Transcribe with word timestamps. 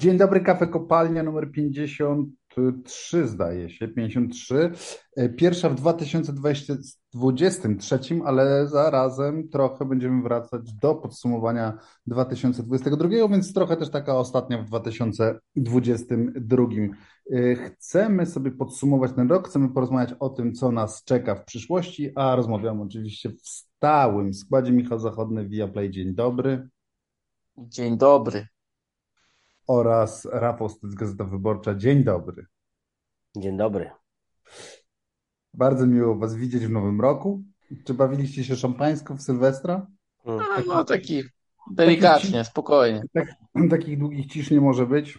Dzień 0.00 0.18
dobry, 0.18 0.40
kafe 0.40 0.66
kopalnia 0.66 1.22
numer 1.22 1.52
53 1.52 3.28
zdaje 3.28 3.70
się, 3.70 3.88
53. 3.88 4.70
Pierwsza 5.36 5.68
w 5.68 5.74
2023, 5.74 7.98
ale 8.24 8.68
zarazem 8.68 9.48
trochę 9.48 9.84
będziemy 9.84 10.22
wracać 10.22 10.72
do 10.72 10.94
podsumowania 10.94 11.78
2022, 12.06 13.08
więc 13.28 13.54
trochę 13.54 13.76
też 13.76 13.90
taka 13.90 14.18
ostatnia 14.18 14.62
w 14.62 14.64
2022. 14.64 16.66
Chcemy 17.66 18.26
sobie 18.26 18.50
podsumować 18.50 19.12
ten 19.12 19.28
rok, 19.28 19.48
chcemy 19.48 19.68
porozmawiać 19.68 20.14
o 20.20 20.28
tym, 20.28 20.54
co 20.54 20.72
nas 20.72 21.04
czeka 21.04 21.34
w 21.34 21.44
przyszłości, 21.44 22.12
a 22.14 22.36
rozmawiamy 22.36 22.82
oczywiście 22.82 23.30
w 23.30 23.40
stałym 23.42 24.34
składzie. 24.34 24.72
Michał 24.72 24.98
Zachodny, 24.98 25.48
Viaplay, 25.48 25.90
dzień 25.90 26.14
dobry. 26.14 26.68
Dzień 27.58 27.98
dobry. 27.98 28.46
Oraz 29.70 30.28
Rafał 30.32 30.68
Styc, 30.68 30.94
Gazeta 30.94 31.24
Wyborcza, 31.24 31.74
dzień 31.74 32.04
dobry. 32.04 32.46
Dzień 33.36 33.56
dobry. 33.56 33.90
Bardzo 35.54 35.86
miło 35.86 36.18
Was 36.18 36.34
widzieć 36.34 36.66
w 36.66 36.70
nowym 36.70 37.00
roku. 37.00 37.42
Czy 37.84 37.94
bawiliście 37.94 38.44
się 38.44 38.56
szampańsko 38.56 39.14
w 39.14 39.22
Sylwestra? 39.22 39.86
A, 40.26 40.60
no 40.66 40.84
taki 40.84 41.22
delikatnie, 41.70 42.30
taki, 42.32 42.50
spokojnie. 42.50 43.02
Tak, 43.12 43.34
takich 43.70 43.98
długich 43.98 44.26
cisz 44.26 44.50
nie 44.50 44.60
może 44.60 44.86
być. 44.86 45.18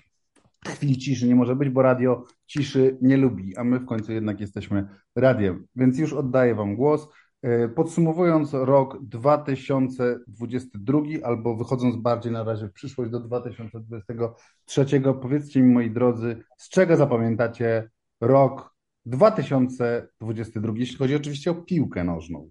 Chwili 0.68 0.98
ciszy 0.98 1.28
nie 1.28 1.36
może 1.36 1.56
być, 1.56 1.70
bo 1.70 1.82
radio 1.82 2.24
ciszy 2.46 2.98
nie 3.02 3.18
lubi, 3.18 3.58
a 3.58 3.64
my 3.64 3.80
w 3.80 3.86
końcu 3.86 4.12
jednak 4.12 4.40
jesteśmy 4.40 4.88
radiem. 5.16 5.68
Więc 5.76 6.00
już 6.00 6.14
oddaję 6.14 6.56
Wam 6.56 6.76
głos. 6.76 7.08
E, 7.42 7.68
podsumowując 7.68 8.54
rok 8.54 8.98
2022, 9.04 11.02
albo 11.24 11.56
wychodząc 11.56 11.96
bardziej 11.96 12.32
na 12.32 12.44
razie 12.44 12.68
w 12.68 12.74
przyszłość 12.74 13.12
do 13.12 13.20
2023, 13.20 14.86
powiedzcie 15.22 15.62
mi, 15.62 15.74
moi 15.74 15.92
drodzy, 15.92 16.44
z 16.58 16.70
czego 16.70 16.98
zapamiętacie 16.98 17.90
rok 18.22 18.76
2022, 19.06 20.74
jeśli 20.76 20.98
chodzi 20.98 21.16
oczywiście 21.16 21.52
o 21.52 21.56
piłkę 21.56 22.04
nożną? 22.04 22.50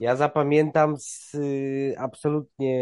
Ja 0.00 0.16
zapamiętam 0.16 0.96
z 0.98 1.34
y, 1.34 1.94
absolutnie 1.98 2.76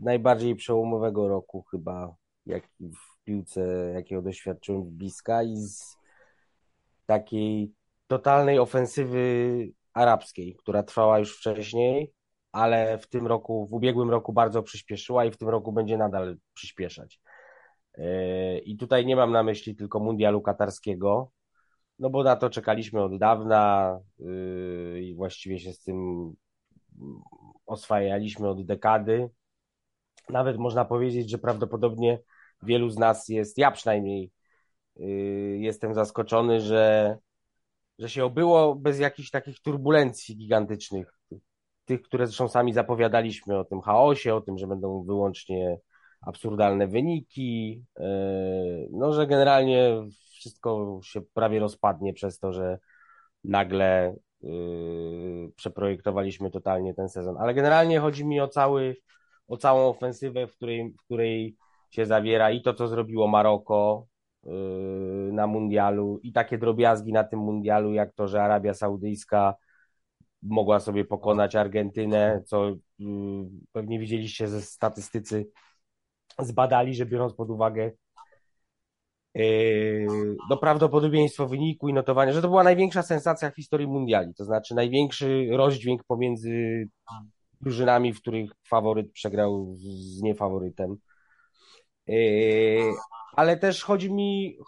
najbardziej 0.00 0.56
przełomowego 0.56 1.28
roku 1.28 1.62
chyba, 1.62 2.14
w 2.80 3.24
piłce, 3.24 3.90
jakiego 3.94 4.22
doświadczyłem 4.22 4.82
Bliska 4.84 5.42
i 5.42 5.56
z 5.56 5.96
takiej 7.06 7.72
totalnej 8.06 8.58
ofensywy 8.58 9.72
arabskiej, 9.98 10.56
która 10.56 10.82
trwała 10.82 11.18
już 11.18 11.36
wcześniej, 11.36 12.12
ale 12.52 12.98
w 12.98 13.08
tym 13.08 13.26
roku, 13.26 13.66
w 13.66 13.72
ubiegłym 13.72 14.10
roku 14.10 14.32
bardzo 14.32 14.62
przyspieszyła 14.62 15.24
i 15.24 15.30
w 15.30 15.36
tym 15.36 15.48
roku 15.48 15.72
będzie 15.72 15.96
nadal 15.96 16.36
przyspieszać. 16.54 17.20
E, 17.94 18.58
I 18.58 18.76
tutaj 18.76 19.06
nie 19.06 19.16
mam 19.16 19.32
na 19.32 19.42
myśli 19.42 19.76
tylko 19.76 20.00
mundialu 20.00 20.42
katarskiego, 20.42 21.30
no 21.98 22.10
bo 22.10 22.22
na 22.22 22.36
to 22.36 22.50
czekaliśmy 22.50 23.02
od 23.02 23.18
dawna 23.18 23.98
e, 24.20 25.00
i 25.00 25.14
właściwie 25.14 25.58
się 25.58 25.72
z 25.72 25.82
tym 25.82 26.32
oswajaliśmy 27.66 28.48
od 28.48 28.66
dekady. 28.66 29.30
Nawet 30.28 30.58
można 30.58 30.84
powiedzieć, 30.84 31.30
że 31.30 31.38
prawdopodobnie 31.38 32.18
wielu 32.62 32.90
z 32.90 32.98
nas 32.98 33.28
jest, 33.28 33.58
ja 33.58 33.70
przynajmniej 33.70 34.30
e, 34.96 35.02
jestem 35.58 35.94
zaskoczony, 35.94 36.60
że 36.60 37.16
że 37.98 38.08
się 38.08 38.24
obyło 38.24 38.74
bez 38.74 38.98
jakichś 38.98 39.30
takich 39.30 39.60
turbulencji 39.60 40.36
gigantycznych, 40.36 41.12
tych, 41.84 42.02
które 42.02 42.26
zresztą 42.26 42.48
sami 42.48 42.72
zapowiadaliśmy 42.72 43.58
o 43.58 43.64
tym 43.64 43.80
chaosie, 43.80 44.34
o 44.34 44.40
tym, 44.40 44.58
że 44.58 44.66
będą 44.66 45.02
wyłącznie 45.02 45.78
absurdalne 46.20 46.86
wyniki, 46.86 47.84
e, 48.00 48.06
no, 48.90 49.12
że 49.12 49.26
generalnie 49.26 50.02
wszystko 50.38 51.00
się 51.02 51.20
prawie 51.34 51.60
rozpadnie 51.60 52.12
przez 52.12 52.38
to, 52.38 52.52
że 52.52 52.78
nagle 53.44 54.14
yy, 54.40 55.52
przeprojektowaliśmy 55.56 56.50
totalnie 56.50 56.94
ten 56.94 57.08
sezon. 57.08 57.36
Ale 57.38 57.54
generalnie 57.54 58.00
chodzi 58.00 58.26
mi 58.26 58.40
o, 58.40 58.48
cały, 58.48 58.96
o 59.48 59.56
całą 59.56 59.88
ofensywę, 59.88 60.46
w 60.46 60.56
której, 60.56 60.92
w 60.92 61.04
której 61.04 61.56
się 61.90 62.06
zawiera 62.06 62.50
i 62.50 62.62
to, 62.62 62.74
co 62.74 62.88
zrobiło 62.88 63.28
Maroko, 63.28 64.06
na 65.32 65.46
mundialu 65.46 66.20
i 66.22 66.32
takie 66.32 66.58
drobiazgi 66.58 67.12
na 67.12 67.24
tym 67.24 67.40
mundialu, 67.40 67.92
jak 67.92 68.12
to, 68.14 68.28
że 68.28 68.42
Arabia 68.42 68.74
Saudyjska 68.74 69.54
mogła 70.42 70.80
sobie 70.80 71.04
pokonać 71.04 71.56
Argentynę, 71.56 72.42
co 72.46 72.68
y, 72.70 72.74
pewnie 73.72 73.98
widzieliście 73.98 74.48
ze 74.48 74.62
statystycy, 74.62 75.50
zbadali, 76.38 76.94
że 76.94 77.06
biorąc 77.06 77.34
pod 77.34 77.50
uwagę 77.50 77.90
y, 79.36 80.06
no, 80.50 80.56
prawdopodobieństwo 80.56 81.46
wyniku 81.46 81.88
i 81.88 81.92
notowania, 81.92 82.32
że 82.32 82.42
to 82.42 82.48
była 82.48 82.64
największa 82.64 83.02
sensacja 83.02 83.50
w 83.50 83.56
historii 83.56 83.86
mundiali, 83.86 84.34
to 84.34 84.44
znaczy 84.44 84.74
największy 84.74 85.48
rozdźwięk 85.50 86.04
pomiędzy 86.04 86.88
drużynami, 87.60 88.12
w 88.12 88.20
których 88.20 88.50
faworyt 88.68 89.12
przegrał 89.12 89.74
z 89.76 90.22
niefaworytem 90.22 90.96
ale 93.36 93.56
też 93.56 93.84
chodzi 93.84 94.12
mi, 94.12 94.58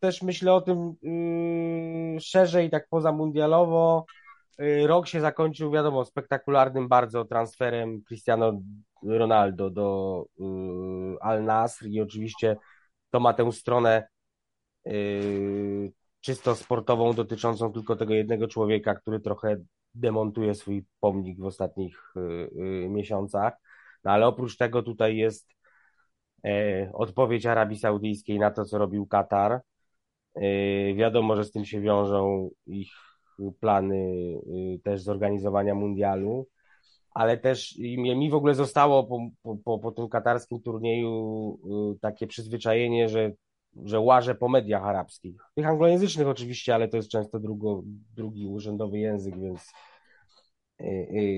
też 0.00 0.22
myślę 0.22 0.52
o 0.52 0.60
tym 0.60 0.94
yy, 1.02 2.20
szerzej, 2.20 2.70
tak 2.70 2.88
pozamundialowo. 2.88 4.06
Yy, 4.58 4.86
rok 4.86 5.08
się 5.08 5.20
zakończył, 5.20 5.70
wiadomo, 5.70 6.04
spektakularnym 6.04 6.88
bardzo 6.88 7.24
transferem 7.24 8.02
Cristiano 8.02 8.60
Ronaldo 9.02 9.70
do 9.70 10.24
yy, 10.38 11.16
Al 11.20 11.44
Nasr 11.44 11.86
i 11.86 12.00
oczywiście 12.00 12.56
to 13.10 13.20
ma 13.20 13.34
tę 13.34 13.52
stronę 13.52 14.08
yy, 14.84 15.92
czysto 16.20 16.54
sportową 16.54 17.12
dotyczącą 17.12 17.72
tylko 17.72 17.96
tego 17.96 18.14
jednego 18.14 18.48
człowieka, 18.48 18.94
który 18.94 19.20
trochę 19.20 19.56
demontuje 19.94 20.54
swój 20.54 20.84
pomnik 21.00 21.40
w 21.40 21.44
ostatnich 21.44 22.12
yy, 22.16 22.50
yy, 22.54 22.88
miesiącach. 22.88 23.52
No 24.04 24.10
ale 24.10 24.26
oprócz 24.26 24.56
tego 24.56 24.82
tutaj 24.82 25.16
jest 25.16 25.57
odpowiedź 26.92 27.46
Arabii 27.46 27.78
Saudyjskiej 27.78 28.38
na 28.38 28.50
to, 28.50 28.64
co 28.64 28.78
robił 28.78 29.06
Katar. 29.06 29.60
E, 30.34 30.94
wiadomo, 30.94 31.36
że 31.36 31.44
z 31.44 31.50
tym 31.50 31.64
się 31.64 31.80
wiążą 31.80 32.50
ich 32.66 32.92
plany 33.60 34.14
e, 34.74 34.78
też 34.78 35.02
zorganizowania 35.02 35.74
mundialu, 35.74 36.46
ale 37.14 37.38
też 37.38 37.78
mi 37.78 38.30
w 38.30 38.34
ogóle 38.34 38.54
zostało 38.54 39.04
po, 39.04 39.56
po, 39.64 39.78
po 39.78 39.92
tym 39.92 40.08
katarskim 40.08 40.62
turnieju 40.62 41.58
takie 42.00 42.26
przyzwyczajenie, 42.26 43.08
że, 43.08 43.32
że 43.84 44.00
łażę 44.00 44.34
po 44.34 44.48
mediach 44.48 44.84
arabskich. 44.84 45.40
Tych 45.54 45.66
anglojęzycznych 45.66 46.28
oczywiście, 46.28 46.74
ale 46.74 46.88
to 46.88 46.96
jest 46.96 47.10
często 47.10 47.38
drugo, 47.38 47.82
drugi 48.16 48.46
urzędowy 48.46 48.98
język, 48.98 49.40
więc 49.40 49.72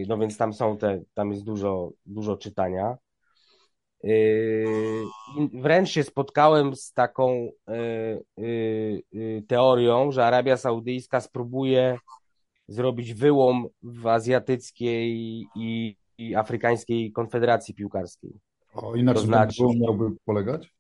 no 0.09 0.19
więc 0.19 0.37
tam 0.37 0.53
są 0.53 0.79
te, 0.79 1.03
tam 1.15 1.31
jest 1.31 1.45
dużo, 1.45 1.91
dużo 2.07 2.37
czytania. 2.37 2.97
Yy, 4.03 5.05
wręcz 5.53 5.89
się 5.91 6.03
spotkałem 6.03 6.77
z 6.77 6.93
taką 6.93 7.51
yy, 8.37 9.03
yy, 9.13 9.43
teorią, 9.49 10.13
że 10.13 10.27
Arabia 10.27 10.57
Saudyjska 10.57 11.21
spróbuje 11.21 11.99
zrobić 12.69 13.15
wyłom 13.15 13.67
w 13.83 14.07
azjatyckiej 14.07 15.11
i, 15.57 15.97
i 16.19 16.35
afrykańskiej 16.35 17.13
konfederacji 17.13 17.75
piłkarskiej. 17.75 18.33
O, 18.75 18.95
i 18.95 19.03
na 19.03 19.15
czym 19.15 19.25
znaczy, 19.25 19.63
miałby 19.81 20.11
polegać? 20.25 20.75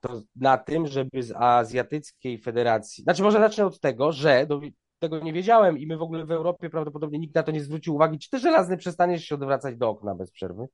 To 0.00 0.22
na 0.36 0.58
tym, 0.58 0.86
żeby 0.86 1.22
z 1.22 1.32
azjatyckiej 1.36 2.38
federacji, 2.38 3.04
znaczy 3.04 3.22
może 3.22 3.38
zacznę 3.38 3.66
od 3.66 3.80
tego, 3.80 4.12
że 4.12 4.46
do, 4.46 4.60
tego 4.98 5.18
nie 5.18 5.32
wiedziałem 5.32 5.78
i 5.78 5.86
my 5.86 5.96
w 5.96 6.02
ogóle 6.02 6.26
w 6.26 6.30
Europie 6.30 6.70
prawdopodobnie 6.70 7.18
nikt 7.18 7.34
na 7.34 7.42
to 7.42 7.50
nie 7.50 7.60
zwrócił 7.60 7.94
uwagi, 7.94 8.18
czy 8.18 8.30
ty 8.30 8.38
żelazny 8.38 8.76
przestaniesz 8.76 9.24
się 9.24 9.34
odwracać 9.34 9.76
do 9.76 9.88
okna 9.88 10.14
bez 10.14 10.30
przerwy? 10.30 10.66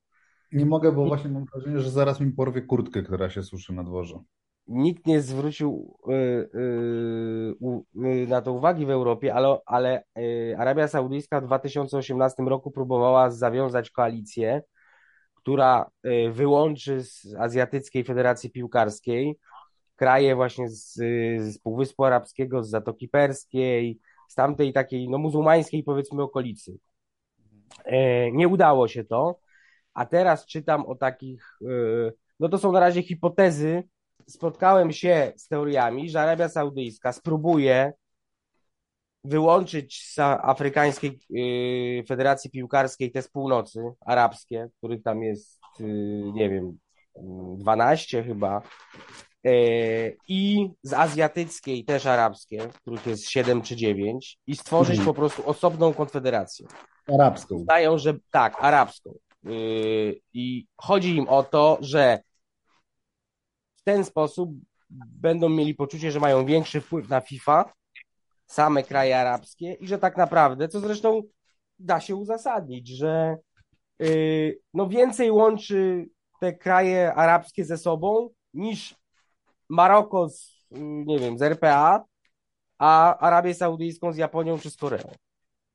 Nie 0.52 0.66
mogę, 0.66 0.92
bo 0.92 1.06
właśnie 1.06 1.30
mam 1.30 1.44
wrażenie, 1.44 1.80
że 1.80 1.90
zaraz 1.90 2.20
mi 2.20 2.32
porwie 2.32 2.62
kurtkę, 2.62 3.02
która 3.02 3.30
się 3.30 3.42
suszy 3.42 3.72
na 3.72 3.84
dworze. 3.84 4.18
Nikt 4.66 5.06
nie 5.06 5.20
zwrócił 5.20 5.98
y, 6.08 6.12
y, 6.12 7.54
y, 8.04 8.26
na 8.26 8.42
to 8.42 8.52
uwagi 8.52 8.86
w 8.86 8.90
Europie, 8.90 9.34
ale, 9.34 9.58
ale 9.66 10.04
Arabia 10.58 10.88
Saudyjska 10.88 11.40
w 11.40 11.44
2018 11.44 12.42
roku 12.42 12.70
próbowała 12.70 13.30
zawiązać 13.30 13.90
koalicję, 13.90 14.62
która 15.34 15.90
wyłączy 16.30 17.02
z 17.02 17.34
Azjatyckiej 17.38 18.04
Federacji 18.04 18.50
Piłkarskiej 18.50 19.38
kraje 19.96 20.34
właśnie 20.36 20.68
z, 20.68 20.94
z 21.38 21.58
Półwyspu 21.58 22.04
Arabskiego, 22.04 22.64
z 22.64 22.70
Zatoki 22.70 23.08
Perskiej, 23.08 23.98
z 24.28 24.34
tamtej 24.34 24.72
takiej 24.72 25.08
no, 25.08 25.18
muzułmańskiej 25.18 25.82
powiedzmy 25.82 26.22
okolicy. 26.22 26.78
Nie 28.32 28.48
udało 28.48 28.88
się 28.88 29.04
to 29.04 29.38
a 29.94 30.06
teraz 30.06 30.46
czytam 30.46 30.86
o 30.86 30.94
takich, 30.94 31.58
y, 31.62 32.12
no 32.40 32.48
to 32.48 32.58
są 32.58 32.72
na 32.72 32.80
razie 32.80 33.02
hipotezy. 33.02 33.82
Spotkałem 34.28 34.92
się 34.92 35.32
z 35.36 35.48
teoriami, 35.48 36.10
że 36.10 36.20
Arabia 36.20 36.48
Saudyjska 36.48 37.12
spróbuje 37.12 37.92
wyłączyć 39.24 40.08
z 40.12 40.18
Afrykańskiej 40.18 41.20
y, 41.36 42.04
Federacji 42.08 42.50
Piłkarskiej 42.50 43.12
te 43.12 43.22
z 43.22 43.28
północy 43.28 43.80
arabskie, 44.06 44.68
których 44.78 45.02
tam 45.02 45.22
jest, 45.22 45.60
y, 45.80 45.84
nie 46.34 46.50
wiem, 46.50 46.78
12 47.56 48.24
chyba. 48.24 48.62
I 50.28 50.70
z 50.82 50.92
azjatyckiej 50.92 51.84
też 51.84 52.06
arabskie, 52.06 52.68
których 52.74 53.06
jest 53.06 53.28
7 53.30 53.62
czy 53.62 53.76
9, 53.76 54.38
i 54.46 54.56
stworzyć 54.56 54.98
Mhm. 54.98 55.06
po 55.06 55.14
prostu 55.14 55.48
osobną 55.48 55.94
konfederację. 55.94 56.66
Arabską. 57.14 57.54
Uznają, 57.54 57.98
że 57.98 58.14
tak, 58.30 58.56
arabską. 58.60 59.12
Yy, 59.44 60.20
I 60.32 60.66
chodzi 60.76 61.16
im 61.16 61.28
o 61.28 61.42
to, 61.42 61.78
że 61.80 62.22
w 63.76 63.82
ten 63.82 64.04
sposób 64.04 64.50
będą 64.90 65.48
mieli 65.48 65.74
poczucie, 65.74 66.10
że 66.10 66.20
mają 66.20 66.46
większy 66.46 66.80
wpływ 66.80 67.08
na 67.08 67.20
FIFA, 67.20 67.72
same 68.46 68.82
kraje 68.82 69.18
arabskie 69.18 69.72
i 69.72 69.86
że 69.86 69.98
tak 69.98 70.16
naprawdę, 70.16 70.68
co 70.68 70.80
zresztą 70.80 71.22
da 71.78 72.00
się 72.00 72.16
uzasadnić, 72.16 72.88
że 72.88 73.36
yy, 73.98 74.58
no 74.74 74.88
więcej 74.88 75.30
łączy 75.30 76.06
te 76.40 76.52
kraje 76.52 77.14
arabskie 77.14 77.64
ze 77.64 77.78
sobą 77.78 78.30
niż 78.54 78.94
Maroko 79.68 80.28
z, 80.28 80.66
yy, 80.70 80.80
nie 80.80 81.18
wiem, 81.18 81.38
z 81.38 81.42
RPA, 81.42 82.04
a 82.78 83.18
Arabię 83.18 83.54
Saudyjską 83.54 84.12
z 84.12 84.16
Japonią 84.16 84.58
czy 84.58 84.70
z 84.70 84.76
Koreą. 84.76 85.12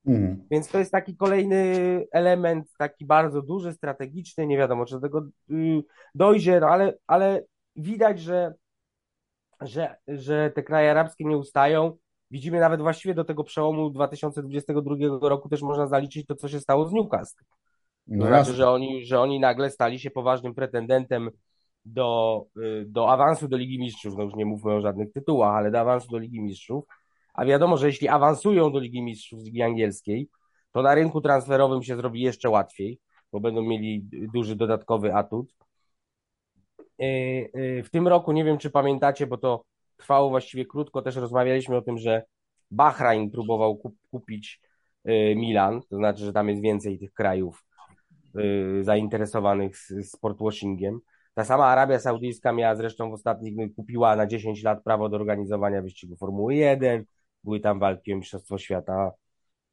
Mhm. 0.07 0.47
Więc 0.51 0.67
to 0.67 0.79
jest 0.79 0.91
taki 0.91 1.15
kolejny 1.15 1.63
element, 2.11 2.67
taki 2.77 3.05
bardzo 3.05 3.41
duży, 3.41 3.73
strategiczny, 3.73 4.47
nie 4.47 4.57
wiadomo, 4.57 4.85
czy 4.85 4.95
do 4.95 5.01
tego 5.01 5.27
y, 5.51 5.83
dojdzie, 6.15 6.59
no 6.59 6.67
ale, 6.67 6.93
ale 7.07 7.43
widać, 7.75 8.19
że, 8.19 8.53
że, 9.61 9.95
że 10.07 10.51
te 10.55 10.63
kraje 10.63 10.91
arabskie 10.91 11.25
nie 11.25 11.37
ustają. 11.37 11.97
Widzimy 12.31 12.59
nawet 12.59 12.81
właściwie 12.81 13.13
do 13.13 13.23
tego 13.23 13.43
przełomu 13.43 13.89
2022 13.89 14.95
roku 15.21 15.49
też 15.49 15.61
można 15.61 15.87
zaliczyć 15.87 16.25
to, 16.25 16.35
co 16.35 16.47
się 16.47 16.59
stało 16.59 16.85
z 16.85 16.93
Newcastle. 16.93 17.43
To 17.43 17.47
No 18.15 18.25
znaczy, 18.25 18.39
jasne. 18.39 18.53
że 18.53 18.69
oni, 18.69 19.05
że 19.05 19.19
oni 19.19 19.39
nagle 19.39 19.69
stali 19.69 19.99
się 19.99 20.11
poważnym 20.11 20.53
pretendentem 20.55 21.29
do, 21.85 22.45
y, 22.57 22.85
do 22.87 23.09
awansu 23.11 23.47
do 23.47 23.57
Ligi 23.57 23.79
Mistrzów. 23.79 24.15
No 24.17 24.23
już 24.23 24.35
nie 24.35 24.45
mówmy 24.45 24.73
o 24.73 24.81
żadnych 24.81 25.13
tytułach, 25.13 25.55
ale 25.55 25.71
do 25.71 25.79
awansu 25.79 26.07
do 26.11 26.17
Ligi 26.17 26.41
Mistrzów. 26.41 26.85
A 27.37 27.45
wiadomo, 27.45 27.77
że 27.77 27.87
jeśli 27.87 28.07
awansują 28.07 28.71
do 28.71 28.79
Ligi 28.79 29.01
Mistrzów 29.01 29.41
z 29.41 29.45
Ligi 29.45 29.61
Angielskiej, 29.61 30.29
to 30.71 30.81
na 30.81 30.95
rynku 30.95 31.21
transferowym 31.21 31.83
się 31.83 31.95
zrobi 31.95 32.21
jeszcze 32.21 32.49
łatwiej, 32.49 32.99
bo 33.31 33.39
będą 33.39 33.61
mieli 33.61 34.09
duży 34.33 34.55
dodatkowy 34.55 35.15
atut. 35.15 35.53
Y, 37.01 37.05
y, 37.55 37.83
W 37.83 37.89
tym 37.89 38.07
roku, 38.07 38.31
nie 38.31 38.45
wiem 38.45 38.57
czy 38.57 38.69
pamiętacie, 38.69 39.27
bo 39.27 39.37
to 39.37 39.63
trwało 39.97 40.29
właściwie 40.29 40.65
krótko, 40.65 41.01
też 41.01 41.15
rozmawialiśmy 41.15 41.75
o 41.75 41.81
tym, 41.81 41.97
że 41.97 42.23
Bahrain 42.71 43.31
próbował 43.31 43.77
kup, 43.77 43.95
kupić 44.11 44.61
y, 45.07 45.35
Milan, 45.35 45.81
to 45.89 45.95
znaczy, 45.95 46.25
że 46.25 46.33
tam 46.33 46.49
jest 46.49 46.61
więcej 46.61 46.99
tych 46.99 47.13
krajów 47.13 47.63
zainteresowanych 48.81 49.77
sportwashingiem. 50.03 50.99
Ta 51.33 51.43
sama 51.43 51.65
Arabia 51.65 51.99
Saudyjska 51.99 52.53
miała 52.53 52.75
zresztą 52.75 53.09
w 53.09 53.13
ostatnich, 53.13 53.53
kupiła 53.75 54.15
na 54.15 54.27
10 54.27 54.63
lat 54.63 54.83
prawo 54.83 55.09
do 55.09 55.15
organizowania 55.15 55.81
wyścigu 55.81 56.15
Formuły 56.15 56.55
1, 56.55 57.05
były 57.47 57.59
tam 57.59 57.79
walki 57.79 58.13
o 58.13 58.17
Mistrzostwo 58.17 58.57
Świata 58.57 59.11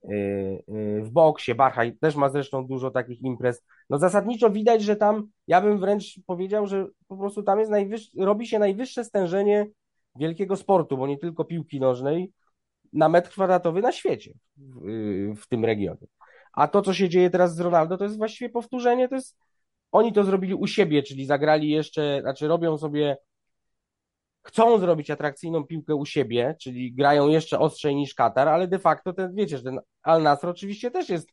y, 0.04 0.08
y, 0.08 1.02
w 1.02 1.10
boksie. 1.10 1.54
Bahrain 1.54 1.98
też 1.98 2.16
ma 2.16 2.28
zresztą 2.28 2.66
dużo 2.66 2.90
takich 2.90 3.22
imprez. 3.22 3.64
No 3.90 3.98
zasadniczo 3.98 4.50
widać, 4.50 4.82
że 4.82 4.96
tam, 4.96 5.28
ja 5.46 5.60
bym 5.60 5.78
wręcz 5.78 6.20
powiedział, 6.26 6.66
że 6.66 6.86
po 7.08 7.16
prostu 7.16 7.42
tam 7.42 7.60
jest 7.60 7.72
robi 8.18 8.46
się 8.46 8.58
najwyższe 8.58 9.04
stężenie 9.04 9.66
wielkiego 10.16 10.56
sportu, 10.56 10.96
bo 10.96 11.06
nie 11.06 11.18
tylko 11.18 11.44
piłki 11.44 11.80
nożnej, 11.80 12.32
na 12.92 13.08
metr 13.08 13.30
kwadratowy 13.30 13.82
na 13.82 13.92
świecie 13.92 14.32
w, 14.56 14.88
y, 14.88 15.34
w 15.36 15.46
tym 15.46 15.64
regionie. 15.64 16.06
A 16.52 16.68
to, 16.68 16.82
co 16.82 16.94
się 16.94 17.08
dzieje 17.08 17.30
teraz 17.30 17.54
z 17.54 17.60
Ronaldo, 17.60 17.98
to 17.98 18.04
jest 18.04 18.16
właściwie 18.16 18.50
powtórzenie, 18.50 19.08
to 19.08 19.14
jest, 19.14 19.36
oni 19.92 20.12
to 20.12 20.24
zrobili 20.24 20.54
u 20.54 20.66
siebie, 20.66 21.02
czyli 21.02 21.26
zagrali 21.26 21.70
jeszcze, 21.70 22.20
znaczy 22.20 22.48
robią 22.48 22.78
sobie, 22.78 23.16
chcą 24.46 24.78
zrobić 24.78 25.10
atrakcyjną 25.10 25.64
piłkę 25.64 25.94
u 25.94 26.06
siebie, 26.06 26.56
czyli 26.60 26.94
grają 26.94 27.28
jeszcze 27.28 27.58
ostrzej 27.58 27.96
niż 27.96 28.14
Katar, 28.14 28.48
ale 28.48 28.68
de 28.68 28.78
facto 28.78 29.12
ten, 29.12 29.34
wiecie, 29.34 29.56
że 29.56 29.62
ten 29.62 29.80
Al 30.02 30.22
Nassr 30.22 30.48
oczywiście 30.48 30.90
też 30.90 31.08
jest 31.08 31.28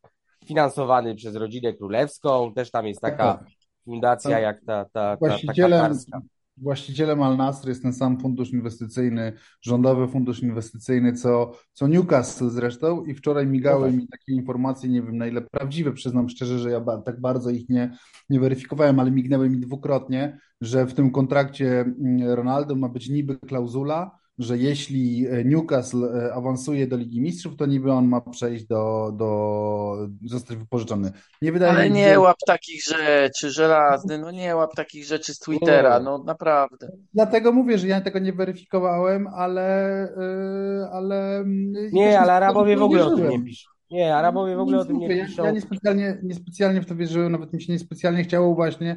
finansowany 0.45 1.15
przez 1.15 1.35
rodzinę 1.35 1.73
królewską, 1.73 2.53
też 2.53 2.71
tam 2.71 2.87
jest 2.87 3.01
taka 3.01 3.33
Tak, 3.33 3.39
tak. 3.39 3.49
fundacja 3.85 4.39
jak 4.39 4.57
ta, 4.65 4.85
ta, 4.85 5.17
ta, 5.17 5.37
ta 5.47 5.53
katarska. 5.53 6.21
Właścicielem 6.57 7.21
Al 7.21 7.38
Nassr 7.38 7.68
jest 7.68 7.81
ten 7.81 7.94
sam 7.94 8.19
fundusz 8.19 8.53
inwestycyjny, 8.53 9.33
rządowy 9.62 10.07
fundusz 10.07 10.44
inwestycyjny, 10.44 11.13
co, 11.13 11.51
co 11.74 11.88
Newcastle 11.88 12.50
zresztą 12.50 13.06
i 13.06 13.13
wczoraj 13.13 13.48
migały 13.48 13.86
No 13.86 13.88
tak. 13.88 13.95
mi 13.95 14.07
takie 14.07 14.33
informacje, 14.33 14.89
nie 14.89 15.01
wiem 15.01 15.18
na 15.18 15.27
ile 15.27 15.42
prawdziwe, 15.42 15.94
przyznam 15.94 16.30
szczerze, 16.30 16.59
że 16.59 16.71
ja 16.71 16.81
tak 17.06 17.21
bardzo 17.21 17.50
ich 17.50 17.69
nie, 17.69 17.98
nie 18.30 18.39
weryfikowałem, 18.39 19.00
ale 19.00 19.12
mignęły 19.12 19.50
mi 19.50 19.59
dwukrotnie, 19.59 20.39
że 20.62 20.86
w 20.86 20.94
tym 20.94 21.12
kontrakcie 21.12 21.80
mm, 21.81 22.30
Ronaldo 22.30 22.75
ma 22.75 22.89
być 22.89 23.09
niby 23.09 23.38
klauzula, 23.38 24.20
że 24.41 24.57
jeśli 24.57 25.27
e, 25.27 25.43
Newcastle 25.45 26.05
e, 26.05 26.33
awansuje 26.33 26.88
do 26.88 26.97
Ligi 26.97 27.21
Mistrzów, 27.21 27.55
to 27.55 27.65
niby 27.65 27.91
on 27.91 28.07
ma 28.07 28.21
przejść 28.21 28.65
do, 28.65 29.11
do 29.15 30.07
zostać 30.25 30.57
wypożyczony. 30.57 31.11
Nie 31.41 31.51
wydaje 31.51 31.71
Ale 31.71 31.89
nie 31.89 32.19
łap 32.19 32.38
takich 32.47 32.83
rzeczy, 32.83 33.51
żelazny, 33.51 34.17
no 34.17 34.31
nie 34.31 34.55
łap 34.55 34.75
takich 34.75 35.05
rzeczy 35.05 35.33
z 35.33 35.39
Twittera, 35.39 35.99
no 35.99 36.23
naprawdę. 36.23 36.91
Dlatego 37.13 37.51
mówię, 37.51 37.77
że 37.77 37.88
ja 37.88 38.01
tego 38.01 38.19
nie 38.19 38.33
weryfikowałem, 38.33 39.27
ale, 39.27 40.07
yy, 40.17 40.87
ale 40.91 41.37
mm, 41.37 41.73
Nie, 41.91 42.19
ale 42.19 42.33
Arabowie 42.33 42.77
w 42.77 42.83
ogóle 42.83 43.05
o 43.05 43.15
tym 43.15 43.29
nie 43.29 43.44
piszą. 43.44 43.69
Nie, 43.91 44.15
Arabowie 44.15 44.55
w 44.55 44.59
ogóle 44.59 44.79
o 44.79 44.85
tym 44.85 44.97
nie 44.97 45.15
ja, 45.15 45.25
piszą. 45.25 45.44
ja 45.44 45.51
niespecjalnie, 45.51 46.17
niespecjalnie 46.23 46.81
w 46.81 46.85
to 46.85 46.95
wierzyłem, 46.95 47.31
nawet 47.31 47.53
mi 47.53 47.61
się 47.61 47.73
niespecjalnie 47.73 48.23
chciało 48.23 48.55
właśnie. 48.55 48.95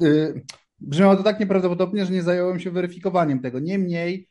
Yy, 0.00 0.42
brzmiało 0.80 1.16
to 1.16 1.22
tak 1.22 1.40
nieprawdopodobnie, 1.40 2.06
że 2.06 2.12
nie 2.12 2.22
zająłem 2.22 2.60
się 2.60 2.70
weryfikowaniem 2.70 3.40
tego. 3.40 3.58
Niemniej 3.58 4.29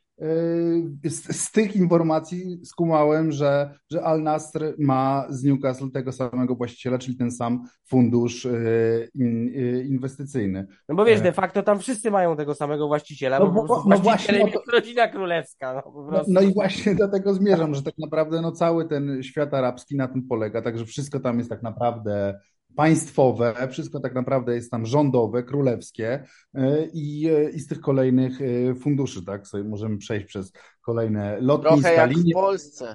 z, 1.06 1.36
z 1.38 1.52
tych 1.52 1.76
informacji 1.76 2.60
skumałem, 2.66 3.32
że, 3.32 3.74
że 3.92 4.04
Al 4.04 4.24
Nassr 4.24 4.74
ma 4.80 5.26
z 5.30 5.44
Newcastle 5.44 5.92
tego 5.92 6.12
samego 6.12 6.56
właściciela, 6.56 6.98
czyli 6.98 7.18
ten 7.18 7.32
sam 7.32 7.64
fundusz 7.88 8.46
yy, 8.46 9.10
in, 9.16 9.48
yy, 9.48 9.84
inwestycyjny. 9.84 10.68
No 10.90 10.96
bo 10.96 11.06
wiesz, 11.06 11.20
E. 11.20 11.24
de 11.24 11.32
facto 11.32 11.64
tam 11.64 11.80
wszyscy 11.80 12.12
mają 12.12 12.36
tego 12.36 12.56
samego 12.56 12.88
właściciela, 12.88 13.40
No 13.40 13.52
bo 13.52 13.64
bo- 13.64 13.84
no 13.88 13.98
właśnie 13.98 14.44
o 14.44 14.48
jest 14.48 14.72
rodzina 14.74 15.08
królewska, 15.08 15.74
no 15.74 16.08
No, 16.12 16.24
no 16.28 16.42
i 16.42 16.54
właśnie 16.54 16.96
do 16.96 17.08
tego 17.08 17.34
zmierzam, 17.34 17.76
że 17.76 17.84
tak 17.84 17.98
naprawdę 17.98 18.42
no, 18.42 18.52
cały 18.52 18.88
ten 18.88 19.24
świat 19.24 19.54
arabski 19.54 19.96
na 19.96 20.08
tym 20.08 20.28
polega, 20.28 20.62
także 20.62 20.86
wszystko 20.86 21.20
tam 21.20 21.38
jest 21.38 21.50
tak 21.50 21.64
naprawdę 21.64 22.40
państwowe, 22.80 23.68
wszystko 23.72 24.00
tak 24.00 24.16
naprawdę 24.16 24.56
jest 24.56 24.72
tam 24.72 24.86
rządowe, 24.86 25.44
królewskie 25.44 26.24
e, 26.54 26.86
i, 26.94 27.30
e, 27.30 27.50
i 27.50 27.60
z 27.60 27.68
tych 27.68 27.82
kolejnych 27.82 28.42
e, 28.42 28.76
funduszy, 28.76 29.26
tak, 29.26 29.48
sobie 29.48 29.64
możemy 29.64 29.98
przejść 29.98 30.26
przez 30.28 30.52
kolejne 30.82 31.30
Trochę 31.30 31.46
lotniska, 31.46 31.92
jak 31.92 32.10
w 32.10 32.16
linie. 32.16 32.34
Polsce. 32.34 32.94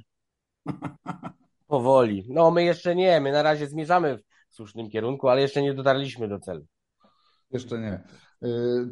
Powoli. 1.66 2.26
No 2.28 2.50
my 2.50 2.64
jeszcze 2.64 2.94
nie, 2.94 3.20
my 3.20 3.32
na 3.32 3.42
razie 3.42 3.66
zmierzamy 3.66 4.18
w 4.50 4.54
słusznym 4.54 4.90
kierunku, 4.90 5.28
ale 5.28 5.40
jeszcze 5.40 5.62
nie 5.62 5.74
dotarliśmy 5.74 6.28
do 6.28 6.38
celu. 6.38 6.66
Jeszcze 7.50 7.78
nie. 7.78 8.02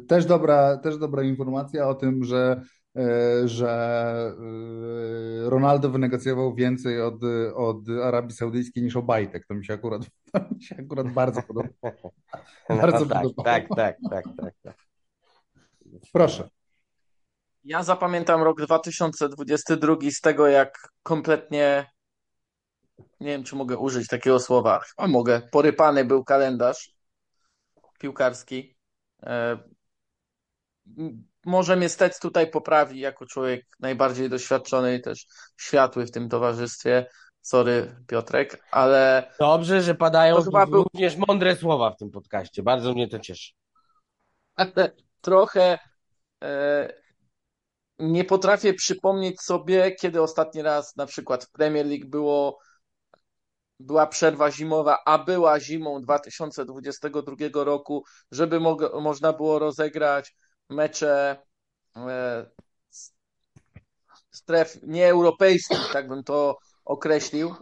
Też 0.07 0.25
dobra, 0.25 0.77
też 0.77 0.97
dobra 0.97 1.23
informacja 1.23 1.87
o 1.87 1.95
tym, 1.95 2.23
że, 2.23 2.61
że 3.45 4.33
y, 5.45 5.49
Ronaldo 5.49 5.89
wynegocjował 5.89 6.55
więcej 6.55 7.01
od, 7.01 7.15
od 7.55 7.77
Arabii 8.03 8.35
Saudyjskiej 8.35 8.83
niż 8.83 8.95
Obajtek. 8.95 9.45
To 9.47 9.53
mi 9.53 9.65
się 9.65 9.73
akurat, 9.73 10.01
to 10.33 10.39
mi 10.55 10.63
się 10.63 10.75
akurat 10.85 11.11
bardzo 11.11 11.41
podoba. 11.41 11.69
Bardzo 12.69 12.99
no, 12.99 13.05
tak, 13.05 13.21
podobało. 13.21 13.43
tak, 13.43 13.67
tak, 13.75 13.97
tak, 14.09 14.25
tak, 14.37 14.53
tak. 14.63 14.75
Proszę. 16.13 16.49
Ja 17.63 17.83
zapamiętam 17.83 18.43
rok 18.43 18.61
2022 18.61 19.95
z 20.11 20.21
tego, 20.21 20.47
jak 20.47 20.89
kompletnie, 21.03 21.91
nie 23.19 23.27
wiem, 23.27 23.43
czy 23.43 23.55
mogę 23.55 23.77
użyć 23.77 24.07
takiego 24.07 24.39
słowa, 24.39 24.81
a 24.97 25.07
mogę, 25.07 25.41
porypany 25.51 26.05
był 26.05 26.23
kalendarz 26.23 26.95
piłkarski. 27.99 28.75
Może 31.45 31.75
mnie 31.75 31.89
Stec 31.89 32.19
tutaj 32.19 32.51
poprawi, 32.51 32.99
jako 32.99 33.25
człowiek 33.25 33.65
najbardziej 33.79 34.29
doświadczony 34.29 34.95
i 34.95 35.01
też 35.01 35.25
światły 35.57 36.05
w 36.05 36.11
tym 36.11 36.29
towarzystwie. 36.29 37.05
Sorry, 37.41 37.95
Piotrek, 38.07 38.63
ale 38.71 39.31
Dobrze, 39.39 39.81
że 39.81 39.95
padają 39.95 40.41
był- 40.41 40.83
również 40.83 41.15
mądre 41.17 41.55
słowa 41.55 41.91
w 41.91 41.97
tym 41.97 42.11
podcaście. 42.11 42.63
Bardzo 42.63 42.93
mnie 42.93 43.07
to 43.07 43.19
cieszy. 43.19 43.51
ale 44.55 44.91
trochę 45.21 45.79
e, 46.43 46.93
nie 47.99 48.23
potrafię 48.23 48.73
przypomnieć 48.73 49.41
sobie, 49.41 49.91
kiedy 49.95 50.21
ostatni 50.21 50.61
raz 50.61 50.95
na 50.95 51.05
przykład 51.05 51.43
w 51.43 51.51
Premier 51.51 51.85
League 51.85 52.07
było, 52.07 52.59
była 53.79 54.07
przerwa 54.07 54.51
zimowa, 54.51 54.97
a 55.05 55.17
była 55.17 55.59
zimą 55.59 56.01
2022 56.01 57.63
roku, 57.63 58.03
żeby 58.31 58.59
mo- 58.59 59.01
można 59.01 59.33
było 59.33 59.59
rozegrać 59.59 60.35
mecze 60.69 61.37
e, 61.95 62.45
stref 64.31 64.77
nieeuropejskich, 64.83 65.89
tak 65.93 66.07
bym 66.07 66.23
to 66.23 66.57
określił, 66.85 67.55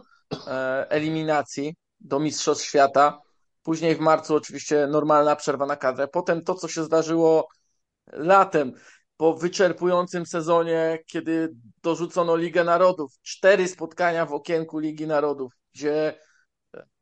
e, 0.46 0.86
eliminacji 0.90 1.74
do 2.00 2.18
Mistrzostw 2.18 2.64
Świata. 2.64 3.20
Później 3.62 3.96
w 3.96 4.00
marcu 4.00 4.34
oczywiście 4.34 4.86
normalna 4.86 5.36
przerwa 5.36 5.66
na 5.66 5.76
kadrę. 5.76 6.08
Potem 6.08 6.44
to, 6.44 6.54
co 6.54 6.68
się 6.68 6.84
zdarzyło 6.84 7.48
latem, 8.12 8.72
po 9.16 9.34
wyczerpującym 9.34 10.26
sezonie, 10.26 10.98
kiedy 11.06 11.54
dorzucono 11.82 12.36
Ligę 12.36 12.64
Narodów, 12.64 13.12
cztery 13.22 13.68
spotkania 13.68 14.26
w 14.26 14.32
okienku 14.32 14.78
Ligi 14.78 15.06
Narodów, 15.06 15.52
gdzie 15.74 16.14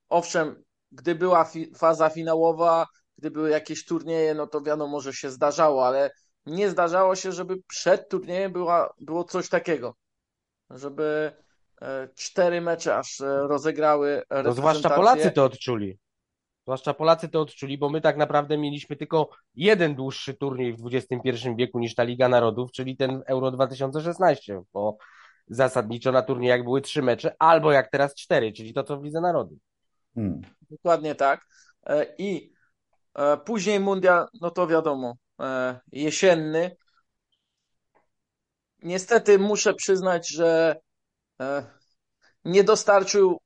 owszem, 0.09 0.63
gdy 0.93 1.15
była 1.15 1.45
fi 1.45 1.73
faza 1.75 2.09
finałowa, 2.09 2.87
gdy 3.21 3.31
były 3.31 3.51
jakieś 3.51 3.85
turnieje, 3.85 4.35
no 4.35 4.47
to 4.47 4.61
wiadomo, 4.61 5.01
że 5.01 5.13
się 5.13 5.31
zdarzało, 5.31 5.87
ale 5.87 6.11
nie 6.47 6.71
zdarzało 6.71 7.17
się, 7.17 7.33
żeby 7.33 7.57
przed 7.67 8.09
turniejem 8.09 8.53
była, 8.53 8.95
było 9.01 9.25
coś 9.25 9.49
takiego, 9.49 9.95
żeby 10.71 11.33
e, 11.83 12.09
cztery 12.15 12.61
mecze 12.61 12.97
aż 12.97 13.21
e, 13.21 13.25
rozegrały 13.27 14.23
No 14.45 14.53
zwłaszcza 14.53 14.91
Polacy 14.91 15.31
to 15.31 15.45
odczuli. 15.45 15.99
Zwłaszcza 16.63 16.95
Polacy 16.95 17.29
to 17.29 17.41
odczuli, 17.41 17.79
bo 17.79 17.89
my 17.89 18.01
tak 18.01 18.17
naprawdę 18.17 18.59
mieliśmy 18.59 18.97
tylko 18.97 19.31
jeden 19.55 19.95
dłuższy 19.95 20.35
turniej 20.35 20.73
w 20.73 20.87
XXI 20.87 21.49
wieku 21.57 21.79
niż 21.79 21.95
ta 21.95 22.03
Liga 22.03 22.29
Narodów, 22.29 22.73
czyli 22.73 22.97
ten 22.97 23.23
Euro 23.27 23.51
2016, 23.51 24.63
bo 24.73 24.97
zasadniczo 25.47 26.13
na 26.13 26.23
turniejach 26.23 26.65
były 26.65 26.81
trzy 26.81 27.03
mecze, 27.03 27.37
albo 27.39 27.73
jak 27.73 27.91
teraz 27.91 28.15
cztery, 28.15 28.53
czyli 28.53 28.75
to 28.75 28.85
co 28.85 29.01
w 29.01 29.05
Lidze 29.05 29.21
Narodów. 29.21 29.59
Hmm. 30.15 30.41
Dokładnie 30.71 31.15
tak. 31.15 31.47
E, 31.87 32.07
I 32.19 32.53
później 33.45 33.81
mundial, 33.81 34.27
no 34.41 34.51
to 34.51 34.67
wiadomo, 34.67 35.15
jesienny. 35.93 36.77
Niestety 38.83 39.39
muszę 39.39 39.75
przyznać, 39.75 40.29
że 40.29 40.77
nie 42.45 42.65
dostarczył 42.65 43.41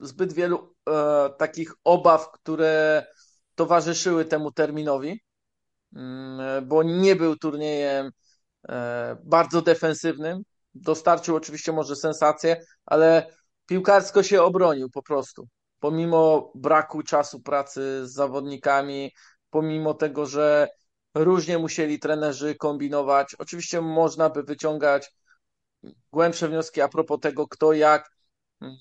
zbyt 0.00 0.32
wielu 0.32 0.74
e, 0.88 1.30
takich 1.38 1.72
obaw, 1.84 2.30
które 2.32 3.06
towarzyszyły 3.54 4.24
temu 4.24 4.52
terminowi, 4.52 5.20
mm, 5.96 6.68
bo 6.68 6.82
nie 6.82 7.16
był 7.16 7.36
turniejem 7.36 8.10
e, 8.68 9.16
bardzo 9.24 9.62
defensywnym. 9.62 10.42
Dostarczył 10.74 11.36
oczywiście 11.36 11.72
może 11.72 11.96
sensację, 11.96 12.64
ale 12.86 13.26
piłkarsko 13.66 14.22
się 14.22 14.42
obronił 14.42 14.90
po 14.90 15.02
prostu. 15.02 15.48
Pomimo 15.86 16.52
braku 16.54 17.02
czasu 17.02 17.40
pracy 17.40 18.06
z 18.06 18.12
zawodnikami, 18.12 19.12
pomimo 19.50 19.94
tego, 19.94 20.26
że 20.26 20.68
różnie 21.14 21.58
musieli 21.58 21.98
trenerzy 21.98 22.54
kombinować. 22.54 23.34
Oczywiście 23.34 23.80
można 23.80 24.30
by 24.30 24.42
wyciągać 24.42 25.12
głębsze 26.12 26.48
wnioski 26.48 26.80
a 26.80 26.88
propos 26.88 27.20
tego, 27.20 27.48
kto 27.48 27.72
jak 27.72 28.10
mm, 28.60 28.76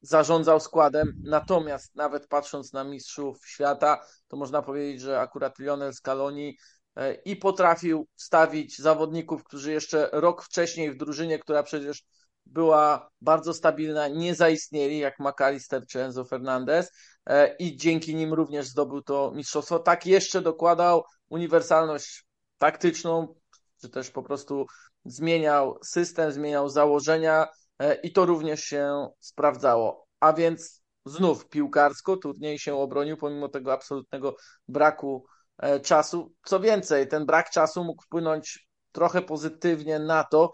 zarządzał 0.00 0.60
składem. 0.60 1.12
Natomiast 1.22 1.94
nawet 1.94 2.26
patrząc 2.28 2.72
na 2.72 2.84
mistrzów 2.84 3.46
świata, 3.46 4.06
to 4.28 4.36
można 4.36 4.62
powiedzieć, 4.62 5.00
że 5.00 5.20
akurat 5.20 5.58
Lionel 5.58 5.94
Scaloni 5.94 6.56
e, 6.96 7.14
i 7.14 7.36
potrafił 7.36 8.08
stawić 8.16 8.78
zawodników, 8.78 9.44
którzy 9.44 9.72
jeszcze 9.72 10.08
rok 10.12 10.42
wcześniej 10.42 10.90
w 10.90 10.96
drużynie, 10.96 11.38
która 11.38 11.62
przecież 11.62 12.04
była 12.46 13.10
bardzo 13.20 13.54
stabilna, 13.54 14.08
nie 14.08 14.34
zaistnieli, 14.34 14.98
jak 14.98 15.18
McAllister 15.18 15.86
czy 15.86 16.02
Enzo 16.02 16.24
Fernandez 16.24 16.90
e, 17.26 17.56
i 17.56 17.76
dzięki 17.76 18.14
nim 18.14 18.32
również 18.32 18.66
zdobył 18.66 19.02
to 19.02 19.32
mistrzostwo. 19.34 19.78
Tak 19.78 20.06
jeszcze 20.06 20.42
dokładał 20.42 21.04
uniwersalność 21.28 22.24
taktyczną, 22.58 23.34
czy 23.80 23.88
też 23.88 24.10
po 24.10 24.22
prostu 24.22 24.66
zmieniał 25.04 25.78
system, 25.82 26.32
zmieniał 26.32 26.68
założenia, 26.68 27.46
E, 27.78 27.94
i 27.94 28.12
to 28.12 28.26
również 28.26 28.60
się 28.60 29.08
sprawdzało. 29.20 30.06
A 30.20 30.32
więc 30.32 30.82
znów 31.04 31.48
piłkarsko 31.48 32.16
turniej 32.16 32.58
się 32.58 32.74
obronił 32.74 33.16
pomimo 33.16 33.48
tego 33.48 33.72
absolutnego 33.72 34.36
braku 34.68 35.26
e, 35.58 35.80
czasu. 35.80 36.32
Co 36.44 36.60
więcej, 36.60 37.08
ten 37.08 37.26
brak 37.26 37.50
czasu 37.50 37.84
mógł 37.84 38.02
wpłynąć 38.02 38.68
trochę 38.92 39.22
pozytywnie 39.22 39.98
na 39.98 40.24
to, 40.24 40.52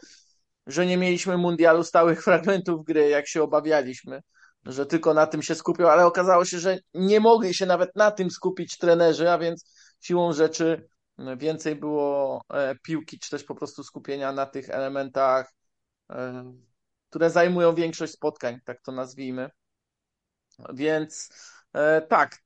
że 0.72 0.86
nie 0.86 0.96
mieliśmy 0.96 1.36
mundialu 1.36 1.84
stałych 1.84 2.22
fragmentów 2.24 2.84
gry, 2.84 3.08
jak 3.08 3.28
się 3.28 3.42
obawialiśmy, 3.42 4.20
że 4.64 4.86
tylko 4.86 5.14
na 5.14 5.26
tym 5.26 5.42
się 5.42 5.54
skupią, 5.54 5.88
ale 5.88 6.06
okazało 6.06 6.44
się, 6.44 6.58
że 6.58 6.78
nie 6.94 7.20
mogli 7.20 7.54
się 7.54 7.66
nawet 7.66 7.96
na 7.96 8.10
tym 8.10 8.30
skupić 8.30 8.78
trenerzy, 8.78 9.30
a 9.30 9.38
więc 9.38 9.74
siłą 10.00 10.32
rzeczy 10.32 10.88
więcej 11.36 11.76
było 11.76 12.42
e, 12.52 12.74
piłki, 12.82 13.18
czy 13.18 13.30
też 13.30 13.44
po 13.44 13.54
prostu 13.54 13.84
skupienia 13.84 14.32
na 14.32 14.46
tych 14.46 14.70
elementach 14.70 15.52
które 17.10 17.30
zajmują 17.30 17.74
większość 17.74 18.12
spotkań, 18.12 18.58
tak 18.64 18.82
to 18.82 18.92
nazwijmy. 18.92 19.50
Więc 20.74 21.28
e, 21.72 22.00
tak, 22.00 22.38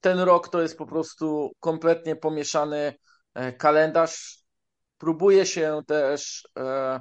ten 0.00 0.20
rok 0.20 0.48
to 0.48 0.62
jest 0.62 0.78
po 0.78 0.86
prostu 0.86 1.52
kompletnie 1.60 2.16
pomieszany 2.16 2.94
e, 3.34 3.52
kalendarz. 3.52 4.42
Próbuje 4.98 5.46
się 5.46 5.82
też 5.86 6.48
e, 6.58 7.00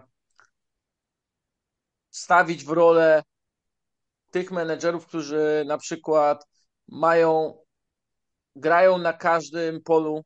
stawić 2.12 2.66
w 2.66 2.70
rolę 2.70 3.24
tych 4.32 4.52
menedżerów, 4.52 5.08
którzy 5.08 5.64
na 5.68 5.78
przykład 5.78 6.48
mają, 6.88 7.58
grają 8.56 8.98
na 8.98 9.14
każdym 9.14 9.82
polu 9.82 10.24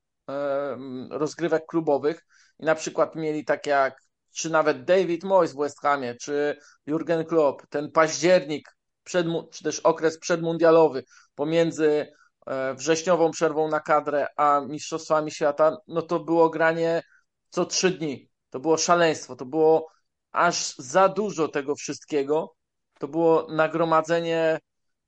rozgrywek 1.09 1.65
klubowych 1.65 2.25
i 2.59 2.65
na 2.65 2.75
przykład 2.75 3.15
mieli 3.15 3.45
tak 3.45 3.65
jak 3.67 4.05
czy 4.35 4.49
nawet 4.49 4.83
David 4.83 5.23
Moyes 5.23 5.53
w 5.53 5.57
West 5.57 5.81
Hamie, 5.81 6.15
czy 6.15 6.57
Jurgen 6.85 7.25
Klopp, 7.25 7.67
ten 7.69 7.91
październik, 7.91 8.75
przed, 9.03 9.27
czy 9.51 9.63
też 9.63 9.79
okres 9.79 10.19
przedmundialowy 10.19 11.03
pomiędzy 11.35 12.13
e, 12.45 12.73
wrześniową 12.73 13.31
przerwą 13.31 13.67
na 13.67 13.79
kadrę 13.79 14.27
a 14.37 14.61
Mistrzostwami 14.69 15.31
Świata, 15.31 15.77
no 15.87 16.01
to 16.01 16.19
było 16.19 16.49
granie 16.49 17.03
co 17.49 17.65
trzy 17.65 17.91
dni. 17.91 18.29
To 18.49 18.59
było 18.59 18.77
szaleństwo, 18.77 19.35
to 19.35 19.45
było 19.45 19.87
aż 20.35 20.75
za 20.77 21.09
dużo 21.09 21.47
tego 21.47 21.75
wszystkiego. 21.75 22.55
To 22.99 23.07
było 23.07 23.47
nagromadzenie 23.53 24.59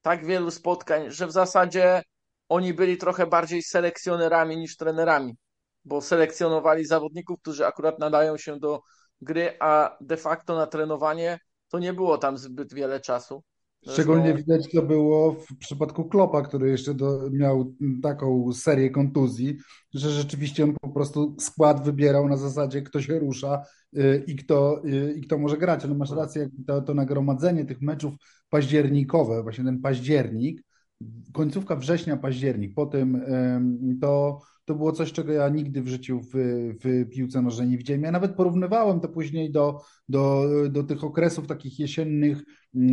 tak 0.01 0.25
wielu 0.25 0.51
spotkań, 0.51 1.12
że 1.12 1.27
w 1.27 1.31
zasadzie 1.31 2.01
oni 2.50 2.74
byli 2.74 2.98
trochę 2.98 3.27
bardziej 3.27 3.63
selekcjonerami 3.63 4.57
niż 4.57 4.77
trenerami, 4.77 5.36
bo 5.86 6.01
selekcjonowali 6.01 6.86
zawodników, 6.86 7.39
którzy 7.41 7.65
akurat 7.65 8.00
nadają 8.00 8.38
się 8.38 8.60
do 8.60 8.81
gry, 9.22 9.57
a 9.60 9.98
de 10.01 10.17
facto 10.17 10.55
na 10.55 10.67
trenowanie 10.67 11.39
to 11.69 11.79
nie 11.79 11.93
było 11.93 12.17
tam 12.17 12.38
zbyt 12.38 12.74
wiele 12.74 13.00
czasu. 13.00 13.43
Szczególnie 13.94 14.34
widać 14.34 14.72
to 14.72 14.82
było 14.82 15.32
w 15.32 15.58
przypadku 15.60 16.06
Klopa, 16.06 16.41
który 16.41 16.70
jeszcze 16.70 16.94
do, 16.94 17.29
miał 17.32 17.74
taką 18.03 18.53
serię 18.53 18.89
kontuzji, 18.89 19.58
że 19.94 20.10
rzeczywiście 20.10 20.63
on 20.63 20.74
po 20.82 20.89
prostu 20.89 21.36
skład 21.39 21.86
wybierał 21.86 22.27
na 22.27 22.38
zasadzie, 22.38 22.82
kto 22.82 23.01
się 23.01 23.20
rusza 23.20 23.63
y, 23.98 24.24
i 24.27 24.36
kto, 24.36 24.82
y, 24.86 25.13
i 25.17 25.22
kto 25.22 25.38
może 25.38 25.58
grać. 25.58 25.86
Ale 25.86 25.96
masz 25.96 26.12
rację, 26.12 26.50
to, 26.67 26.82
to 26.82 26.94
nagromadzenie 26.94 27.65
tych 27.65 27.82
meczów 27.82 28.13
październikowe, 28.50 29.44
właśnie 29.44 29.63
ten 29.63 29.82
październik, 29.82 30.63
końcówka 31.34 31.75
września, 31.75 32.17
październik, 32.17 32.74
potem 32.75 33.22
to 34.01 34.39
to 34.68 34.76
było 34.76 34.92
coś, 34.92 35.12
czego 35.12 35.34
ja 35.34 35.50
nigdy 35.50 35.82
w 35.82 35.88
życiu 35.88 36.20
w, 36.20 36.30
w 36.84 37.10
piłce 37.10 37.42
nożnej 37.42 37.68
nie 37.68 37.78
widziałem. 37.78 38.04
Ja 38.04 38.12
nawet 38.12 38.36
porównywałem 38.36 39.00
to 39.00 39.10
później 39.10 39.52
do, 39.52 39.82
do, 40.10 40.46
do 40.70 40.84
tych 40.84 41.04
okresów 41.04 41.48
takich 41.48 41.80
jesiennych 41.80 42.44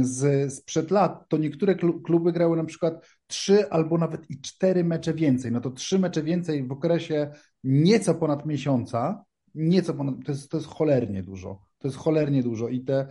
z, 0.00 0.52
sprzed 0.54 0.90
lat. 0.90 1.28
To 1.28 1.36
niektóre 1.36 1.74
kluby 2.04 2.32
grały 2.32 2.56
na 2.56 2.64
przykład 2.64 3.06
trzy 3.26 3.70
albo 3.70 3.98
nawet 3.98 4.30
i 4.30 4.40
cztery 4.40 4.84
mecze 4.84 5.14
więcej. 5.14 5.52
No 5.52 5.60
to 5.60 5.70
trzy 5.70 5.98
mecze 5.98 6.22
więcej 6.22 6.66
w 6.66 6.72
okresie 6.72 7.30
nieco 7.64 8.14
ponad 8.14 8.46
miesiąca, 8.46 9.24
nieco 9.54 9.94
ponad, 9.94 10.14
to 10.26 10.32
jest, 10.32 10.50
to 10.50 10.56
jest 10.56 10.68
cholernie 10.68 11.22
dużo. 11.22 11.62
To 11.78 11.88
jest 11.88 11.98
cholernie 11.98 12.42
dużo 12.42 12.68
i, 12.68 12.80
te, 12.80 13.08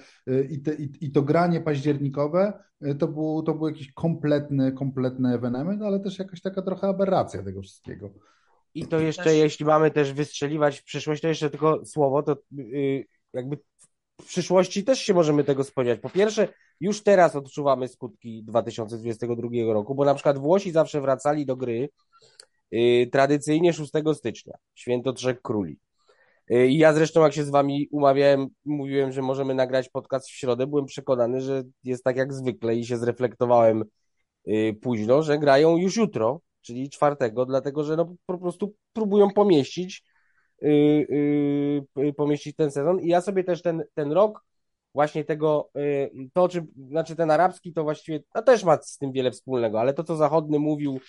i, 0.49 0.61
te, 0.61 0.73
i, 1.01 1.11
to 1.11 1.21
granie 1.21 1.61
październikowe 1.61 2.53
to 2.99 3.07
był, 3.07 3.43
to 3.43 3.53
był 3.53 3.67
jakiś 3.67 3.93
kompletny, 3.93 4.71
kompletny 4.71 5.33
ewenement, 5.33 5.81
ale 5.81 5.99
też 5.99 6.19
jakaś 6.19 6.41
taka 6.41 6.61
trochę 6.61 6.87
aberracja 6.87 7.43
tego 7.43 7.61
wszystkiego. 7.61 8.13
I 8.75 8.87
to 8.87 8.99
jeszcze, 8.99 9.23
też... 9.23 9.37
jeśli 9.37 9.65
mamy 9.65 9.91
też 9.91 10.13
wystrzeliwać 10.13 10.79
w 10.79 10.83
przyszłość, 10.83 11.21
to 11.21 11.27
jeszcze 11.27 11.49
tylko 11.49 11.85
słowo, 11.85 12.23
to 12.23 12.37
yy, 12.51 13.05
jakby 13.33 13.57
w 14.21 14.25
przyszłości 14.25 14.83
też 14.83 14.99
się 14.99 15.13
możemy 15.13 15.43
tego 15.43 15.63
spodziewać. 15.63 15.99
Po 15.99 16.09
pierwsze, 16.09 16.47
już 16.79 17.03
teraz 17.03 17.35
odczuwamy 17.35 17.87
skutki 17.87 18.43
2022 18.43 19.73
roku, 19.73 19.95
bo 19.95 20.05
na 20.05 20.15
przykład 20.15 20.37
Włosi 20.37 20.71
zawsze 20.71 21.01
wracali 21.01 21.45
do 21.45 21.55
gry 21.55 21.89
yy, 22.71 23.07
tradycyjnie 23.07 23.73
6 23.73 23.91
stycznia, 24.13 24.53
święto 24.75 25.13
Trzech 25.13 25.41
Króli. 25.41 25.79
Yy, 26.49 26.67
I 26.67 26.77
ja 26.77 26.93
zresztą, 26.93 27.23
jak 27.23 27.33
się 27.33 27.43
z 27.43 27.49
wami 27.49 27.87
umawiałem, 27.91 28.47
mówiłem, 28.65 29.11
że 29.11 29.21
możemy 29.21 29.53
nagrać 29.55 29.89
podcast 29.89 30.27
w 30.27 30.31
środę, 30.31 30.67
byłem 30.67 30.85
przekonany, 30.85 31.41
że 31.41 31.63
jest 31.83 32.03
tak 32.03 32.17
jak 32.17 32.33
zwykle 32.33 32.75
i 32.75 32.85
się 32.85 32.97
zreflektowałem 32.97 33.83
yy, 34.45 34.73
późno, 34.73 35.23
że 35.23 35.39
grają 35.39 35.77
już 35.77 35.97
jutro, 35.97 36.41
czyli 36.63 36.89
czwartego, 36.89 37.45
dlatego 37.45 37.83
że 37.83 37.95
no, 37.95 38.15
po 38.25 38.37
prostu 38.37 38.75
próbują 38.93 39.29
pomieścić, 39.29 40.03
yy, 40.61 41.85
yy, 41.95 42.13
pomieścić 42.13 42.55
ten 42.55 42.71
sezon. 42.71 42.99
I 42.99 43.07
ja 43.07 43.21
sobie 43.21 43.43
też 43.43 43.61
ten, 43.61 43.83
ten 43.93 44.11
rok 44.11 44.43
właśnie 44.93 45.23
tego, 45.25 45.69
y, 45.77 46.11
to 46.33 46.49
czy, 46.49 46.67
znaczy 46.87 47.15
ten 47.15 47.31
arabski 47.31 47.73
to 47.73 47.83
właściwie, 47.83 48.23
no 48.35 48.41
też 48.41 48.63
ma 48.63 48.77
z 48.81 48.97
tym 48.97 49.11
wiele 49.11 49.31
wspólnego, 49.31 49.79
ale 49.79 49.93
to, 49.93 50.03
co 50.03 50.15
zachodny 50.15 50.59
mówił, 50.59 50.99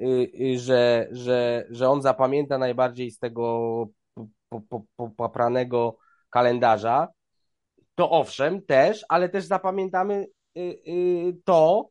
y, 0.00 0.04
y, 0.40 0.58
że, 0.58 1.08
że, 1.10 1.66
że 1.70 1.88
on 1.88 2.02
zapamięta 2.02 2.58
najbardziej 2.58 3.10
z 3.10 3.18
tego 3.18 3.86
popranego 5.16 5.96
kalendarza, 6.30 7.08
to 7.94 8.10
owszem, 8.10 8.62
też, 8.62 9.04
ale 9.08 9.28
też 9.28 9.44
zapamiętamy 9.44 10.26
to, 11.44 11.88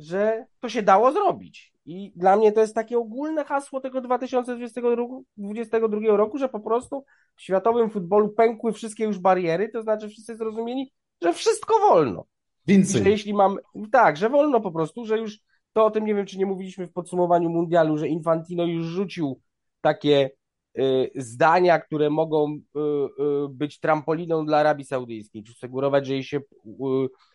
że 0.00 0.46
to 0.60 0.68
się 0.68 0.82
dało 0.82 1.12
zrobić. 1.12 1.73
I 1.86 2.12
dla 2.16 2.36
mnie 2.36 2.52
to 2.52 2.60
jest 2.60 2.74
takie 2.74 2.98
ogólne 2.98 3.44
hasło 3.44 3.80
tego 3.80 4.00
2022 4.00 6.16
roku, 6.16 6.38
że 6.38 6.48
po 6.48 6.60
prostu 6.60 7.04
w 7.36 7.42
światowym 7.42 7.90
futbolu 7.90 8.28
pękły 8.28 8.72
wszystkie 8.72 9.04
już 9.04 9.18
bariery, 9.18 9.68
to 9.68 9.82
znaczy 9.82 10.08
wszyscy 10.08 10.36
zrozumieli, 10.36 10.92
że 11.22 11.32
wszystko 11.32 11.78
wolno. 11.78 12.24
Więcej. 12.66 13.02
Że 13.02 13.10
jeśli 13.10 13.34
mam, 13.34 13.58
tak, 13.92 14.16
że 14.16 14.30
wolno 14.30 14.60
po 14.60 14.72
prostu, 14.72 15.04
że 15.04 15.18
już 15.18 15.38
to 15.72 15.84
o 15.84 15.90
tym 15.90 16.04
nie 16.04 16.14
wiem, 16.14 16.26
czy 16.26 16.38
nie 16.38 16.46
mówiliśmy 16.46 16.86
w 16.86 16.92
podsumowaniu 16.92 17.50
mundialu, 17.50 17.98
że 17.98 18.08
Infantino 18.08 18.64
już 18.64 18.86
rzucił 18.86 19.40
takie 19.80 20.30
y, 20.78 21.10
zdania, 21.14 21.78
które 21.78 22.10
mogą 22.10 22.52
y, 22.52 22.80
y, 22.80 23.48
być 23.50 23.80
trampoliną 23.80 24.46
dla 24.46 24.58
Arabii 24.58 24.84
Saudyjskiej, 24.84 25.42
czy 25.42 25.52
sugerować, 25.52 26.06
że 26.06 26.12
jej 26.12 26.24
się 26.24 26.38
y, 26.38 26.42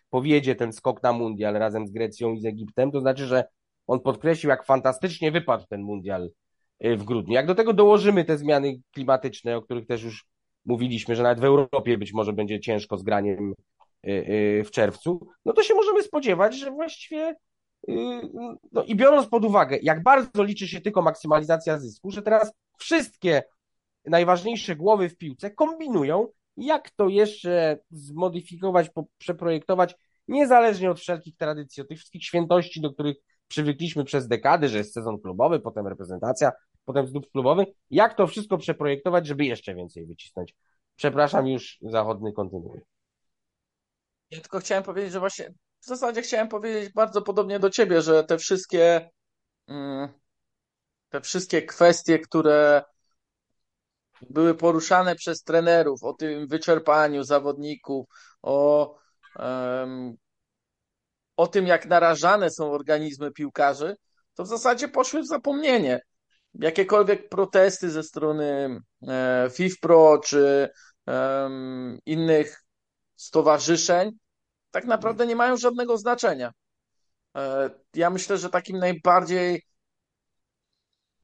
powiedzie 0.10 0.56
ten 0.56 0.74
skok 0.74 1.03
na 1.03 1.13
mundial 1.13 1.53
razem 1.53 1.88
z 1.88 1.91
Grecją 1.91 2.34
i 2.34 2.41
z 2.41 2.46
Egiptem, 2.46 2.91
to 2.91 3.00
znaczy, 3.00 3.25
że 3.25 3.44
on 3.89 4.00
podkreślił, 4.00 4.50
jak 4.50 4.65
fantastycznie 4.65 5.31
wypadł 5.31 5.65
ten 5.69 5.81
mundial 5.81 6.29
y, 6.86 6.98
w 6.98 7.03
grudniu. 7.03 7.34
Jak 7.34 7.48
do 7.48 7.55
tego 7.55 7.74
dołożymy 7.74 8.25
te 8.25 8.38
zmiany 8.38 8.81
klimatyczne, 8.93 9.58
o 9.58 9.62
których 9.62 9.88
też 9.88 10.03
już 10.03 10.25
mówiliśmy, 10.65 11.15
że 11.15 11.24
nawet 11.24 11.39
w 11.39 11.43
Europie 11.43 11.98
być 11.98 12.13
może 12.13 12.34
będzie 12.34 12.60
ciężko 12.60 12.98
z 12.98 13.03
graniem 13.03 13.53
y, 14.08 14.12
y, 14.12 14.63
w 14.65 14.72
czerwcu, 14.72 15.27
no 15.46 15.53
to 15.53 15.63
się 15.63 15.74
możemy 15.74 16.03
spodziewać, 16.03 16.60
że 16.60 16.72
właściwie 16.72 17.36
no 18.72 18.84
i 18.84 18.96
biorąc 18.96 19.27
pod 19.27 19.46
uwagę, 19.46 19.77
jak 19.81 20.03
bardzo 20.03 20.43
liczy 20.43 20.67
się 20.67 20.81
tylko 20.81 21.01
maksymalizacja 21.01 21.79
zysku, 21.79 22.12
że 22.12 22.22
teraz 22.22 22.53
wszystkie 22.77 23.43
najważniejsze 24.05 24.75
głowy 24.75 25.10
w 25.10 25.17
piłce 25.17 25.51
kombinują, 25.51 26.27
jak 26.58 26.89
to 26.89 27.08
jeszcze 27.08 27.79
zmodyfikować, 27.91 28.89
przeprojektować, 29.17 29.96
niezależnie 30.27 30.91
od 30.91 31.00
wszelkich 31.00 31.38
tradycji, 31.38 31.81
od 31.81 31.89
tych 31.89 31.98
wszystkich 31.98 32.24
świętości, 32.24 32.81
do 32.81 32.93
których 32.93 33.17
przywykliśmy 33.50 34.03
przez 34.03 34.27
dekady, 34.27 34.70
że 34.70 34.77
jest 34.77 34.94
sezon 34.94 35.20
klubowy, 35.22 35.60
potem 35.60 35.88
reprezentacja, 35.88 36.51
potem 36.86 37.08
znów 37.08 37.29
klubowy. 37.32 37.65
Jak 37.89 38.13
to 38.13 38.27
wszystko 38.27 38.58
przeprojektować, 38.58 39.27
żeby 39.27 39.46
jeszcze 39.46 39.75
więcej 39.75 40.06
wycisnąć? 40.06 40.56
Przepraszam, 40.96 41.48
już 41.48 41.77
zachodny 41.82 42.34
kontynuuje. 42.34 42.82
Ja 44.32 44.41
tylko 44.41 44.60
chciałem 44.60 44.84
powiedzieć, 44.84 45.12
że 45.12 45.20
właśnie 45.20 45.53
w 45.82 45.86
zasadzie 45.86 46.22
chciałem 46.22 46.48
powiedzieć 46.48 46.94
bardzo 46.94 47.22
podobnie 47.22 47.60
do 47.60 47.70
ciebie, 47.70 48.01
że 48.01 48.24
te 48.24 48.38
wszystkie 48.38 49.10
mm, 49.68 50.10
te 51.10 51.22
wszystkie 51.22 51.62
kwestie, 51.62 52.20
które 52.20 52.84
były 54.29 54.56
poruszane 54.56 55.15
przez 55.15 55.44
trenerów 55.44 56.03
o 56.03 56.13
tym 56.13 56.48
wyczerpaniu 56.48 57.24
zawodników, 57.24 58.06
o 58.41 58.96
um, 59.36 60.18
o 61.39 61.48
tym, 61.48 61.67
jak 61.67 61.86
narażane 61.86 62.51
są 62.51 62.72
organizmy 62.72 63.31
piłkarzy, 63.31 63.96
to 64.34 64.43
w 64.43 64.48
zasadzie 64.48 64.88
poszły 64.88 65.22
w 65.22 65.27
zapomnienie. 65.27 66.00
Jakiekolwiek 66.53 67.29
protesty 67.29 67.89
ze 67.89 68.03
strony 68.03 68.79
e, 69.08 69.50
FIFPRO 69.53 70.22
czy 70.25 70.70
innych 72.05 72.64
stowarzyszeń 73.16 74.11
tak 74.72 74.85
naprawdę 74.85 75.27
nie 75.27 75.35
mają 75.35 75.57
żadnego 75.57 75.98
znaczenia. 75.98 76.51
E, 77.35 77.70
ja 77.94 78.09
myślę, 78.09 78.37
że 78.37 78.50
takim 78.50 78.77
najbardziej 78.77 79.64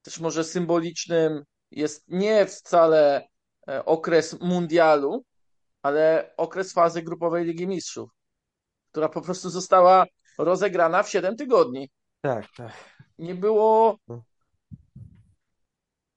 też 0.02 0.20
może 0.20 0.44
symbolicznym 0.44 1.44
jest 1.72 2.04
nie 2.08 2.46
wcale 2.46 3.28
e, 3.68 3.86
okres 3.86 4.42
mundialu, 4.42 5.26
ale 5.82 6.34
okres 6.38 6.74
fazy 6.74 7.02
grupowej 7.02 7.46
Ligi 7.46 7.68
Mistrzów 7.68 8.16
która 8.96 9.10
po 9.10 9.22
prostu 9.22 9.50
została 9.50 10.06
rozegrana 10.38 11.04
w 11.04 11.10
7 11.10 11.36
tygodni. 11.36 11.90
Tak, 12.22 12.46
tak. 12.58 12.72
Nie 13.20 13.36
było. 13.36 13.98
No. 14.08 14.24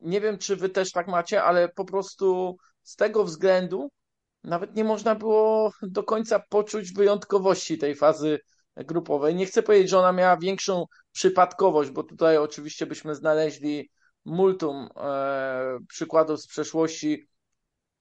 Nie 0.01 0.21
wiem, 0.21 0.38
czy 0.38 0.57
wy 0.57 0.69
też 0.69 0.93
tak 0.93 1.09
macie, 1.09 1.43
ale 1.43 1.69
po 1.69 1.85
prostu 1.85 2.57
z 2.83 2.97
tego 2.97 3.25
względu 3.25 3.88
nawet 4.45 4.77
nie 4.77 4.85
można 4.85 5.14
było 5.14 5.73
do 5.83 6.03
końca 6.03 6.43
poczuć 6.49 6.93
wyjątkowości 6.93 7.79
tej 7.79 7.95
fazy 7.95 8.38
grupowej. 8.77 9.35
Nie 9.35 9.47
chcę 9.47 9.62
powiedzieć, 9.62 9.91
że 9.91 9.99
ona 9.99 10.12
miała 10.12 10.37
większą 10.37 10.85
przypadkowość, 11.12 11.91
bo 11.91 12.03
tutaj 12.03 12.37
oczywiście 12.37 12.87
byśmy 12.87 13.14
znaleźli 13.14 13.91
multum 14.25 14.88
e, 14.97 15.79
przykładów 15.88 16.41
z 16.41 16.47
przeszłości, 16.47 17.29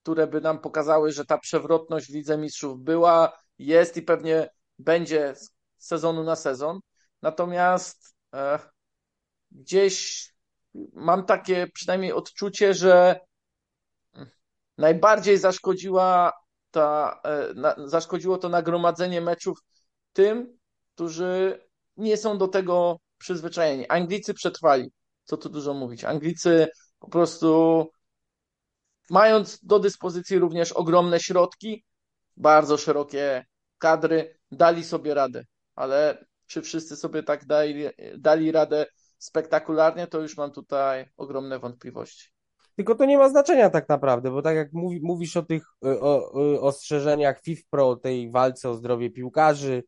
które 0.04 0.28
by 0.28 0.42
nam 0.42 0.60
pokazały, 0.60 1.12
że 1.12 1.26
ta 1.26 1.38
przewrotność 1.38 2.12
w 2.12 2.14
Lidze 2.14 2.38
Mistrzów 2.38 2.80
była, 2.80 3.38
jest 3.60 3.98
i 3.98 4.02
pewnie 4.02 4.50
będzie 4.80 5.36
z 5.36 5.50
sezonu 5.78 6.24
na 6.24 6.36
sezon. 6.36 6.80
Natomiast 7.22 8.16
e, 8.34 8.60
gdzieś 9.52 10.28
mam 10.94 11.26
takie 11.26 11.68
przynajmniej 11.68 12.14
odczucie, 12.14 12.74
że 12.74 13.20
najbardziej 14.78 15.38
zaszkodziła 15.38 16.34
ta, 16.72 17.20
e, 17.24 17.54
na, 17.54 17.76
zaszkodziło 17.86 18.38
to 18.38 18.50
nagromadzenie 18.50 19.22
meczów 19.22 19.60
tym, 20.14 20.58
którzy 20.94 21.64
nie 21.98 22.18
są 22.18 22.38
do 22.38 22.48
tego 22.48 23.00
przyzwyczajeni. 23.18 23.88
Anglicy 23.88 24.34
przetrwali, 24.34 24.92
co 25.24 25.38
tu 25.38 25.50
dużo 25.50 25.74
mówić. 25.74 26.04
Anglicy 26.04 26.68
po 27.00 27.10
prostu 27.10 27.88
mając 29.10 29.60
do 29.64 29.80
dyspozycji 29.80 30.40
również 30.40 30.72
ogromne 30.72 31.20
środki, 31.20 31.86
bardzo 32.38 32.78
szerokie 32.78 33.46
kadry, 33.78 34.37
dali 34.52 34.84
sobie 34.84 35.14
radę, 35.14 35.46
ale 35.76 36.26
czy 36.46 36.62
wszyscy 36.62 36.96
sobie 36.96 37.24
tak 37.24 37.46
dali, 37.46 37.86
dali 38.18 38.52
radę 38.52 38.86
spektakularnie, 39.18 40.08
to 40.08 40.22
już 40.22 40.38
mam 40.38 40.52
tutaj 40.52 41.06
ogromne 41.18 41.60
wątpliwości. 41.60 42.30
Tylko 42.76 42.96
to 42.96 43.06
nie 43.06 43.18
ma 43.18 43.30
znaczenia 43.30 43.70
tak 43.70 43.90
naprawdę, 43.90 44.32
bo 44.32 44.42
tak 44.42 44.56
jak 44.56 44.74
mówi, 44.74 45.00
mówisz 45.04 45.38
o 45.38 45.44
tych 45.44 45.64
o, 45.82 46.32
o, 46.32 46.62
ostrzeżeniach 46.62 47.42
FIFPro, 47.42 47.96
tej 47.96 48.32
walce 48.32 48.70
o 48.70 48.74
zdrowie 48.74 49.10
piłkarzy, 49.10 49.84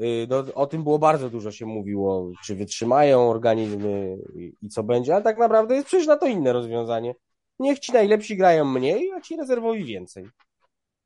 y, 0.00 0.26
no, 0.30 0.44
o 0.54 0.66
tym 0.66 0.82
było 0.82 0.98
bardzo 0.98 1.30
dużo 1.30 1.52
się 1.52 1.66
mówiło, 1.66 2.30
czy 2.44 2.54
wytrzymają 2.54 3.30
organizmy 3.30 4.18
i, 4.34 4.52
i 4.62 4.68
co 4.68 4.82
będzie, 4.82 5.14
ale 5.14 5.24
tak 5.24 5.38
naprawdę 5.38 5.74
jest 5.74 5.86
przecież 5.86 6.06
na 6.06 6.16
to 6.16 6.26
inne 6.26 6.52
rozwiązanie. 6.52 7.14
Niech 7.58 7.78
ci 7.78 7.92
najlepsi 7.92 8.36
grają 8.36 8.64
mniej, 8.64 9.12
a 9.12 9.20
ci 9.20 9.36
rezerwowi 9.36 9.84
więcej 9.84 10.28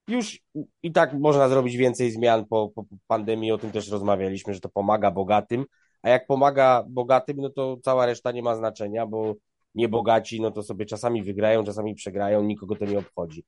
już 0.08 0.40
i 0.82 0.92
tak 0.92 1.14
można 1.14 1.48
zrobić 1.48 1.76
więcej 1.76 2.10
zmian 2.10 2.44
po, 2.46 2.68
po 2.74 2.84
pandemii, 3.06 3.52
o 3.52 3.58
tym 3.58 3.70
też 3.70 3.88
rozmawialiśmy, 3.88 4.54
że 4.54 4.60
to 4.60 4.68
pomaga 4.68 5.10
bogatym, 5.10 5.64
a 6.02 6.08
jak 6.08 6.26
pomaga 6.26 6.84
bogatym, 6.88 7.36
no 7.36 7.50
to 7.50 7.76
cała 7.82 8.06
reszta 8.06 8.32
nie 8.32 8.42
ma 8.42 8.56
znaczenia, 8.56 9.06
bo 9.06 9.34
niebogaci, 9.74 10.40
no 10.40 10.50
to 10.50 10.62
sobie 10.62 10.86
czasami 10.86 11.22
wygrają, 11.22 11.64
czasami 11.64 11.94
przegrają, 11.94 12.42
nikogo 12.42 12.76
to 12.76 12.84
nie 12.84 12.98
obchodzi. 12.98 13.44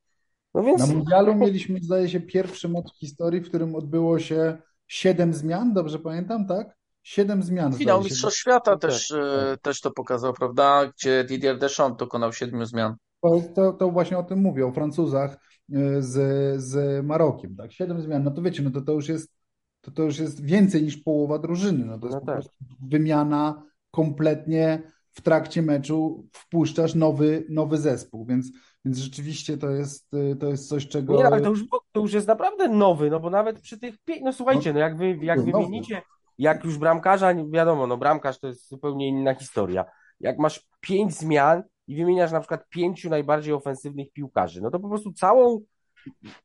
No 0.54 0.62
więc... 0.62 0.80
Na 0.80 0.94
mundialu 0.94 1.34
mieliśmy, 1.34 1.78
zdaje 1.82 2.08
się, 2.08 2.20
pierwszy 2.20 2.68
mecz 2.68 2.92
w 2.96 2.98
historii, 2.98 3.40
w 3.40 3.48
którym 3.48 3.74
odbyło 3.74 4.18
się 4.18 4.56
siedem 4.86 5.34
zmian, 5.34 5.72
dobrze 5.72 5.98
pamiętam, 5.98 6.46
tak? 6.46 6.76
Siedem 7.02 7.42
zmian. 7.42 7.72
Finał 7.72 8.02
Mistrzostw 8.02 8.40
Świata 8.40 8.76
też, 8.76 9.08
tak. 9.08 9.18
E, 9.18 9.56
też 9.56 9.80
to 9.80 9.90
pokazał, 9.90 10.32
prawda? 10.32 10.92
Gdzie 10.96 11.24
Didier 11.24 11.58
Deschamps 11.58 11.98
dokonał 11.98 12.32
siedmiu 12.32 12.64
zmian. 12.64 12.94
To, 13.22 13.42
to, 13.54 13.72
to 13.72 13.90
właśnie 13.90 14.18
o 14.18 14.22
tym 14.22 14.38
mówię, 14.38 14.66
o 14.66 14.72
Francuzach 14.72 15.49
z, 15.98 16.60
z 16.62 17.04
Marokiem, 17.06 17.56
tak? 17.56 17.72
Siedem 17.72 18.02
zmian, 18.02 18.24
no 18.24 18.30
to 18.30 18.42
wiecie, 18.42 18.62
no 18.62 18.70
to, 18.70 18.80
to 18.80 18.92
już 18.92 19.08
jest 19.08 19.32
to, 19.80 19.90
to 19.90 20.02
już 20.02 20.18
jest 20.18 20.44
więcej 20.44 20.82
niż 20.82 20.96
połowa 20.96 21.38
drużyny. 21.38 21.84
No 21.84 21.98
to 21.98 22.06
jest 22.06 22.18
no 22.26 22.34
tak. 22.34 22.42
wymiana 22.82 23.62
kompletnie 23.90 24.82
w 25.12 25.20
trakcie 25.20 25.62
meczu 25.62 26.26
wpuszczasz 26.32 26.94
nowy, 26.94 27.46
nowy 27.48 27.78
zespół, 27.78 28.26
więc, 28.26 28.52
więc 28.84 28.98
rzeczywiście 28.98 29.58
to 29.58 29.70
jest, 29.70 30.10
to 30.40 30.46
jest 30.46 30.68
coś, 30.68 30.88
czego... 30.88 31.16
Nie, 31.16 31.26
ale 31.26 31.40
to 31.40 31.48
już, 31.48 31.64
to 31.92 32.00
już 32.00 32.12
jest 32.12 32.28
naprawdę 32.28 32.68
nowy, 32.68 33.10
no 33.10 33.20
bo 33.20 33.30
nawet 33.30 33.60
przy 33.60 33.78
tych... 33.78 33.94
No 34.22 34.32
słuchajcie, 34.32 34.70
no, 34.70 34.74
no 34.74 34.80
jak 34.80 34.96
wy 34.96 35.16
jak 35.22 35.44
wymienicie, 35.44 36.02
jak 36.38 36.64
już 36.64 36.78
bramkarza, 36.78 37.34
wiadomo, 37.50 37.86
no 37.86 37.96
bramkarz 37.96 38.38
to 38.38 38.46
jest 38.46 38.68
zupełnie 38.68 39.08
inna 39.08 39.34
historia. 39.34 39.84
Jak 40.20 40.38
masz 40.38 40.66
pięć 40.80 41.14
zmian, 41.14 41.62
i 41.90 41.96
wymieniasz 41.96 42.32
na 42.32 42.40
przykład 42.40 42.68
pięciu 42.68 43.10
najbardziej 43.10 43.52
ofensywnych 43.54 44.12
piłkarzy, 44.12 44.60
no 44.62 44.70
to 44.70 44.80
po 44.80 44.88
prostu 44.88 45.12
całą, 45.12 45.60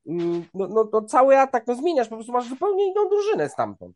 mm, 0.08 0.46
no, 0.54 0.68
no, 0.68 0.90
no 0.94 1.02
cały 1.02 1.38
atak, 1.38 1.68
no 1.68 1.76
zmieniasz, 1.76 2.08
po 2.08 2.16
prostu 2.16 2.32
masz 2.32 2.50
zupełnie 2.50 2.92
inną 2.92 3.10
drużynę 3.10 3.50
stamtąd. 3.50 3.96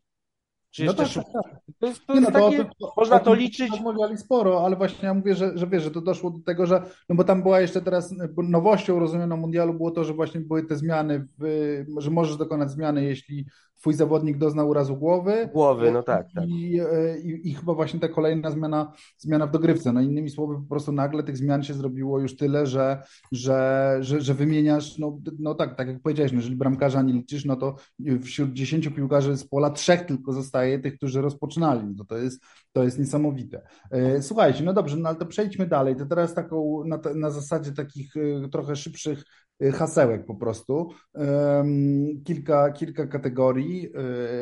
Czy 0.71 0.85
No 0.85 0.93
jeszcze 0.99 1.23
tak, 1.23 1.33
tak, 1.33 1.43
tak. 1.51 1.61
To 1.79 1.87
jest, 1.87 2.05
to 2.05 2.13
Nie, 2.13 2.19
jest 2.19 2.33
no 2.33 2.39
to 2.39 2.45
takie, 2.45 2.57
tym- 2.57 2.71
o- 2.81 2.93
można 2.97 3.19
to 3.19 3.33
liczyć. 3.33 3.71
Rozmawiali 3.71 4.17
sporo, 4.17 4.65
ale 4.65 4.75
właśnie 4.75 5.07
ja 5.07 5.13
mówię, 5.13 5.35
że, 5.35 5.57
że 5.57 5.67
wiesz, 5.67 5.83
że 5.83 5.91
to 5.91 6.01
doszło 6.01 6.29
do 6.31 6.39
tego, 6.39 6.65
że 6.65 6.83
no 7.09 7.15
bo 7.15 7.23
tam 7.23 7.43
była 7.43 7.61
jeszcze 7.61 7.81
teraz 7.81 8.15
nowością 8.37 8.99
rozumianą 8.99 9.37
mundialu 9.37 9.73
było 9.73 9.91
to, 9.91 10.03
że 10.03 10.13
właśnie 10.13 10.41
były 10.41 10.63
te 10.65 10.75
zmiany, 10.75 11.27
w, 11.39 11.85
że 11.97 12.11
możesz 12.11 12.37
dokonać 12.37 12.71
zmiany, 12.71 13.03
jeśli 13.03 13.45
twój 13.79 13.93
zawodnik 13.93 14.37
doznał 14.37 14.69
urazu 14.69 14.97
głowy. 14.97 15.49
Głowy, 15.53 15.91
no 15.91 16.03
tak, 16.03 16.27
tak. 16.35 16.49
I, 16.49 16.79
e, 16.79 17.19
i, 17.19 17.49
I 17.49 17.53
chyba 17.53 17.73
właśnie 17.73 17.99
ta 17.99 18.07
kolejna 18.07 18.51
zmiana, 18.51 18.93
zmiana 19.17 19.47
w 19.47 19.51
dogrywce. 19.51 19.93
No 19.93 20.01
innymi 20.01 20.29
słowy, 20.29 20.55
po 20.55 20.69
prostu 20.69 20.91
nagle 20.91 21.23
tych 21.23 21.37
zmian 21.37 21.63
się 21.63 21.73
zrobiło 21.73 22.19
już 22.19 22.35
tyle, 22.35 22.65
że, 22.65 23.03
że, 23.31 23.97
że, 24.01 24.21
że 24.21 24.33
wymieniasz, 24.33 24.97
no, 24.97 25.19
no 25.39 25.55
tak, 25.55 25.75
tak 25.75 25.87
jak 25.87 26.01
powiedziałeś, 26.01 26.31
no, 26.31 26.37
jeżeli 26.37 26.55
bramkarza 26.55 27.01
nie 27.01 27.13
liczysz, 27.13 27.45
no 27.45 27.55
to 27.55 27.75
wśród 28.23 28.53
10 28.53 28.89
piłkarzy 28.89 29.37
z 29.37 29.47
pola 29.47 29.69
trzech 29.69 30.05
tylko 30.05 30.33
zostaje 30.33 30.79
tych, 30.79 30.97
którzy 30.97 31.21
rozpoczynali. 31.21 31.81
No 31.97 32.05
to, 32.05 32.17
jest, 32.17 32.43
to 32.71 32.83
jest 32.83 32.99
niesamowite. 32.99 33.61
E, 33.91 34.21
Słuchajcie, 34.21 34.63
no 34.63 34.73
dobrze, 34.73 34.97
no 34.97 35.09
ale 35.09 35.17
to 35.17 35.25
przejdźmy 35.25 35.67
dalej. 35.67 35.95
To 35.95 36.05
teraz 36.05 36.33
taką, 36.33 36.83
na, 36.85 36.99
na 37.15 37.29
zasadzie 37.29 37.71
takich 37.71 38.17
e, 38.17 38.49
trochę 38.49 38.75
szybszych 38.75 39.23
hasełek 39.73 40.25
po 40.25 40.35
prostu. 40.35 40.89
Kilka, 42.23 42.71
kilka 42.71 43.07
kategorii. 43.07 43.89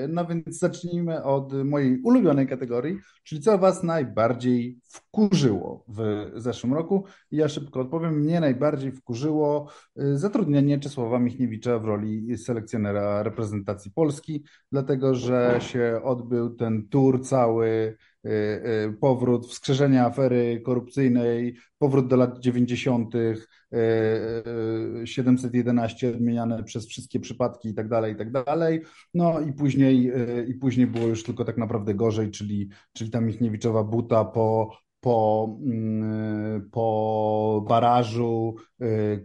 E, 0.03 0.07
No 0.07 0.25
więc 0.25 0.59
zacznijmy 0.59 1.23
od 1.23 1.53
mojej 1.53 2.01
ulubionej 2.01 2.47
kategorii, 2.47 2.99
czyli 3.23 3.41
co 3.41 3.57
Was 3.57 3.83
najbardziej 3.83 4.79
wkurzyło 4.89 5.85
w 5.87 6.31
zeszłym 6.35 6.73
roku. 6.73 7.05
Ja 7.31 7.49
szybko 7.49 7.79
odpowiem. 7.79 8.19
Mnie 8.19 8.39
najbardziej 8.39 8.91
wkurzyło 8.91 9.71
e, 9.97 10.17
zatrudnienie 10.17 10.79
Czesława 10.79 11.19
Michniewicza 11.19 11.79
w 11.79 11.85
roli 11.85 12.37
selekcjonera 12.37 13.23
reprezentacji 13.23 13.91
Polski, 13.91 14.43
dlatego 14.71 15.15
że 15.15 15.57
się 15.59 16.01
odbył 16.03 16.55
ten 16.55 16.87
tour 16.89 17.25
cały, 17.25 17.97
powrót, 18.99 19.47
wskrzeszenie 19.47 20.03
afery 20.03 20.61
korupcyjnej, 20.65 21.55
powrót 21.77 22.07
do 22.07 22.15
lat 22.15 22.39
90., 22.39 23.15
e, 23.15 23.35
e, 25.01 25.07
711 25.07 26.09
odmieniane 26.09 26.63
przez 26.63 26.87
wszystkie 26.87 27.19
przypadki 27.19 27.69
i 27.69 27.73
tak 27.73 27.89
dalej, 27.89 28.13
i 28.13 28.15
tak 28.15 28.31
dalej. 28.31 28.81
No 29.13 29.39
i 29.39 29.53
później, 29.53 30.11
i 30.47 30.53
później 30.53 30.87
było 30.87 31.07
już 31.07 31.23
tylko 31.23 31.45
tak 31.45 31.57
naprawdę 31.57 31.93
gorzej, 31.95 32.31
czyli, 32.31 32.69
czyli 32.93 33.09
ta 33.09 33.21
Michniewiczowa 33.21 33.83
buta 33.83 34.25
po, 34.25 34.77
po, 34.99 35.49
mm, 35.65 36.69
po 36.71 37.65
barażu, 37.69 38.55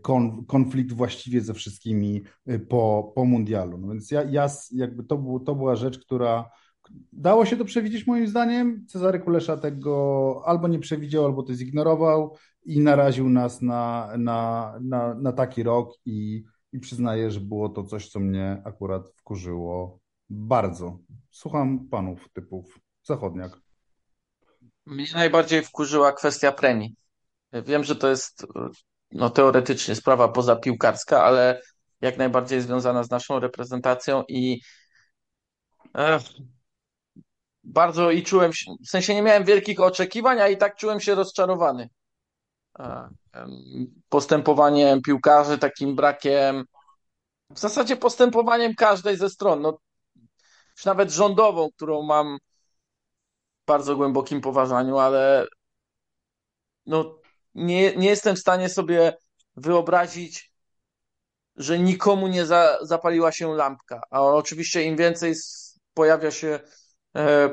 kon, 0.03 0.45
konflikt 0.45 0.93
właściwie 0.93 1.41
ze 1.41 1.55
wszystkimi 1.55 2.23
po, 2.69 3.13
po 3.15 3.25
mundialu. 3.25 3.79
No 3.79 3.89
więc 3.89 4.11
ja, 4.11 4.23
ja 4.23 4.49
jakby 4.73 5.05
to, 5.05 5.19
był, 5.19 5.41
to 5.41 5.55
była 5.55 5.77
rzecz, 5.77 5.99
która 5.99 6.51
dało 7.13 7.47
się 7.47 7.57
to 7.57 7.65
przewidzieć 7.65 8.07
moim 8.07 8.27
zdaniem. 8.27 8.87
Cezary 8.89 9.21
Kulesza 9.21 9.57
tego 9.57 10.43
albo 10.47 10.69
nie 10.69 10.79
przewidział, 10.79 11.25
albo 11.25 11.43
to 11.43 11.55
zignorował 11.55 12.37
i 12.65 12.81
naraził 12.81 13.29
nas 13.29 13.63
na, 13.63 14.13
na, 14.19 14.73
na, 14.81 15.15
na 15.15 15.33
taki 15.33 15.63
rok 15.63 15.95
i, 16.05 16.45
i 16.73 16.81
przyznaję, 16.81 17.31
że 17.31 17.41
było 17.41 17.69
to 17.69 17.85
coś, 17.85 18.09
co 18.09 18.21
mnie 18.21 18.63
akurat 18.65 19.09
wkurzyło 19.17 20.01
bardzo. 20.31 20.99
Słucham 21.31 21.89
panów 21.89 22.29
typów 22.33 22.79
zachodniak. 23.03 23.61
Mnie 24.87 25.07
najbardziej 25.15 25.63
wkurzyła 25.63 26.13
kwestia 26.13 26.53
premii. 26.53 26.97
Wiem, 27.53 27.85
że 27.85 27.97
to 27.97 28.09
jest 28.09 28.47
no, 29.13 29.31
teoretycznie 29.31 29.95
sprawa 29.95 30.29
pozapiłkarska, 30.29 31.25
ale 31.25 31.61
jak 32.01 32.19
najbardziej 32.19 32.61
związana 32.61 33.03
z 33.03 33.11
naszą 33.11 33.41
reprezentacją 33.41 34.25
i 34.29 34.61
ech, 35.95 36.23
bardzo 37.65 38.11
i 38.11 38.23
czułem 38.23 38.53
się, 38.53 38.73
w 38.87 38.89
sensie 38.89 39.15
nie 39.15 39.23
miałem 39.23 39.45
wielkich 39.45 39.81
oczekiwań, 39.81 40.41
a 40.41 40.49
i 40.49 40.57
tak 40.57 40.77
czułem 40.77 41.01
się 41.01 41.15
rozczarowany 41.15 41.89
em, 42.79 43.15
postępowaniem 44.09 45.03
piłkarzy, 45.03 45.59
takim 45.59 45.97
brakiem, 45.97 46.65
w 47.51 47.59
zasadzie 47.59 47.97
postępowaniem 47.97 48.75
każdej 48.75 49.17
ze 49.17 49.31
stron, 49.31 49.63
no, 49.63 49.79
już 50.77 50.85
nawet 50.85 51.11
rządową, 51.11 51.71
którą 51.77 52.03
mam 52.03 52.39
w 53.63 53.67
bardzo 53.67 53.97
głębokim 53.97 54.41
poważaniu, 54.41 54.99
ale 54.99 55.47
no, 56.87 57.19
nie, 57.55 57.97
nie 57.97 58.09
jestem 58.09 58.37
w 58.37 58.39
stanie 58.39 58.69
sobie 58.69 59.17
wyobrazić, 59.57 60.53
że 61.57 61.79
nikomu 61.79 62.27
nie 62.27 62.47
za, 62.47 62.79
zapaliła 62.83 63.33
się 63.33 63.55
lampka. 63.55 64.01
A 64.11 64.23
oczywiście 64.23 64.83
im 64.83 64.97
więcej 64.97 65.35
pojawia 65.95 66.31
się 66.31 66.61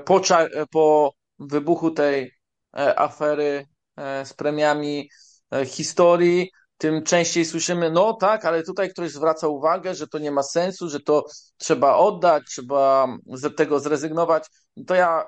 po, 0.06 0.20
cza- 0.20 0.50
e, 0.54 0.66
po 0.68 1.14
wybuchu 1.40 1.92
tej 1.92 2.32
e, 2.78 3.00
afery 3.00 3.66
e, 3.98 4.26
z 4.26 4.34
premiami 4.34 5.10
e, 5.52 5.66
historii, 5.66 6.52
tym 6.78 7.04
częściej 7.04 7.46
słyszymy, 7.46 7.92
no 7.92 8.14
tak, 8.14 8.46
ale 8.46 8.64
tutaj 8.64 8.90
ktoś 8.90 9.12
zwraca 9.12 9.48
uwagę, 9.48 9.96
że 9.96 10.08
to 10.08 10.20
nie 10.20 10.32
ma 10.32 10.44
sensu, 10.44 10.90
że 10.90 11.00
to 11.00 11.26
trzeba 11.58 11.96
oddać, 11.96 12.44
trzeba 12.48 13.08
z 13.26 13.56
tego 13.56 13.80
zrezygnować. 13.80 14.48
To 14.88 14.96
ja 14.96 15.28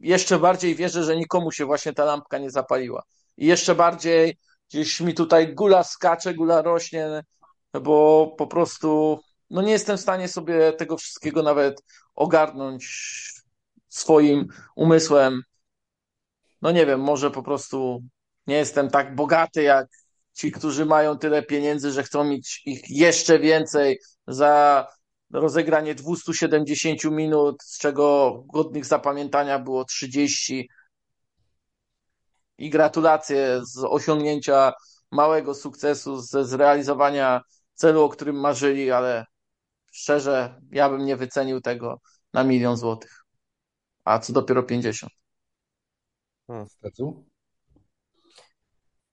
jeszcze 0.00 0.38
bardziej 0.38 0.74
wierzę, 0.74 1.04
że 1.04 1.16
nikomu 1.16 1.52
się 1.52 1.64
właśnie 1.64 1.92
ta 1.92 2.04
lampka 2.04 2.38
nie 2.38 2.50
zapaliła. 2.50 3.02
I 3.36 3.46
jeszcze 3.46 3.74
bardziej 3.74 4.38
gdzieś 4.70 5.00
mi 5.00 5.14
tutaj 5.14 5.54
gula 5.54 5.84
skacze, 5.84 6.34
gula 6.34 6.62
rośnie, 6.62 7.22
bo 7.82 8.26
po 8.38 8.46
prostu 8.46 9.20
no 9.50 9.62
nie 9.62 9.72
jestem 9.72 9.96
w 9.96 10.00
stanie 10.00 10.28
sobie 10.28 10.72
tego 10.72 10.96
wszystkiego 10.96 11.42
nawet 11.42 11.82
ogarnąć 12.14 12.84
swoim 13.88 14.46
umysłem. 14.76 15.42
No 16.62 16.70
nie 16.70 16.86
wiem, 16.86 17.00
może 17.00 17.30
po 17.30 17.42
prostu 17.42 18.02
nie 18.46 18.56
jestem 18.56 18.90
tak 18.90 19.14
bogaty 19.14 19.62
jak 19.62 19.86
ci, 20.32 20.52
którzy 20.52 20.86
mają 20.86 21.18
tyle 21.18 21.42
pieniędzy, 21.42 21.90
że 21.92 22.02
chcą 22.02 22.24
mieć 22.24 22.62
ich 22.66 22.90
jeszcze 22.90 23.38
więcej 23.38 23.98
za 24.26 24.86
rozegranie 25.32 25.94
270 25.94 27.04
minut, 27.04 27.62
z 27.62 27.78
czego 27.78 28.34
godnych 28.52 28.86
zapamiętania 28.86 29.58
było 29.58 29.84
30. 29.84 30.68
I 32.58 32.70
gratulacje 32.70 33.60
z 33.62 33.84
osiągnięcia 33.84 34.72
małego 35.10 35.54
sukcesu, 35.54 36.20
ze 36.20 36.44
zrealizowania 36.44 37.40
celu, 37.74 38.02
o 38.02 38.08
którym 38.08 38.40
marzyli, 38.40 38.90
ale 38.90 39.24
szczerze, 39.92 40.60
ja 40.70 40.90
bym 40.90 41.04
nie 41.04 41.16
wycenił 41.16 41.60
tego 41.60 42.00
na 42.32 42.44
milion 42.44 42.76
złotych. 42.76 43.24
A 44.08 44.18
co 44.18 44.32
dopiero 44.32 44.62
50. 44.62 45.12
Stecu? 46.68 47.24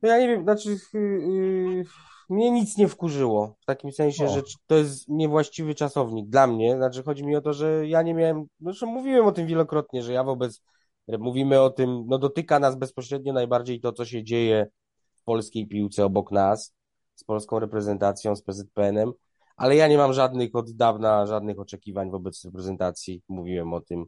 No 0.02 0.10
ja 0.10 0.20
nie 0.20 0.28
wiem, 0.28 0.44
znaczy 0.44 0.78
yy, 0.94 1.00
yy, 1.00 1.84
mnie 2.30 2.52
nic 2.52 2.78
nie 2.78 2.88
wkurzyło, 2.88 3.56
w 3.62 3.66
takim 3.66 3.92
sensie, 3.92 4.26
O. 4.26 4.28
że 4.28 4.42
to 4.68 4.76
jest 4.76 5.08
niewłaściwy 5.08 5.76
czasownik 5.76 6.30
dla 6.30 6.48
mnie, 6.48 6.76
znaczy 6.76 7.04
chodzi 7.04 7.26
mi 7.26 7.36
o 7.36 7.42
to, 7.42 7.54
że 7.54 7.88
ja 7.88 8.02
nie 8.02 8.14
miałem, 8.14 8.46
zresztą 8.60 8.86
mówiłem 8.86 9.26
o 9.26 9.32
tym 9.32 9.48
wielokrotnie, 9.48 10.04
że 10.04 10.14
ja 10.14 10.24
wobec, 10.24 10.62
mówimy 11.08 11.62
o 11.62 11.70
tym, 11.70 12.04
no 12.08 12.18
dotyka 12.18 12.60
nas 12.60 12.76
bezpośrednio 12.76 13.34
najbardziej 13.34 13.80
to, 13.80 13.92
co 13.94 14.06
się 14.06 14.24
dzieje 14.24 14.68
w 15.16 15.24
polskiej 15.24 15.68
piłce 15.68 16.06
obok 16.06 16.32
nas, 16.32 16.76
z 17.16 17.24
polską 17.24 17.60
reprezentacją, 17.60 18.36
z 18.36 18.42
PZPN-em, 18.42 19.14
ale 19.58 19.76
ja 19.76 19.88
nie 19.88 19.98
mam 19.98 20.14
żadnych 20.14 20.56
od 20.56 20.72
dawna, 20.72 21.26
żadnych 21.26 21.60
oczekiwań 21.60 22.12
wobec 22.12 22.46
reprezentacji, 22.46 23.22
mówiłem 23.28 23.74
o 23.74 23.82
tym, 23.82 24.06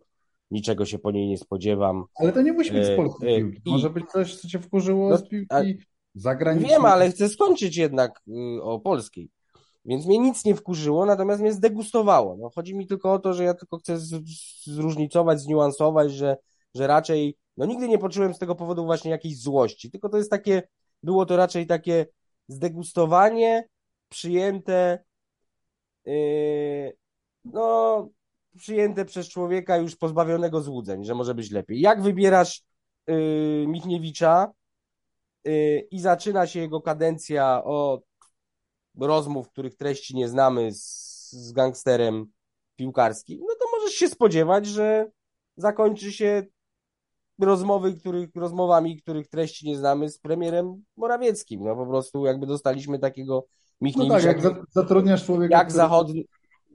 niczego 0.51 0.85
się 0.85 0.99
po 0.99 1.11
niej 1.11 1.27
nie 1.27 1.37
spodziewam. 1.37 2.05
Ale 2.15 2.31
to 2.33 2.41
nie 2.41 2.53
musi 2.53 2.71
być 2.71 2.85
z 2.85 2.89
E, 2.89 2.95
polskiej 2.95 3.35
e, 3.35 3.37
piłki. 3.37 3.61
Może 3.71 3.89
być 3.89 4.05
coś, 4.11 4.35
co 4.35 4.47
cię 4.47 4.59
wkurzyło 4.59 5.09
No, 5.09 5.17
z 5.17 5.27
piłki 5.27 5.47
a- 5.55 5.61
zagranicznej. 6.15 6.71
Wiem, 6.71 6.85
ale 6.85 7.09
chcę 7.11 7.29
skończyć 7.29 7.77
jednak 7.77 8.21
y, 8.27 8.61
o 8.63 8.79
polskiej. 8.79 9.29
Więc 9.85 10.05
mnie 10.05 10.17
nic 10.19 10.45
nie 10.45 10.55
wkurzyło, 10.55 11.05
natomiast 11.05 11.41
mnie 11.41 11.53
zdegustowało. 11.53 12.37
No, 12.39 12.49
chodzi 12.55 12.75
mi 12.75 12.87
tylko 12.87 13.13
o 13.13 13.19
to, 13.19 13.33
że 13.33 13.43
ja 13.43 13.53
tylko 13.53 13.77
chcę 13.77 13.97
z, 13.99 14.09
z- 14.09 14.65
zróżnicować, 14.65 15.41
zniuansować, 15.41 16.11
że, 16.11 16.37
że 16.75 16.87
raczej, 16.87 17.37
no 17.57 17.65
nigdy 17.65 17.87
nie 17.87 17.97
poczułem 17.97 18.33
z 18.33 18.39
tego 18.39 18.55
powodu 18.55 18.85
właśnie 18.85 19.11
jakiejś 19.11 19.41
złości, 19.41 19.91
tylko 19.91 20.09
to 20.09 20.17
jest 20.17 20.29
takie, 20.31 20.63
było 21.03 21.25
to 21.25 21.37
raczej 21.37 21.67
takie 21.67 22.05
zdegustowanie 22.47 23.67
przyjęte, 24.09 25.03
yy, 26.05 26.93
no, 27.45 28.09
przyjęte 28.57 29.05
przez 29.05 29.29
człowieka 29.29 29.77
już 29.77 29.95
pozbawionego 29.95 30.61
złudzeń, 30.61 31.05
że 31.05 31.15
może 31.15 31.35
być 31.35 31.51
lepiej. 31.51 31.79
Jak 31.79 32.01
wybierasz 32.01 32.63
yy, 33.07 33.65
Michniewicza, 33.67 34.51
yy, 35.43 35.79
i 35.91 35.99
zaczyna 35.99 36.47
się 36.47 36.59
jego 36.59 36.81
kadencja 36.81 37.63
od 37.63 38.03
rozmów, 38.99 39.49
których 39.49 39.75
treści 39.75 40.15
nie 40.15 40.27
znamy 40.27 40.73
z, 40.73 41.31
z 41.31 41.51
gangsterem 41.51 42.25
piłkarskim, 42.75 43.39
no 43.39 43.55
to 43.59 43.65
możesz 43.77 43.93
się 43.93 44.07
spodziewać, 44.09 44.65
że 44.65 45.05
zakończy 45.57 46.11
się 46.11 46.43
rozmowy, 47.39 47.93
których, 47.93 48.29
rozmowami, 48.35 49.01
których 49.01 49.27
treści 49.27 49.67
nie 49.67 49.77
znamy 49.77 50.09
z 50.09 50.19
premierem 50.19 50.83
Morawieckim. 50.97 51.63
No 51.63 51.75
po 51.75 51.85
prostu 51.85 52.25
jakby 52.25 52.47
dostaliśmy 52.47 52.99
takiego 52.99 53.33
No 53.81 53.85
Michniewicza, 53.85 54.15
tak, 54.15 54.25
jak 54.25 54.41
za- 54.41 54.63
zatrudniasz 54.71 55.25
człowieka, 55.25 55.57
jak 55.57 55.67
który- 55.67 55.77
zachodni, 55.77 56.27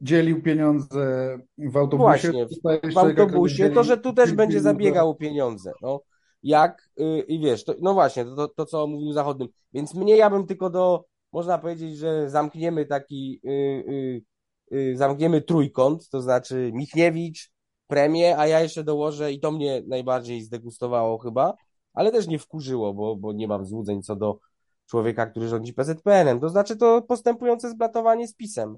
dzielił 0.02 0.42
pieniądze 0.42 1.38
w 1.58 1.76
autobusie. 1.76 2.32
Właśnie, 2.32 2.46
w, 2.94 2.98
autobusie, 2.98 3.70
to 3.70 3.84
że 3.84 3.98
tu 3.98 4.12
też 4.12 4.32
będzie 4.32 4.60
zabiegał 4.60 5.10
o 5.10 5.14
pieniądze. 5.14 5.72
No. 5.82 6.00
Jak, 6.42 6.88
yy, 6.96 7.20
i 7.20 7.40
wiesz, 7.40 7.64
to, 7.64 7.74
no 7.80 7.94
właśnie, 7.94 8.24
to, 8.24 8.48
to, 8.48 8.66
co 8.66 8.86
mówił 8.86 9.12
Zachodnym. 9.12 9.48
Więc 9.72 9.94
mnie 9.94 10.16
ja 10.16 10.30
bym 10.30 10.46
tylko 10.46 10.70
do, 10.70 11.04
można 11.32 11.58
powiedzieć, 11.58 11.96
że 11.96 12.30
zamkniemy 12.30 12.86
taki, 12.86 13.40
yy, 13.42 14.22
yy, 14.70 14.96
zamkniemy 14.96 15.40
trójkąt, 15.40 16.08
to 16.08 16.20
znaczy 16.20 16.70
Michniewicz, 16.74 17.52
premię, 17.86 18.38
a 18.38 18.46
ja 18.46 18.60
jeszcze 18.60 18.84
dołożę 18.84 19.32
i 19.32 19.40
to 19.40 19.52
mnie 19.52 19.82
najbardziej 19.86 20.42
zdegustowało 20.42 21.18
chyba, 21.18 21.54
ale 21.94 22.12
też 22.12 22.28
nie 22.28 22.38
wkurzyło, 22.38 22.94
bo, 22.94 23.16
bo 23.16 23.32
nie 23.32 23.48
mam 23.48 23.66
złudzeń 23.66 24.02
co 24.02 24.16
do 24.16 24.38
człowieka, 24.86 25.26
który 25.26 25.48
rządzi 25.48 25.74
PZPN-em. 25.74 26.40
To 26.40 26.48
znaczy 26.48 26.76
to 26.76 27.02
postępujące 27.02 27.70
zblatowanie 27.70 28.28
z 28.28 28.34
PiSem, 28.34 28.76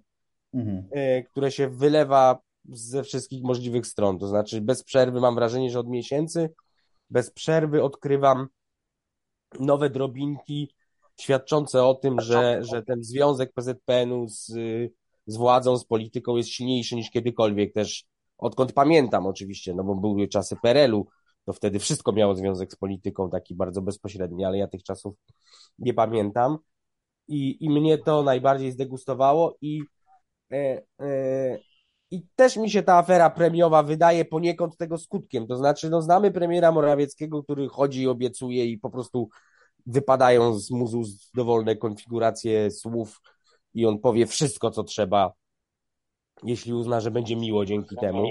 mhm. 0.55 0.89
E, 0.91 1.23
które 1.23 1.51
się 1.51 1.69
wylewa 1.69 2.39
ze 2.69 3.03
wszystkich 3.03 3.43
możliwych 3.43 3.87
stron. 3.87 4.19
To 4.19 4.29
znaczy 4.29 4.61
bez 4.61 4.85
przerwy 4.85 5.21
mam 5.21 5.35
wrażenie, 5.35 5.71
że 5.71 5.81
od 5.81 5.89
miesięcy 5.89 6.51
bez 7.11 7.31
przerwy 7.31 7.83
odkrywam 7.83 8.47
nowe 9.61 9.91
drobinki 9.91 10.75
świadczące 11.21 11.85
o 11.85 11.95
tym, 11.95 12.21
że, 12.21 12.65
że 12.65 12.83
ten 12.83 13.03
związek 13.03 13.53
PZPN-u 13.53 14.29
z, 14.29 14.47
z 15.27 15.37
władzą, 15.37 15.79
z 15.79 15.85
polityką 15.85 16.37
jest 16.37 16.49
silniejszy 16.49 16.97
niż 16.97 17.11
kiedykolwiek 17.11 17.73
też 17.73 18.05
odkąd 18.39 18.73
pamiętam 18.73 19.27
oczywiście, 19.27 19.75
no 19.75 19.85
bo 19.85 19.95
były 19.95 20.29
czasy 20.29 20.57
PRL-u, 20.63 21.07
to 21.45 21.53
wtedy 21.53 21.79
wszystko 21.79 22.13
miało 22.13 22.35
związek 22.35 22.73
z 22.73 22.77
polityką, 22.77 23.31
taki 23.31 23.55
bardzo 23.55 23.83
bezpośredni, 23.83 24.45
ale 24.45 24.59
ja 24.59 24.69
tych 24.69 24.83
czasów 24.83 25.15
nie 25.79 25.95
pamiętam. 25.95 26.59
I, 27.29 27.65
i 27.65 27.71
mnie 27.71 27.99
to 27.99 28.23
najbardziej 28.23 28.73
zdegustowało 28.73 29.57
i, 29.61 29.83
i 32.11 32.27
też 32.37 32.57
mi 32.57 32.71
się 32.71 32.83
ta 32.83 32.95
afera 32.95 33.31
premiowa 33.31 33.83
wydaje 33.83 34.25
poniekąd 34.25 34.77
tego 34.77 34.99
skutkiem. 34.99 35.47
To 35.47 35.57
znaczy, 35.57 35.91
no 35.91 36.03
znamy 36.03 36.31
premiera 36.31 36.73
Morawieckiego, 36.73 37.43
który 37.43 37.69
chodzi 37.69 38.03
i 38.03 38.09
obiecuje 38.09 38.67
i 38.67 38.79
po 38.79 38.91
prostu 38.91 39.29
wypadają 39.87 40.59
z 40.59 40.71
muzu 40.71 41.03
dowolne 41.35 41.77
konfiguracje 41.77 42.71
słów 42.71 43.21
i 43.75 43.87
on 43.87 43.99
powie 43.99 44.27
wszystko, 44.27 44.71
co 44.71 44.85
trzeba, 44.85 45.33
jeśli 46.43 46.73
uzna, 46.73 47.01
że 47.01 47.11
będzie 47.11 47.37
miło 47.37 47.65
dzięki 47.65 47.97
temu. 47.97 48.29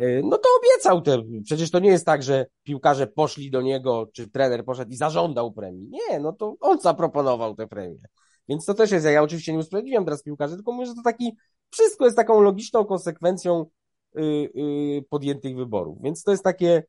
Y, 0.00 0.22
no 0.24 0.38
to 0.38 0.48
obiecał 0.58 1.02
te. 1.02 1.22
Przecież 1.44 1.70
to 1.70 1.78
nie 1.78 1.90
jest 1.90 2.06
tak, 2.06 2.22
że 2.22 2.46
piłkarze 2.62 3.06
poszli 3.06 3.50
do 3.50 3.62
niego, 3.62 4.08
czy 4.12 4.30
trener 4.30 4.64
poszedł 4.64 4.90
i 4.90 4.96
zażądał 4.96 5.52
premii. 5.52 5.88
Nie, 5.90 6.20
no 6.20 6.32
to 6.32 6.56
on 6.60 6.80
zaproponował 6.80 7.54
tę 7.54 7.66
premię. 7.66 7.98
Więc 8.48 8.64
to 8.64 8.74
też 8.74 8.90
jest, 8.90 9.06
ja 9.06 9.22
oczywiście 9.22 9.52
nie 9.52 9.58
usprawiedliwiam 9.58 10.04
teraz 10.04 10.22
piłkarzy, 10.22 10.54
tylko 10.54 10.72
mówię, 10.72 10.86
że 10.86 10.94
to 10.94 11.02
taki, 11.02 11.36
wszystko 11.70 12.04
jest 12.04 12.16
taką 12.16 12.40
logiczną 12.40 12.84
konsekwencją 12.84 13.66
yy, 14.14 14.50
yy, 14.54 15.02
podjętych 15.02 15.56
wyborów. 15.56 15.98
Więc 16.02 16.22
to 16.22 16.30
jest 16.30 16.44
takie, 16.44 16.82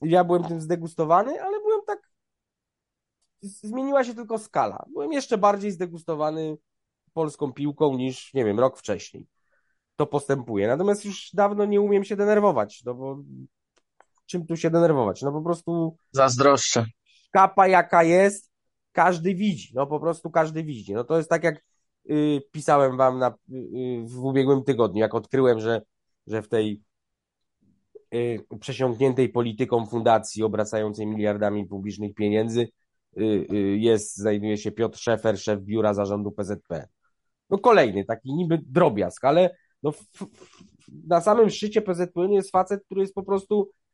ja 0.00 0.24
byłem 0.24 0.44
tym 0.44 0.60
zdegustowany, 0.60 1.42
ale 1.42 1.60
byłem 1.60 1.80
tak, 1.86 2.10
zmieniła 3.42 4.04
się 4.04 4.14
tylko 4.14 4.38
skala. 4.38 4.84
Byłem 4.92 5.12
jeszcze 5.12 5.38
bardziej 5.38 5.70
zdegustowany 5.70 6.56
polską 7.12 7.52
piłką 7.52 7.96
niż, 7.96 8.34
nie 8.34 8.44
wiem, 8.44 8.60
rok 8.60 8.78
wcześniej 8.78 9.26
to 9.96 10.06
postępuje. 10.06 10.66
Natomiast 10.66 11.04
już 11.04 11.30
dawno 11.34 11.64
nie 11.64 11.80
umiem 11.80 12.04
się 12.04 12.16
denerwować, 12.16 12.82
no 12.84 12.94
bo 12.94 13.18
czym 14.26 14.46
tu 14.46 14.56
się 14.56 14.70
denerwować? 14.70 15.22
No 15.22 15.32
po 15.32 15.42
prostu. 15.42 15.96
Zazdroszczę. 16.12 16.84
Kapa 17.30 17.68
jaka 17.68 18.02
jest, 18.02 18.45
każdy 18.96 19.34
widzi. 19.34 19.72
No 19.74 19.86
po 19.86 20.00
prostu 20.00 20.30
każdy 20.30 20.64
widzi. 20.64 20.94
No 20.94 21.04
to 21.04 21.16
jest 21.16 21.30
tak 21.30 21.44
jak 21.44 21.64
y, 22.10 22.40
pisałem 22.52 22.96
wam 22.96 23.18
na, 23.18 23.28
y, 23.30 23.34
w 24.06 24.24
ubiegłym 24.24 24.64
tygodniu, 24.64 25.00
jak 25.00 25.14
odkryłem, 25.14 25.60
że, 25.60 25.82
że 26.26 26.42
w 26.42 26.48
tej 26.48 26.82
y, 28.14 28.38
przesiąkniętej 28.60 29.28
polityką 29.28 29.86
fundacji 29.86 30.42
obracającej 30.42 31.06
miliardami 31.06 31.66
publicznych 31.66 32.14
pieniędzy 32.14 32.60
y, 32.60 33.46
y, 33.52 33.56
jest, 33.78 34.16
znajduje 34.16 34.56
się 34.56 34.72
Piotr 34.72 34.98
Szefer, 34.98 35.38
szef 35.38 35.60
biura 35.60 35.94
zarządu 35.94 36.32
PZP. 36.32 36.88
No 37.50 37.58
kolejny 37.58 38.04
taki 38.04 38.34
niby 38.34 38.58
drobiazg, 38.66 39.24
ale 39.24 39.56
no, 39.82 39.92
na 41.06 41.20
samym 41.20 41.50
szczycie 41.50 41.82
PZPN 41.82 42.32
jest 42.32 42.50
facet, 42.50 42.84
który 42.84 43.00
jest 43.00 43.14
po 43.14 43.22
prostu 43.22 43.62
y, 43.62 43.68
y, 43.68 43.85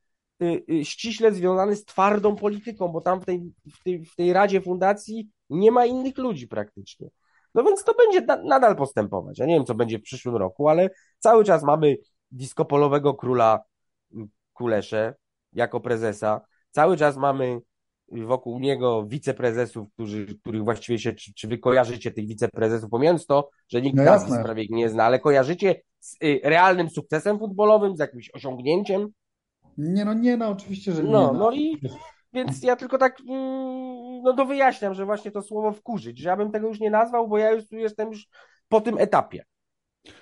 ściśle 0.83 1.33
związany 1.33 1.77
z 1.77 1.85
twardą 1.85 2.37
polityką, 2.37 2.89
bo 2.89 3.01
tam 3.01 3.21
w 3.21 3.25
tej, 3.25 3.53
w 3.75 3.83
tej, 3.83 4.05
w 4.05 4.17
tej 4.17 4.33
Radzie 4.33 4.61
Fundacji 4.61 5.29
nie 5.51 5.71
ma 5.71 5.87
innych 5.87 6.19
ludzi 6.19 6.49
praktycznie. 6.49 7.09
No 7.55 7.65
więc 7.65 7.85
to 7.85 7.95
będzie 7.95 8.21
na, 8.21 8.37
nadal 8.37 8.77
postępować. 8.77 9.39
Ja 9.39 9.47
nie 9.47 9.55
wiem, 9.55 9.65
co 9.65 9.75
będzie 9.75 9.99
w 9.99 10.03
przyszłym 10.03 10.37
roku, 10.37 10.69
ale 10.69 10.91
cały 11.19 11.45
czas 11.45 11.63
mamy 11.63 11.97
diskopolowego 12.31 13.15
króla 13.15 13.61
y, 14.13 14.17
Kulesze 14.53 15.15
jako 15.53 15.81
prezesa. 15.81 16.41
Cały 16.71 16.97
czas 16.97 17.17
mamy 17.17 17.61
wokół 18.09 18.59
niego 18.59 19.07
wiceprezesów, 19.07 19.89
którzy, 19.95 20.27
których 20.41 20.65
właściwie 20.65 20.99
się, 20.99 21.13
czy, 21.13 21.35
czy 21.35 21.49
wy 21.49 21.59
kojarzycie 21.59 22.11
tych 22.11 22.27
wiceprezesów, 22.27 22.91
pomijając 22.91 23.27
to, 23.27 23.51
że 23.69 23.83
nikt 23.83 23.97
no 23.97 24.05
nas 24.05 24.43
prawie 24.43 24.67
nie 24.71 24.89
zna, 24.89 25.05
ale 25.05 25.19
kojarzycie 25.19 25.83
z 26.01 26.15
y, 26.25 26.41
realnym 26.45 26.91
sukcesem 26.91 27.39
futbolowym, 27.39 27.97
z 27.97 28.01
jakimś 28.01 28.31
osiągnięciem? 28.35 29.09
Nie, 29.79 30.05
no 30.05 30.15
nie, 30.15 30.37
no 30.37 30.49
oczywiście, 30.49 30.93
że 30.93 31.05
nie. 31.05 31.11
No, 31.11 31.33
no, 31.33 31.39
no 31.39 31.53
i 31.53 31.81
więc 32.33 32.63
ja 32.63 32.77
tylko 32.77 32.99
tak 32.99 33.21
mm, 33.21 34.23
no 34.23 34.33
to 34.33 34.47
wyjaśniam, 34.47 34.95
że 34.95 35.05
właśnie 35.05 35.31
to 35.31 35.43
słowo 35.43 35.73
wkurzyć, 35.73 36.19
że 36.19 36.29
ja 36.29 36.37
bym 36.37 36.51
tego 36.51 36.69
już 36.69 36.81
nie 36.81 36.91
nazwał, 36.91 37.29
bo 37.29 37.39
ja 37.39 37.51
już 37.51 37.69
tu 37.69 37.77
jestem 37.77 38.09
już 38.09 38.29
po 38.69 38.81
tym 38.81 38.99
etapie. 38.99 39.45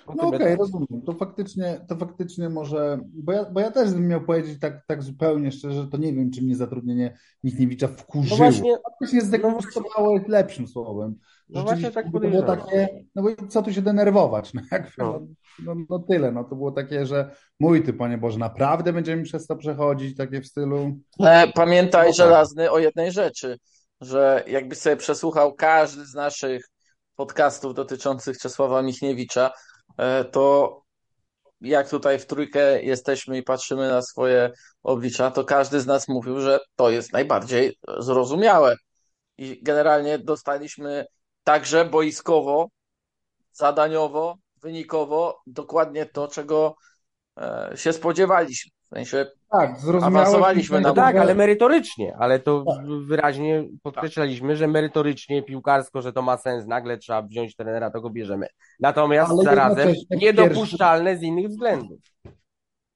No 0.07 0.27
okej, 0.27 0.39
okay, 0.39 0.55
rozumiem. 0.55 1.01
To 1.05 1.13
faktycznie, 1.13 1.85
to 1.87 1.95
faktycznie 1.95 2.49
może, 2.49 2.99
bo 3.13 3.31
ja, 3.31 3.45
bo 3.45 3.59
ja 3.59 3.71
też 3.71 3.91
bym 3.91 4.07
miał 4.07 4.21
powiedzieć 4.21 4.59
tak, 4.59 4.85
tak 4.87 5.03
zupełnie 5.03 5.51
szczerze, 5.51 5.87
to 5.87 5.97
nie 5.97 6.13
wiem, 6.13 6.31
czy 6.31 6.41
mnie 6.41 6.55
zatrudnienie 6.55 7.17
Michniewicza 7.43 7.87
wkurzyło. 7.87 8.37
No 8.37 8.37
właśnie, 8.37 8.77
faktycznie 8.83 9.21
zdekonstruowało 9.21 10.07
no 10.07 10.13
jest 10.13 10.27
lepszym 10.27 10.67
słowem. 10.67 11.15
No 11.49 11.63
właśnie 11.63 11.91
tak 11.91 12.05
to 12.13 12.19
było 12.19 12.41
takie, 12.41 12.87
no 13.15 13.23
bo 13.23 13.29
co 13.47 13.61
tu 13.61 13.73
się 13.73 13.81
denerwować, 13.81 14.53
no, 14.53 14.61
jak, 14.71 14.97
no. 14.97 15.19
No, 15.63 15.75
no, 15.89 15.99
tyle, 15.99 16.31
no 16.31 16.43
to 16.43 16.55
było 16.55 16.71
takie, 16.71 17.05
że 17.05 17.35
mój 17.59 17.83
ty, 17.83 17.93
Panie 17.93 18.17
Boże, 18.17 18.39
naprawdę 18.39 18.93
będziemy 18.93 19.23
przez 19.23 19.47
to 19.47 19.55
przechodzić, 19.55 20.17
takie 20.17 20.41
w 20.41 20.47
stylu... 20.47 20.97
Ale 21.19 21.47
pamiętaj, 21.55 22.01
no, 22.01 22.07
tak. 22.07 22.15
żelazny, 22.15 22.71
o 22.71 22.79
jednej 22.79 23.11
rzeczy, 23.11 23.57
że 24.01 24.43
jakby 24.47 24.75
sobie 24.75 24.97
przesłuchał 24.97 25.53
każdy 25.53 26.05
z 26.05 26.13
naszych 26.13 26.65
podcastów 27.15 27.73
dotyczących 27.73 28.37
Czesława 28.37 28.81
Michniewicza, 28.81 29.51
to 30.31 30.81
jak 31.61 31.89
tutaj 31.89 32.19
w 32.19 32.25
trójkę 32.25 32.83
jesteśmy 32.83 33.37
i 33.37 33.43
patrzymy 33.43 33.87
na 33.87 34.01
swoje 34.01 34.51
oblicza, 34.83 35.31
to 35.31 35.43
każdy 35.43 35.81
z 35.81 35.85
nas 35.85 36.07
mówił, 36.07 36.39
że 36.41 36.59
to 36.75 36.89
jest 36.89 37.13
najbardziej 37.13 37.77
zrozumiałe. 37.99 38.75
I 39.37 39.63
generalnie 39.63 40.19
dostaliśmy 40.19 41.05
także 41.43 41.85
boiskowo, 41.85 42.67
zadaniowo, 43.51 44.35
wynikowo 44.61 45.41
dokładnie 45.47 46.05
to, 46.05 46.27
czego 46.27 46.75
e, 47.37 47.71
się 47.75 47.93
spodziewaliśmy. 47.93 48.71
W 48.91 48.93
sensie 48.93 49.25
tak, 49.51 49.75
awansowaliśmy 50.01 50.81
na 50.81 50.93
Tak, 50.93 51.15
ale 51.15 51.35
merytorycznie, 51.35 52.15
ale 52.17 52.39
to 52.39 52.63
tak. 52.75 52.85
wyraźnie 52.85 53.63
podkreślaliśmy, 53.83 54.55
że 54.55 54.67
merytorycznie, 54.67 55.43
piłkarsko, 55.43 56.01
że 56.01 56.13
to 56.13 56.21
ma 56.21 56.37
sens, 56.37 56.65
nagle 56.67 56.97
trzeba 56.97 57.21
wziąć 57.21 57.55
trenera, 57.55 57.91
to 57.91 58.01
go 58.01 58.09
bierzemy. 58.09 58.47
Natomiast 58.79 59.31
ale 59.31 59.43
zarazem 59.43 59.93
niedopuszczalne 60.11 61.09
pierwszy... 61.11 61.25
z 61.25 61.27
innych 61.27 61.47
względów. 61.47 61.99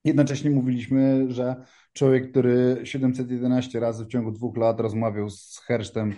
Jednocześnie 0.04 0.50
mówiliśmy, 0.50 1.26
że 1.28 1.56
człowiek, 1.92 2.30
który 2.30 2.80
711 2.84 3.80
razy 3.80 4.04
w 4.04 4.08
ciągu 4.08 4.32
dwóch 4.32 4.56
lat 4.56 4.80
rozmawiał 4.80 5.30
z 5.30 5.60
Hersztem 5.66 6.14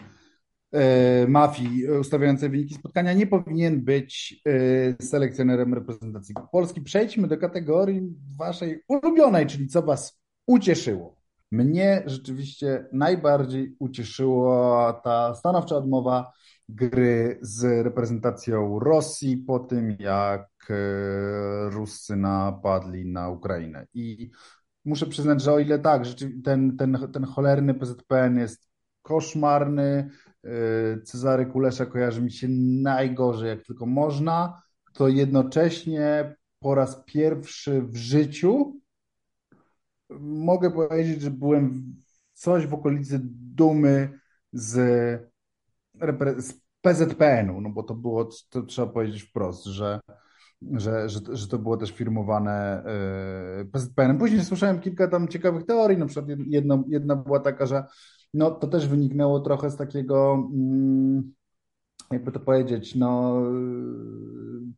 mafii 1.28 1.90
ustawiającej 1.90 2.50
wyniki 2.50 2.74
spotkania 2.74 3.12
nie 3.12 3.26
powinien 3.26 3.80
być 3.84 4.42
e, 4.46 5.02
selekcjonerem 5.02 5.74
reprezentacji 5.74 6.34
Polski. 6.52 6.80
Przejdźmy 6.80 7.28
do 7.28 7.38
kategorii 7.38 8.02
waszej 8.38 8.82
ulubionej, 8.88 9.46
czyli 9.46 9.68
co 9.68 9.82
was 9.82 10.20
ucieszyło. 10.46 11.18
Mnie 11.50 12.02
rzeczywiście 12.06 12.88
najbardziej 12.92 13.76
ucieszyła 13.78 14.92
ta 15.04 15.34
stanowcza 15.34 15.76
odmowa 15.76 16.32
gry 16.68 17.38
z 17.42 17.84
reprezentacją 17.84 18.78
Rosji 18.78 19.36
po 19.36 19.58
tym, 19.58 19.96
jak 19.98 20.48
e, 20.70 20.74
Ruscy 21.70 22.16
napadli 22.16 23.06
na 23.06 23.28
Ukrainę. 23.28 23.86
I 23.94 24.30
muszę 24.84 25.06
przyznać, 25.06 25.42
że 25.42 25.52
o 25.52 25.58
ile 25.58 25.78
tak, 25.78 26.02
ten, 26.44 26.76
ten, 26.76 27.08
ten 27.12 27.24
cholerny 27.24 27.74
PZPN 27.74 28.38
jest 28.38 28.68
koszmarny, 29.02 30.10
Cezary 31.04 31.46
Kulesza 31.46 31.86
kojarzy 31.86 32.22
mi 32.22 32.32
się 32.32 32.48
najgorzej, 32.82 33.48
jak 33.48 33.62
tylko 33.62 33.86
można, 33.86 34.62
to 34.92 35.08
jednocześnie 35.08 36.36
po 36.60 36.74
raz 36.74 37.04
pierwszy 37.06 37.82
w 37.82 37.96
życiu 37.96 38.80
mogę 40.20 40.70
powiedzieć, 40.70 41.22
że 41.22 41.30
byłem 41.30 41.94
coś 42.32 42.66
w 42.66 42.74
okolicy 42.74 43.20
dumy 43.54 44.18
z, 44.52 44.72
z 46.38 46.54
PZPN-u, 46.80 47.60
no 47.60 47.70
bo 47.70 47.82
to 47.82 47.94
było, 47.94 48.28
to 48.50 48.62
trzeba 48.62 48.92
powiedzieć 48.92 49.22
wprost, 49.22 49.64
że 49.64 50.00
że, 50.76 51.08
że, 51.08 51.20
że 51.32 51.48
to 51.48 51.58
było 51.58 51.76
też 51.76 51.92
firmowane 51.92 52.84
PZPN. 53.72 54.18
Później 54.18 54.44
słyszałem 54.44 54.80
kilka 54.80 55.08
tam 55.08 55.28
ciekawych 55.28 55.66
teorii, 55.66 55.98
na 55.98 56.06
przykład 56.06 56.38
jedna, 56.46 56.82
jedna 56.88 57.16
była 57.16 57.40
taka, 57.40 57.66
że 57.66 57.84
no, 58.34 58.50
to 58.50 58.66
też 58.66 58.88
wyniknęło 58.88 59.40
trochę 59.40 59.70
z 59.70 59.76
takiego, 59.76 60.48
mm, 60.54 61.32
jakby 62.10 62.32
to 62.32 62.40
powiedzieć, 62.40 62.94
no, 62.94 63.42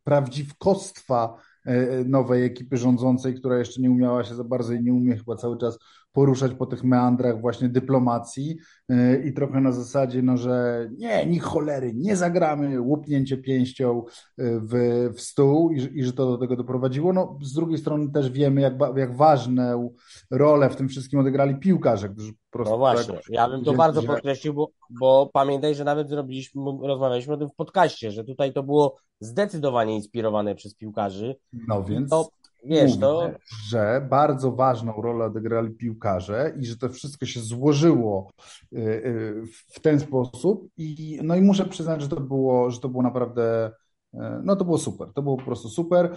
prawdziwkostwa 0.05 1.37
E, 1.65 2.05
nowej 2.05 2.45
ekipy 2.45 2.77
rządzącej, 2.77 3.35
która 3.35 3.59
jeszcze 3.59 3.81
nie 3.81 3.91
umiała 3.91 4.25
się 4.25 4.35
za 4.35 4.45
bardzo 4.45 4.73
i 4.73 4.83
nie 4.83 4.95
umie 4.95 5.17
chyba 5.17 5.37
cały 5.37 5.59
czas 5.59 5.79
poruszać 6.13 6.55
po 6.55 6.67
tych 6.67 6.85
meandrach 6.85 7.41
właśnie 7.41 7.69
dyplomacji 7.69 8.59
e, 8.89 9.23
i 9.23 9.33
trochę 9.33 9.61
na 9.61 9.73
zasadzie, 9.73 10.23
no, 10.23 10.37
że 10.37 10.89
nie, 10.99 11.27
niech 11.27 11.43
cholery, 11.43 11.93
nie 11.95 12.17
zagramy, 12.17 12.81
łupnięcie 12.81 13.37
pięścią 13.37 14.05
e, 14.39 14.61
w, 14.61 14.73
w 15.15 15.21
stół 15.21 15.71
i, 15.71 15.99
i 15.99 16.05
że 16.05 16.13
to 16.13 16.27
do 16.27 16.39
tego 16.39 16.57
doprowadziło. 16.57 17.13
No, 17.13 17.39
z 17.43 17.53
drugiej 17.53 17.79
strony 17.79 18.11
też 18.13 18.31
wiemy, 18.31 18.61
jak, 18.61 18.75
jak 18.97 19.17
ważną 19.17 19.95
rolę 20.31 20.71
w 20.71 20.77
tym 20.77 20.89
wszystkim 20.89 21.21
odegrali 21.21 21.57
piłkarze, 21.57 22.09
którzy 22.09 22.33
po 22.33 22.39
prostu... 22.51 22.73
No 22.73 22.79
właśnie, 22.79 23.15
tak, 23.15 23.23
ja 23.29 23.49
bym 23.49 23.65
to 23.65 23.73
bardzo 23.73 24.03
podkreślił, 24.03 24.55
bo, 24.55 24.71
bo 25.01 25.31
pamiętaj, 25.33 25.75
że 25.75 25.85
nawet 25.85 26.09
zrobiliśmy, 26.09 26.63
rozmawialiśmy 26.83 27.35
o 27.35 27.37
tym 27.37 27.49
w 27.49 27.55
podcaście, 27.55 28.11
że 28.11 28.25
tutaj 28.25 28.53
to 28.53 28.63
było 28.63 28.97
zdecydowanie 29.21 29.97
inspirowane 29.97 30.55
przez 30.55 30.75
piłkarzy. 30.75 31.37
No 31.69 31.85
więc... 31.85 32.11
To 32.11 32.29
Wiesz, 32.65 32.99
to... 32.99 33.31
że 33.69 34.07
bardzo 34.11 34.53
ważną 34.53 34.93
rolę 34.93 35.25
odegrali 35.25 35.71
piłkarze 35.71 36.53
i 36.59 36.67
że 36.67 36.77
to 36.77 36.89
wszystko 36.89 37.27
się 37.27 37.41
złożyło 37.41 38.31
y, 38.73 38.79
y, 38.79 39.43
w 39.67 39.81
ten 39.81 40.01
sposób 40.01 40.69
i 40.77 41.21
no 41.23 41.37
i 41.37 41.41
muszę 41.41 41.65
przyznać, 41.65 42.03
że 42.03 42.09
to 42.09 42.21
było, 42.21 42.71
że 42.71 42.81
to 42.81 42.89
było 42.89 43.03
naprawdę 43.03 43.73
y, 44.15 44.19
no 44.45 44.57
to 44.57 44.65
było 44.65 44.79
super, 44.79 45.09
to 45.15 45.23
było 45.23 45.37
po 45.37 45.45
prostu 45.45 45.69
super. 45.69 46.17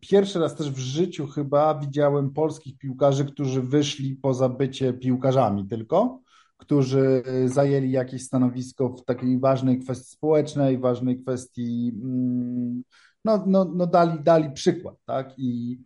Pierwszy 0.00 0.38
raz 0.38 0.54
też 0.54 0.70
w 0.70 0.78
życiu 0.78 1.26
chyba 1.26 1.78
widziałem 1.78 2.30
polskich 2.30 2.78
piłkarzy, 2.78 3.24
którzy 3.24 3.62
wyszli 3.62 4.16
poza 4.16 4.48
bycie 4.48 4.92
piłkarzami 4.92 5.68
tylko, 5.68 6.20
którzy 6.56 7.22
zajęli 7.46 7.90
jakieś 7.90 8.24
stanowisko 8.24 8.88
w 8.88 9.04
takiej 9.04 9.38
ważnej 9.38 9.78
kwestii 9.78 10.10
społecznej, 10.10 10.78
ważnej 10.78 11.22
kwestii 11.22 11.92
mm, 12.02 12.82
no, 13.24 13.44
no, 13.46 13.64
no 13.64 13.86
dali, 13.86 14.22
dali 14.22 14.50
przykład, 14.50 14.94
tak? 15.06 15.34
I, 15.38 15.80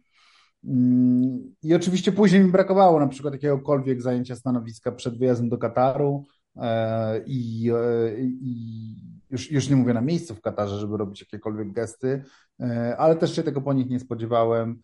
mm, 0.64 1.54
I 1.62 1.74
oczywiście 1.74 2.12
później 2.12 2.44
mi 2.44 2.50
brakowało 2.50 3.00
na 3.00 3.08
przykład 3.08 3.34
jakiegokolwiek 3.34 4.02
zajęcia 4.02 4.36
stanowiska 4.36 4.92
przed 4.92 5.18
wyjazdem 5.18 5.48
do 5.48 5.58
Kataru 5.58 6.24
e, 6.56 7.20
i, 7.26 7.70
e, 7.70 8.20
i 8.20 8.94
już, 9.30 9.50
już 9.50 9.68
nie 9.70 9.76
mówię 9.76 9.94
na 9.94 10.00
miejscu 10.00 10.34
w 10.34 10.40
Katarze, 10.40 10.78
żeby 10.78 10.96
robić 10.96 11.20
jakiekolwiek 11.20 11.72
gesty, 11.72 12.24
e, 12.60 12.96
ale 12.96 13.16
też 13.16 13.36
się 13.36 13.42
tego 13.42 13.60
po 13.60 13.72
nich 13.72 13.90
nie 13.90 14.00
spodziewałem. 14.00 14.80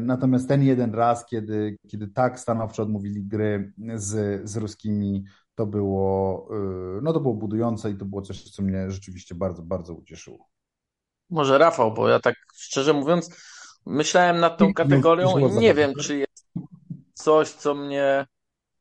Natomiast 0.00 0.48
ten 0.48 0.62
jeden 0.62 0.94
raz, 0.94 1.26
kiedy, 1.26 1.78
kiedy 1.86 2.08
tak 2.08 2.40
stanowczo 2.40 2.82
odmówili 2.82 3.24
gry 3.24 3.72
z, 3.94 4.40
z 4.50 4.56
ruskimi, 4.56 5.24
to 5.54 5.66
było, 5.66 6.48
no 7.02 7.12
to 7.12 7.20
było 7.20 7.34
budujące 7.34 7.90
i 7.90 7.96
to 7.96 8.04
było 8.04 8.22
coś, 8.22 8.50
co 8.50 8.62
mnie 8.62 8.90
rzeczywiście 8.90 9.34
bardzo, 9.34 9.62
bardzo 9.62 9.94
ucieszyło. 9.94 10.48
Może 11.30 11.58
Rafał, 11.58 11.94
bo 11.94 12.08
ja 12.08 12.20
tak 12.20 12.34
szczerze 12.54 12.92
mówiąc 12.92 13.30
myślałem 13.86 14.38
nad 14.38 14.58
tą 14.58 14.74
kategorią 14.74 15.38
i 15.38 15.52
nie 15.52 15.74
wiem, 15.74 15.94
czy 15.94 16.18
jest 16.18 16.48
coś, 17.14 17.48
co 17.48 17.74
mnie 17.74 18.26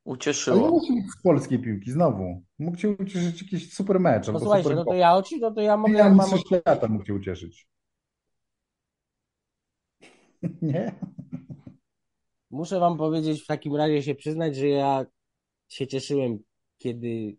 ucieszyło. 0.04 0.82
Z 1.20 1.22
polskiej 1.24 1.60
piłki, 1.60 1.92
znowu. 1.92 2.44
Mógł 2.60 2.78
cię 2.78 2.90
ucieszyć 2.90 3.42
jakiś 3.42 3.74
super 3.74 4.00
mecz. 4.00 4.28
No 4.28 4.40
słuchajcie, 4.40 4.64
super 4.64 4.78
no 4.78 4.86
to 4.86 4.94
ja, 4.94 5.16
oci, 5.16 5.40
no 5.40 5.52
to 5.52 5.62
ja 5.62 5.78
mogę... 5.78 5.94
Ja 5.94 6.10
mam 6.10 6.38
świata 6.38 6.88
mógł 6.88 7.06
cię 7.06 7.14
ucieszyć. 7.14 7.68
nie? 10.62 10.96
Muszę 12.52 12.80
wam 12.80 12.98
powiedzieć, 12.98 13.44
w 13.44 13.48
takim 13.48 13.76
razie 13.76 14.04
się 14.04 14.16
przyznać, 14.16 14.56
że 14.56 14.68
ja 14.68 15.06
się 15.68 15.88
cieszyłem, 15.88 16.40
kiedy 16.78 17.38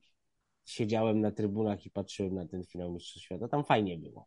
siedziałem 0.64 1.20
na 1.20 1.30
trybunach 1.30 1.86
i 1.86 1.90
patrzyłem 1.90 2.34
na 2.34 2.46
ten 2.46 2.64
finał 2.64 2.92
Mistrzostw 2.92 3.24
Świata. 3.24 3.48
Tam 3.48 3.64
fajnie 3.64 3.98
było. 3.98 4.26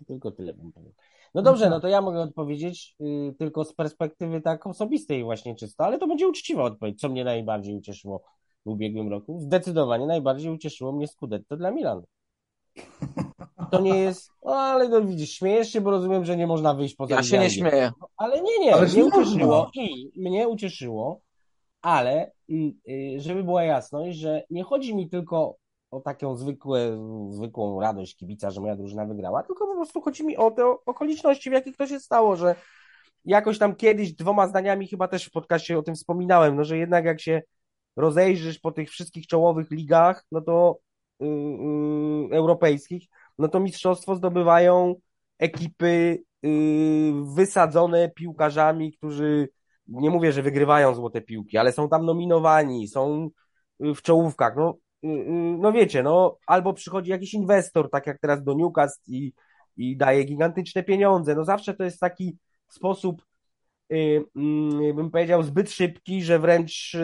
To 0.00 0.04
tylko 0.04 0.30
tyle 0.30 0.54
bym 0.54 0.72
powiedział. 0.72 0.94
No 1.34 1.42
dobrze, 1.42 1.64
no, 1.64 1.76
no 1.76 1.80
to 1.80 1.88
ja 1.88 2.00
mogę 2.00 2.20
odpowiedzieć 2.20 2.96
y, 3.00 3.34
tylko 3.38 3.64
z 3.64 3.74
perspektywy 3.74 4.40
tak 4.40 4.66
osobistej 4.66 5.24
właśnie 5.24 5.54
czysto, 5.54 5.84
ale 5.84 5.98
to 5.98 6.06
będzie 6.06 6.28
uczciwa 6.28 6.62
odpowiedź, 6.62 7.00
co 7.00 7.08
mnie 7.08 7.24
najbardziej 7.24 7.76
ucieszyło 7.76 8.22
w 8.66 8.68
ubiegłym 8.68 9.08
roku. 9.08 9.38
Zdecydowanie 9.40 10.06
najbardziej 10.06 10.52
ucieszyło 10.52 10.92
mnie 10.92 11.08
Scudetto 11.08 11.56
dla 11.56 11.70
Milanu. 11.70 12.02
To 13.70 13.80
nie 13.80 13.98
jest, 13.98 14.30
no 14.44 14.52
ale 14.52 14.88
no 14.88 15.02
widzisz, 15.02 15.30
śmiejesz 15.30 15.72
się, 15.72 15.80
bo 15.80 15.90
rozumiem, 15.90 16.24
że 16.24 16.36
nie 16.36 16.46
można 16.46 16.74
wyjść 16.74 16.94
poza 16.94 17.14
Ja 17.14 17.22
się 17.22 17.38
nie 17.38 17.50
śmieję. 17.50 17.92
Ale 18.16 18.42
nie, 18.42 18.58
nie, 18.58 18.74
ale 18.74 18.86
mnie 18.86 19.04
ucieszyło 19.04 19.70
i 19.74 20.10
mnie 20.16 20.48
ucieszyło, 20.48 21.20
ale 21.82 22.30
y, 22.50 22.72
y, 22.88 23.20
żeby 23.20 23.44
była 23.44 23.64
jasność, 23.64 24.18
że 24.18 24.42
nie 24.50 24.62
chodzi 24.62 24.94
mi 24.94 25.08
tylko 25.08 25.56
o 25.90 26.00
taką 26.00 26.36
zwykłe, 26.36 26.98
zwykłą 27.30 27.80
radość 27.80 28.16
kibica, 28.16 28.50
że 28.50 28.60
moja 28.60 28.76
drużyna 28.76 29.06
wygrała, 29.06 29.42
tylko 29.42 29.66
po 29.66 29.74
prostu 29.74 30.00
chodzi 30.00 30.26
mi 30.26 30.36
o 30.36 30.50
te 30.50 30.64
okoliczności, 30.86 31.50
w 31.50 31.52
jakich 31.52 31.76
to 31.76 31.86
się 31.86 32.00
stało, 32.00 32.36
że 32.36 32.54
jakoś 33.24 33.58
tam 33.58 33.76
kiedyś 33.76 34.12
dwoma 34.12 34.48
zdaniami 34.48 34.88
chyba 34.88 35.08
też 35.08 35.24
w 35.24 35.30
podcaście 35.30 35.78
o 35.78 35.82
tym 35.82 35.94
wspominałem, 35.94 36.56
no 36.56 36.64
że 36.64 36.78
jednak 36.78 37.04
jak 37.04 37.20
się 37.20 37.42
rozejrzysz 37.96 38.58
po 38.58 38.72
tych 38.72 38.90
wszystkich 38.90 39.26
czołowych 39.26 39.70
ligach, 39.70 40.24
no 40.32 40.40
to 40.40 40.78
yy, 41.20 41.28
yy, 42.30 42.36
europejskich, 42.36 43.08
no 43.38 43.48
to 43.48 43.60
mistrzostwo 43.60 44.14
zdobywają 44.14 44.94
ekipy 45.38 46.22
yy, 46.42 47.34
wysadzone 47.34 48.10
piłkarzami, 48.10 48.92
którzy 48.92 49.48
nie 49.88 50.10
mówię, 50.10 50.32
że 50.32 50.42
wygrywają 50.42 50.94
złote 50.94 51.20
piłki, 51.20 51.58
ale 51.58 51.72
są 51.72 51.88
tam 51.88 52.06
nominowani, 52.06 52.88
są 52.88 53.28
w 53.80 54.02
czołówkach. 54.02 54.56
No, 54.56 54.74
Y, 54.74 54.74
y, 54.74 54.89
no 55.02 55.72
wiecie, 55.72 56.02
no 56.02 56.38
albo 56.46 56.72
przychodzi 56.72 57.10
jakiś 57.10 57.34
inwestor, 57.34 57.90
tak 57.90 58.06
jak 58.06 58.18
teraz 58.18 58.44
do 58.44 58.54
Newcastle 58.54 59.12
i, 59.12 59.32
i 59.76 59.96
daje 59.96 60.24
gigantyczne 60.24 60.82
pieniądze. 60.82 61.34
No 61.34 61.44
zawsze 61.44 61.74
to 61.74 61.84
jest 61.84 62.00
taki 62.00 62.36
sposób, 62.68 63.22
yy, 63.90 64.24
yy, 64.82 64.94
bym 64.94 65.10
powiedział, 65.10 65.42
zbyt 65.42 65.70
szybki, 65.70 66.22
że 66.22 66.38
wręcz 66.38 66.96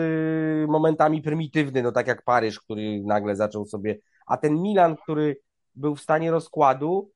momentami 0.67 1.21
prymitywny, 1.21 1.83
no 1.83 1.91
tak 1.91 2.07
jak 2.07 2.23
Paryż, 2.23 2.59
który 2.59 3.03
nagle 3.03 3.35
zaczął 3.35 3.65
sobie, 3.65 3.97
a 4.27 4.37
ten 4.37 4.61
Milan, 4.61 4.95
który 4.95 5.37
był 5.75 5.95
w 5.95 6.01
stanie 6.01 6.31
rozkładu, 6.31 7.11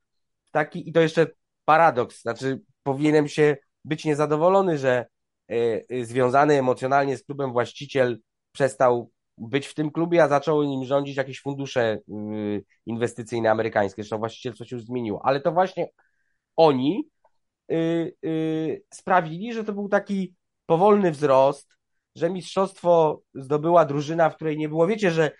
taki, 0.50 0.88
i 0.88 0.92
to 0.92 1.00
jeszcze 1.00 1.26
paradoks, 1.64 2.22
znaczy 2.22 2.60
powinienem 2.82 3.28
się 3.28 3.56
być 3.84 4.04
niezadowolony, 4.04 4.78
że 4.78 5.06
y, 5.50 5.86
y, 5.92 6.04
związany 6.04 6.58
emocjonalnie 6.58 7.16
z 7.16 7.24
klubem 7.24 7.52
właściciel 7.52 8.20
przestał 8.52 9.10
być 9.38 9.66
w 9.66 9.74
tym 9.74 9.90
klubie, 9.90 10.22
a 10.22 10.28
zaczęły 10.28 10.66
nim 10.66 10.84
rządzić 10.84 11.16
jakieś 11.16 11.40
fundusze 11.40 11.98
y, 12.08 12.64
inwestycyjne 12.86 13.50
amerykańskie. 13.50 14.02
Zresztą 14.02 14.18
właścicielstwo 14.18 14.64
się 14.64 14.76
już 14.76 14.84
zmieniło. 14.84 15.20
Ale 15.24 15.40
to 15.40 15.52
właśnie 15.52 15.88
oni 16.56 17.08
y, 17.72 18.16
y, 18.24 18.82
sprawili, 18.94 19.52
że 19.52 19.64
to 19.64 19.72
był 19.72 19.88
taki 19.88 20.34
powolny 20.66 21.10
wzrost, 21.10 21.76
że 22.16 22.30
mistrzostwo 22.30 23.22
zdobyła 23.34 23.84
drużyna, 23.84 24.30
w 24.30 24.36
której 24.36 24.58
nie 24.58 24.68
było. 24.68 24.86
Wiecie, 24.86 25.10
że 25.10 25.30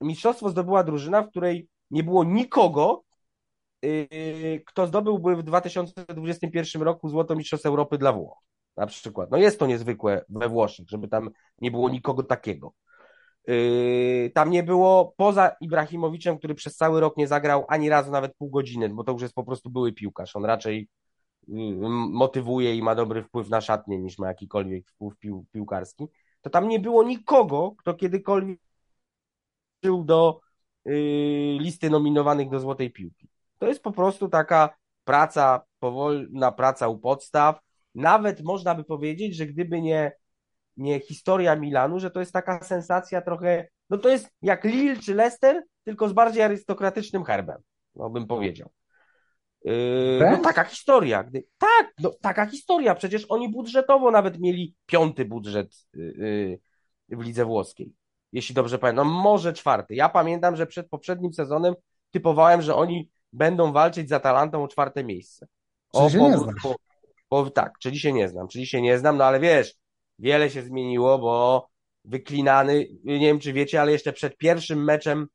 mistrzostwo 0.00 0.48
zdobyła 0.48 0.84
drużyna, 0.84 1.22
w 1.22 1.30
której 1.30 1.68
nie 1.90 2.02
było 2.04 2.24
nikogo, 2.24 3.02
kto 4.66 4.86
zdobyłby 4.86 5.36
w 5.36 5.42
2021 5.42 6.82
roku 6.82 7.08
złoto 7.08 7.36
mistrzostwo 7.36 7.68
Europy 7.68 7.98
dla 7.98 8.12
Włoch. 8.12 8.38
Na 8.76 8.86
przykład. 8.86 9.30
No 9.30 9.36
jest 9.36 9.58
to 9.58 9.66
niezwykłe 9.66 10.24
we 10.28 10.48
Włoszech, 10.48 10.88
żeby 10.88 11.08
tam 11.08 11.30
nie 11.60 11.70
było 11.70 11.90
nikogo 11.90 12.22
takiego. 12.22 12.72
Yy, 13.46 14.30
tam 14.34 14.50
nie 14.50 14.62
było, 14.62 15.14
poza 15.16 15.56
Ibrahimowiczem, 15.60 16.38
który 16.38 16.54
przez 16.54 16.76
cały 16.76 17.00
rok 17.00 17.16
nie 17.16 17.26
zagrał 17.26 17.64
ani 17.68 17.88
razu 17.88 18.10
nawet 18.10 18.36
pół 18.36 18.50
godziny, 18.50 18.88
bo 18.88 19.04
to 19.04 19.12
już 19.12 19.22
jest 19.22 19.34
po 19.34 19.44
prostu 19.44 19.70
były 19.70 19.92
piłkarz. 19.92 20.36
On 20.36 20.44
raczej 20.44 20.88
yy, 21.48 21.88
motywuje 22.10 22.76
i 22.76 22.82
ma 22.82 22.94
dobry 22.94 23.22
wpływ 23.22 23.48
na 23.50 23.60
szatnię 23.60 23.98
niż 23.98 24.18
ma 24.18 24.28
jakikolwiek 24.28 24.90
wpływ 24.90 25.18
pił, 25.18 25.46
piłkarski. 25.52 26.06
To 26.40 26.50
tam 26.50 26.68
nie 26.68 26.80
było 26.80 27.02
nikogo, 27.02 27.74
kto 27.78 27.94
kiedykolwiek 27.94 28.60
żył 29.84 30.04
do 30.04 30.40
yy, 30.84 30.94
listy 31.58 31.90
nominowanych 31.90 32.50
do 32.50 32.60
Złotej 32.60 32.90
Piłki. 32.90 33.28
To 33.58 33.66
jest 33.66 33.82
po 33.82 33.92
prostu 33.92 34.28
taka 34.28 34.76
praca, 35.04 35.62
powolna 35.78 36.52
praca 36.52 36.88
u 36.88 36.98
podstaw. 36.98 37.60
Nawet 37.94 38.42
można 38.42 38.74
by 38.74 38.84
powiedzieć, 38.84 39.36
że 39.36 39.46
gdyby 39.46 39.82
nie 39.82 40.12
nie 40.80 41.00
historia 41.00 41.56
Milanu, 41.56 42.00
że 42.00 42.10
to 42.10 42.20
jest 42.20 42.32
taka 42.32 42.64
sensacja 42.64 43.22
trochę, 43.22 43.68
no 43.90 43.98
to 43.98 44.08
jest 44.08 44.30
jak 44.42 44.64
Lille 44.64 44.96
czy 44.96 45.14
Leicester, 45.14 45.62
tylko 45.84 46.08
z 46.08 46.12
bardziej 46.12 46.42
arystokratycznym 46.42 47.24
herbem, 47.24 47.58
no 47.94 48.10
bym 48.10 48.26
powiedział. 48.26 48.70
Yy, 49.64 50.18
no 50.30 50.38
taka 50.38 50.64
historia. 50.64 51.24
Gdy, 51.24 51.44
tak, 51.58 51.92
no 51.98 52.10
taka 52.20 52.46
historia. 52.46 52.94
Przecież 52.94 53.26
oni 53.28 53.48
budżetowo 53.48 54.10
nawet 54.10 54.38
mieli 54.38 54.74
piąty 54.86 55.24
budżet 55.24 55.86
yy, 55.94 56.60
w 57.08 57.20
lidze 57.20 57.44
włoskiej. 57.44 57.92
Jeśli 58.32 58.54
dobrze 58.54 58.78
pamiętam. 58.78 59.08
No 59.08 59.14
może 59.14 59.52
czwarty. 59.52 59.94
Ja 59.94 60.08
pamiętam, 60.08 60.56
że 60.56 60.66
przed 60.66 60.88
poprzednim 60.88 61.32
sezonem 61.32 61.74
typowałem, 62.10 62.62
że 62.62 62.74
oni 62.74 63.10
będą 63.32 63.72
walczyć 63.72 64.08
za 64.08 64.20
talantą 64.20 64.64
o 64.64 64.68
czwarte 64.68 65.04
miejsce. 65.04 65.46
Czyli 65.94 66.04
O 66.04 66.10
się 66.10 66.18
nie 66.18 66.36
po, 66.62 66.76
po, 67.28 67.50
tak, 67.50 67.72
czyli 67.78 67.98
się 67.98 68.12
nie 68.12 68.28
znam, 68.28 68.48
czyli 68.48 68.66
się 68.66 68.82
nie 68.82 68.98
znam, 68.98 69.16
no 69.16 69.24
ale 69.24 69.40
wiesz, 69.40 69.74
wiele 70.20 70.50
się 70.50 70.62
zmieniło, 70.62 71.18
bo 71.18 71.68
wyklinany, 72.04 72.86
nie 73.04 73.18
wiem 73.18 73.38
czy 73.38 73.52
wiecie, 73.52 73.80
ale 73.80 73.92
jeszcze 73.92 74.12
przed 74.12 74.36
pierwszym 74.36 74.84
meczem 74.84 75.26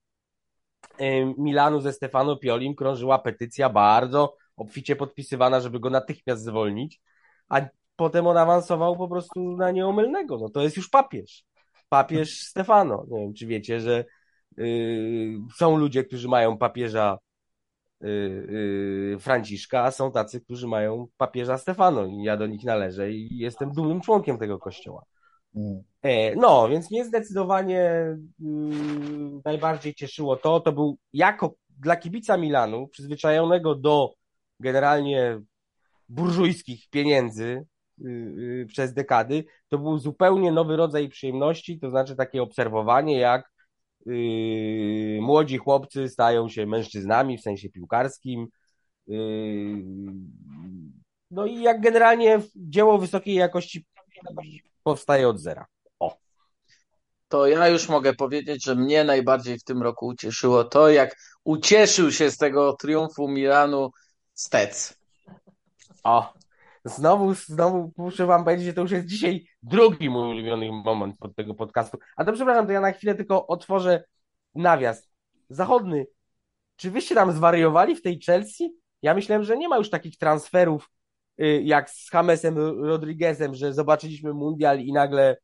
y, 1.02 1.34
Milanu 1.38 1.80
ze 1.80 1.94
Stefano 1.94 2.38
Piolim 2.38 2.76
krążyła 2.76 3.20
petycja 3.20 3.70
bardzo 3.70 4.36
obficie 4.56 4.96
podpisywana, 4.96 5.60
żeby 5.60 5.80
go 5.80 5.90
natychmiast 5.90 6.44
zwolnić, 6.44 7.02
a 7.50 7.62
potem 7.96 8.28
on 8.28 8.38
awansował 8.38 8.98
po 8.98 9.08
prostu 9.08 9.58
na 9.58 9.72
nieomylnego, 9.72 10.38
no 10.38 10.50
to 10.50 10.62
jest 10.62 10.78
już 10.78 10.90
papież, 10.90 11.44
papież 11.90 12.42
Stefano, 12.42 13.06
nie 13.10 13.20
wiem 13.20 13.34
czy 13.34 13.48
wiecie, 13.48 13.80
że 13.80 14.06
y, 14.60 15.38
są 15.56 15.78
ludzie, 15.78 16.04
którzy 16.04 16.28
mają 16.28 16.58
papieża 16.58 17.18
Franciszka, 19.20 19.84
a 19.84 19.92
są 19.92 20.12
tacy, 20.12 20.42
którzy 20.42 20.68
mają 20.68 21.08
papieża 21.18 21.58
Stefano 21.58 22.06
i 22.06 22.24
ja 22.24 22.38
do 22.38 22.48
nich 22.48 22.64
należę 22.64 23.12
i 23.12 23.38
jestem 23.38 23.72
dumnym 23.72 24.02
członkiem 24.02 24.38
tego 24.38 24.60
kościoła. 24.60 25.06
Mm. 25.56 25.84
E, 26.02 26.36
No, 26.36 26.70
więc 26.70 26.92
mnie 26.92 27.06
zdecydowanie 27.06 27.82
mm, 28.42 29.42
najbardziej 29.46 29.96
cieszyło 29.96 30.36
to, 30.36 30.60
to 30.60 30.72
był 30.72 30.98
jako 31.14 31.56
dla 31.80 31.96
kibica 31.96 32.38
Milanu, 32.38 32.88
przyzwyczajonego 32.88 33.76
do 33.76 34.14
generalnie 34.60 35.42
burżujskich 36.10 36.90
pieniędzy 36.90 37.66
y, 38.02 38.10
y, 38.10 38.66
przez 38.68 38.94
dekady, 38.94 39.46
to 39.68 39.78
był 39.78 39.98
zupełnie 39.98 40.52
nowy 40.52 40.76
rodzaj 40.76 41.10
przyjemności, 41.10 41.80
to 41.80 41.90
znaczy 41.90 42.16
takie 42.16 42.44
obserwowanie, 42.44 43.20
jak 43.20 43.55
y, 44.08 45.20
młodzi 45.22 45.58
chłopcy 45.58 46.10
stają 46.10 46.50
się 46.50 46.66
mężczyznami 46.66 47.38
w 47.38 47.42
sensie 47.42 47.70
piłkarskim. 47.70 48.48
y, 49.10 49.14
No 51.32 51.46
i 51.46 51.62
jak 51.62 51.82
generalnie 51.82 52.42
dzieło 52.56 52.98
wysokiej 52.98 53.36
jakości 53.36 53.86
powstaje 54.84 55.28
od 55.30 55.40
zera. 55.40 55.66
To 57.28 57.48
ja 57.48 57.68
już 57.68 57.90
mogę 57.90 58.14
powiedzieć, 58.14 58.66
że 58.66 58.76
mnie 58.76 59.04
najbardziej 59.04 59.60
w 59.60 59.64
tym 59.64 59.84
roku 59.84 60.08
ucieszyło 60.08 60.64
to, 60.64 60.90
jak 60.90 61.16
ucieszył 61.44 62.12
się 62.12 62.32
z 62.32 62.38
tego 62.38 62.74
triumfu 62.74 63.28
Milanu 63.28 63.92
Stec. 64.34 64.98
O, 66.04 66.34
znowu, 66.86 67.34
znowu 67.34 67.92
muszę 67.98 68.26
wam 68.26 68.44
powiedzieć, 68.44 68.66
że 68.66 68.74
to 68.74 68.82
już 68.82 68.92
jest 68.92 69.06
dzisiaj 69.06 69.48
drugi 69.64 70.10
mój 70.10 70.30
ulubiony 70.30 70.72
moment 70.72 71.16
od 71.20 71.36
tego 71.36 71.54
podcastu. 71.54 71.98
A 72.18 72.26
to 72.26 72.34
przepraszam, 72.34 72.66
to 72.66 72.72
ja 72.72 72.82
na 72.82 72.92
chwilę 72.92 73.16
tylko 73.16 73.48
otworzę 73.48 74.04
nawias. 74.56 75.10
Zachodny, 75.50 76.08
czy 76.76 76.92
wyście 76.92 77.16
tam 77.16 77.32
zwariowali 77.32 77.96
w 77.96 78.02
tej 78.02 78.20
Chelsea? 78.22 78.76
Ja 79.02 79.14
myślałem, 79.14 79.44
że 79.44 79.58
nie 79.58 79.68
ma 79.70 79.78
już 79.78 79.90
takich 79.90 80.18
transferów 80.18 80.90
y, 81.42 81.62
jak 81.64 81.90
z 81.90 82.14
Jamesem 82.14 82.58
Rodriguezem, 82.84 83.56
że 83.56 83.74
zobaczyliśmy 83.74 84.34
mundial 84.34 84.80
i 84.80 84.94
nagle 84.94 85.38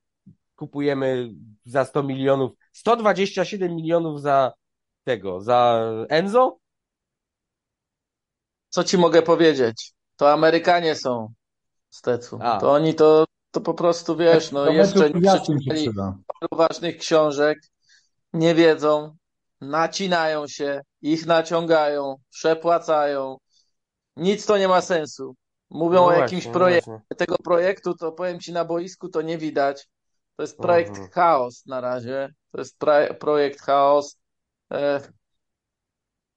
kupujemy 0.56 1.30
za 1.66 1.86
100 1.86 2.04
milionów, 2.04 2.52
127 2.74 3.76
milionów 3.76 4.22
za 4.22 4.54
tego, 5.04 5.42
za 5.42 5.90
Enzo? 6.10 6.60
Co 8.70 8.84
ci 8.84 8.98
mogę 8.98 9.22
powiedzieć? 9.22 9.94
To 10.22 10.32
Amerykanie 10.32 10.96
są 10.96 11.34
Stecu. 11.90 12.40
A. 12.42 12.58
To 12.58 12.72
oni 12.72 12.96
to, 12.96 13.26
to 13.52 13.62
po 13.62 13.74
prostu, 13.74 14.16
wiesz, 14.18 14.52
no 14.52 14.66
Do 14.66 14.72
jeszcze 14.72 15.10
nie 15.10 15.22
przeczytali 15.22 15.90
paru 16.28 16.58
ważnych 16.58 16.98
książek, 16.98 17.60
nie 18.34 18.56
wiedzą, 18.56 19.16
nacinają 19.62 20.48
się, 20.48 20.82
ich 21.02 21.26
naciągają, 21.26 22.16
przepłacają. 22.30 23.38
Nic 24.16 24.46
to 24.46 24.58
nie 24.58 24.68
ma 24.68 24.82
sensu. 24.82 25.36
Mówią 25.70 25.96
No 25.96 26.02
o 26.02 26.06
właśnie, 26.06 26.22
jakimś 26.22 26.46
no 26.46 26.52
projekcie 26.52 26.92
właśnie. 26.92 27.16
tego 27.18 27.38
projektu, 27.38 27.96
to 27.96 28.12
powiem 28.12 28.40
ci 28.40 28.54
na 28.54 28.66
boisku, 28.66 29.10
to 29.10 29.22
nie 29.22 29.38
widać. 29.38 29.88
To 30.36 30.44
jest 30.44 30.58
projekt 30.58 30.90
Mhm. 30.90 31.10
chaos 31.10 31.66
na 31.66 31.82
razie. 31.82 32.30
To 32.52 32.58
jest 32.58 32.78
projekt 33.20 33.62
chaos. 33.62 34.18
E, 34.74 35.02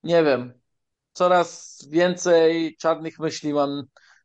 nie 0.02 0.24
wiem. 0.24 0.63
Coraz 1.14 1.78
więcej 1.90 2.76
czarnych 2.76 3.18
myśli 3.18 3.52
mam, 3.54 3.82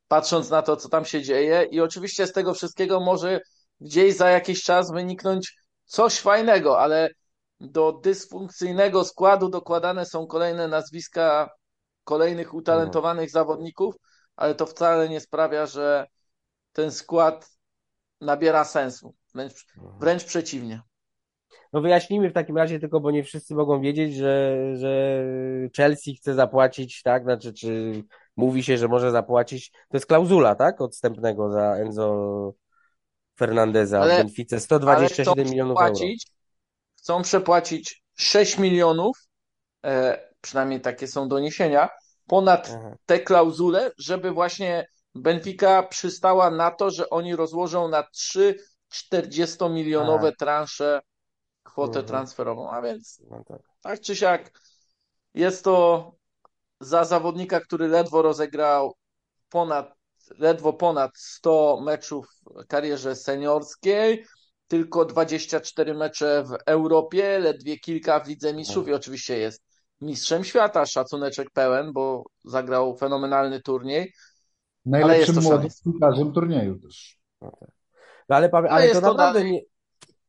patrząc 0.07 0.49
na 0.49 0.61
to, 0.61 0.75
co 0.77 0.89
tam 0.89 1.05
się 1.05 1.21
dzieje. 1.21 1.63
I 1.71 1.81
oczywiście 1.81 2.27
z 2.27 2.31
tego 2.31 2.53
wszystkiego 2.53 2.99
może 2.99 3.41
gdzieś 3.81 4.15
za 4.15 4.29
jakiś 4.29 4.63
czas 4.63 4.91
wyniknąć 4.91 5.55
coś 5.85 6.19
fajnego, 6.19 6.79
ale 6.79 7.09
do 7.59 7.91
dysfunkcyjnego 7.91 9.05
składu 9.05 9.49
dokładane 9.49 10.05
są 10.05 10.27
kolejne 10.27 10.67
nazwiska 10.67 11.49
kolejnych 12.03 12.53
utalentowanych 12.53 13.29
zawodników, 13.29 13.95
ale 14.35 14.55
to 14.55 14.65
wcale 14.65 15.09
nie 15.09 15.19
sprawia, 15.19 15.65
że 15.65 16.07
ten 16.71 16.91
skład 16.91 17.49
nabiera 18.21 18.65
sensu. 18.65 19.15
Wręcz, 19.33 19.65
wręcz 19.99 20.23
przeciwnie. 20.23 20.81
No 21.73 21.81
wyjaśnijmy 21.81 22.29
w 22.29 22.33
takim 22.33 22.57
razie 22.57 22.79
tylko, 22.79 22.99
bo 22.99 23.11
nie 23.11 23.23
wszyscy 23.23 23.55
mogą 23.55 23.81
wiedzieć, 23.81 24.15
że, 24.15 24.57
że 24.77 25.23
Chelsea 25.77 26.15
chce 26.15 26.33
zapłacić, 26.33 27.01
tak? 27.01 27.23
Znaczy, 27.23 27.53
czy 27.53 28.03
mówi 28.35 28.63
się, 28.63 28.77
że 28.77 28.87
może 28.87 29.11
zapłacić. 29.11 29.71
To 29.71 29.97
jest 29.97 30.05
klauzula, 30.05 30.55
tak? 30.55 30.81
Odstępnego 30.81 31.51
za 31.51 31.75
Enzo 31.75 32.53
Fernandeza 33.39 34.01
Ale- 34.01 34.13
w 34.13 34.17
Benfice. 34.17 34.55
Ale 34.55 34.61
127 34.61 35.33
chcą 35.35 35.51
milionów 35.51 35.77
euro. 35.81 35.95
chcą 36.97 37.21
przepłacić 37.21 38.03
6 38.17 38.57
milionów, 38.57 39.17
e, 39.85 40.19
przynajmniej 40.41 40.81
takie 40.81 41.07
są 41.07 41.27
doniesienia, 41.27 41.89
ponad 42.27 42.71
Aha. 42.79 42.95
te 43.05 43.19
klauzule, 43.19 43.91
żeby 43.97 44.31
właśnie 44.31 44.87
Benfica 45.15 45.83
przystała 45.83 46.51
na 46.51 46.71
to, 46.71 46.89
że 46.89 47.09
oni 47.09 47.35
rozłożą 47.35 47.87
na 47.87 48.03
trzy 48.03 48.55
40-milionowe 48.93 50.31
transze 50.39 51.01
kwotę 51.71 51.99
Mhm. 51.99 52.05
transferową. 52.05 52.69
A 52.71 52.81
więc 52.81 53.21
No 53.29 53.43
tak. 53.47 53.61
tak 53.81 54.01
czy 54.01 54.15
siak 54.15 54.51
jest 55.33 55.63
to 55.63 56.11
za 56.79 57.05
zawodnika, 57.05 57.59
który 57.59 57.87
ledwo 57.87 58.21
rozegrał 58.21 58.95
ponad, 59.49 59.93
ledwo 60.37 60.73
ponad 60.73 61.11
100 61.17 61.81
meczów 61.81 62.27
w 62.45 62.67
karierze 62.67 63.15
seniorskiej, 63.15 64.25
tylko 64.67 65.05
24 65.05 65.93
mecze 65.93 66.43
w 66.43 66.57
Europie, 66.65 67.39
ledwie 67.39 67.79
kilka 67.79 68.19
w 68.19 68.27
Lidze 68.27 68.53
Mistrzów 68.53 68.87
i 68.87 68.93
oczywiście 68.93 69.37
jest 69.37 69.63
mistrzem 70.01 70.43
świata, 70.43 70.85
szacuneczek 70.85 71.49
pełen, 71.53 71.93
bo 71.93 72.23
zagrał 72.45 72.97
fenomenalny 72.97 73.61
turniej. 73.61 74.01
jest 74.01 74.15
Najlepszym 74.85 75.35
to 75.35 75.41
młodym 75.41 75.69
piłkarzem 75.83 76.33
turnieju 76.33 76.79
też. 76.79 77.19
No 77.41 78.35
ale, 78.35 78.49
Paweł, 78.49 78.71
Ale 78.71 78.75
ale 78.75 78.83
to 78.83 78.89
jest 78.89 79.01
to 79.01 79.07
naprawdę 79.13 79.43
nie. 79.43 79.61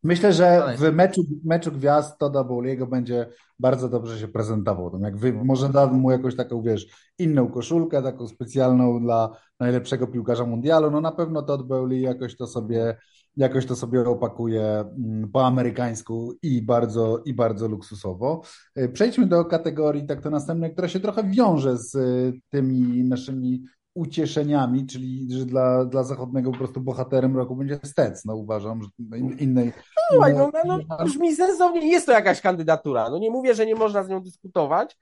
Myślę, 0.02 0.32
że 0.32 0.74
w 0.78 0.92
meczu, 0.94 1.22
meczu 1.44 1.72
gwiazd 1.72 2.18
Toda 2.18 2.40
Bowley'ego 2.40 2.88
będzie 2.88 3.26
bardzo 3.58 3.88
dobrze 3.88 4.18
się 4.18 4.28
prezentował. 4.28 4.90
Tam 4.90 5.02
jak 5.02 5.16
wy, 5.16 5.32
może 5.32 5.68
dam 5.68 5.94
mu 5.94 6.10
jakąś 6.10 6.36
taką, 6.36 6.62
wiesz, 6.62 6.86
inną 7.18 7.48
koszulkę, 7.48 8.02
taką 8.02 8.28
specjalną 8.28 9.00
dla 9.00 9.36
najlepszego 9.60 10.06
piłkarza 10.06 10.46
mundialu. 10.46 10.90
No 10.90 11.00
na 11.00 11.12
pewno 11.12 11.42
Todd 11.42 11.66
Bowley 11.66 12.00
jakoś 12.00 12.36
to 12.36 12.46
sobie, 12.46 12.96
jakoś 13.36 13.66
to 13.66 13.76
sobie 13.76 14.00
opakuje 14.00 14.62
mm, 14.62 15.30
po 15.32 15.46
amerykańsku 15.46 16.34
i 16.42 16.62
bardzo, 16.62 17.22
i 17.24 17.34
bardzo 17.34 17.68
luksusowo. 17.68 18.42
Y, 18.78 18.88
Przejdźmy 18.88 19.26
do 19.26 19.44
kategorii 19.44 20.06
tak 20.06 20.20
to 20.20 20.30
następnej, 20.30 20.72
która 20.72 20.88
się 20.88 21.00
trochę 21.00 21.24
wiąże 21.30 21.78
z 21.78 21.94
y, 21.94 22.32
tymi 22.50 23.04
naszymi 23.04 23.64
ucieszeniami, 23.94 24.86
czyli 24.86 25.26
że 25.38 25.44
dla, 25.46 25.84
dla 25.84 26.02
zachodnego 26.02 26.50
po 26.52 26.58
prostu 26.58 26.80
bohaterem 26.80 27.36
roku 27.36 27.56
będzie 27.56 27.80
Stec. 27.84 28.24
No 28.24 28.36
uważam, 28.36 28.82
że 28.82 29.18
in- 29.18 29.38
innej. 29.38 29.72
Słuchaj, 30.12 30.32
innej- 30.32 30.50
no, 30.64 30.64
no, 30.64 30.78
no, 30.88 31.04
brzmi 31.04 31.36
sensownie, 31.36 31.90
jest 31.92 32.06
to 32.06 32.12
jakaś 32.12 32.40
kandydatura. 32.40 33.10
No 33.10 33.18
nie 33.18 33.30
mówię, 33.30 33.54
że 33.54 33.66
nie 33.66 33.74
można 33.74 34.04
z 34.04 34.08
nią 34.08 34.22
dyskutować, 34.22 34.96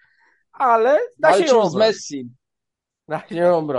ale 0.52 0.98
da 1.18 1.32
się 1.38 1.44
ją 1.44 1.70
z. 1.70 1.74
Messi. 1.74 2.28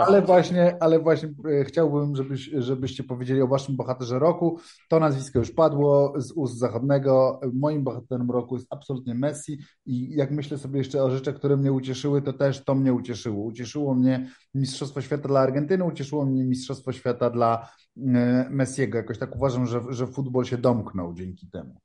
Ale 0.08 0.22
właśnie, 0.22 0.78
ale 0.80 1.00
właśnie 1.00 1.30
e, 1.60 1.64
chciałbym, 1.64 2.16
żebyś, 2.16 2.50
żebyście 2.58 3.04
powiedzieli 3.04 3.42
o 3.42 3.48
waszym 3.48 3.76
bohaterze 3.76 4.20
roku. 4.20 4.60
To 4.90 5.00
nazwisko 5.00 5.40
już 5.40 5.52
padło 5.52 6.14
z 6.18 6.32
ust 6.32 6.58
zachodnego. 6.58 7.40
Moim 7.54 7.84
bohaterem 7.84 8.32
roku 8.32 8.56
jest 8.56 8.68
absolutnie 8.70 9.16
Messi 9.16 9.60
i 9.86 10.16
jak 10.16 10.32
myślę 10.32 10.58
sobie 10.58 10.78
jeszcze 10.78 11.04
o 11.04 11.10
rzeczach, 11.10 11.36
które 11.36 11.58
mnie 11.58 11.72
ucieszyły, 11.72 12.22
to 12.22 12.34
też 12.34 12.64
to 12.64 12.76
mnie 12.76 12.94
ucieszyło. 12.94 13.44
Ucieszyło 13.46 13.96
mnie 13.96 14.30
Mistrzostwo 14.54 15.02
Świata 15.02 15.28
dla 15.28 15.40
Argentyny, 15.40 15.84
ucieszyło 15.84 16.26
mnie 16.26 16.46
Mistrzostwo 16.46 16.92
Świata 16.92 17.30
dla 17.30 17.70
e, 17.98 18.48
Messiego. 18.50 18.98
Jakoś 18.98 19.18
tak 19.18 19.36
uważam, 19.36 19.66
że, 19.66 19.82
że 19.90 20.08
futbol 20.08 20.46
się 20.46 20.58
domknął 20.58 21.14
dzięki 21.14 21.48
temu. 21.48 21.76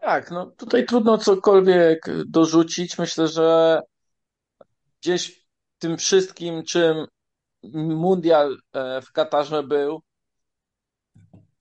Tak, 0.00 0.30
no 0.30 0.46
tutaj 0.46 0.86
trudno 0.86 1.18
cokolwiek 1.18 2.06
dorzucić. 2.26 2.98
Myślę, 2.98 3.28
że 3.28 3.80
gdzieś 5.02 5.46
tym 5.78 5.96
wszystkim, 5.96 6.62
czym 6.64 7.06
mundial 7.74 8.56
e, 8.72 9.02
w 9.02 9.12
Katarze 9.12 9.62
był, 9.62 10.02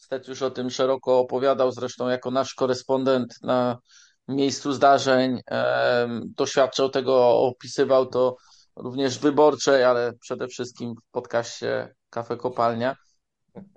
Stet 0.06 0.28
już 0.28 0.42
o 0.42 0.52
tym 0.52 0.70
szeroko 0.70 1.20
opowiadał, 1.20 1.72
zresztą 1.72 2.10
jako 2.10 2.32
nasz 2.32 2.54
korespondent 2.54 3.42
na 3.42 3.78
miejscu 4.28 4.74
zdarzeń, 4.74 5.42
em, 5.46 6.22
doświadczał 6.36 6.90
tego, 6.90 7.40
opisywał 7.40 8.06
to 8.06 8.36
również 8.76 9.20
wyborczej, 9.20 9.84
ale 9.84 10.14
przede 10.14 10.48
wszystkim 10.48 10.94
w 10.96 11.12
podcaście 11.12 11.96
Kafe 12.10 12.38
Kopalnia. 12.38 12.96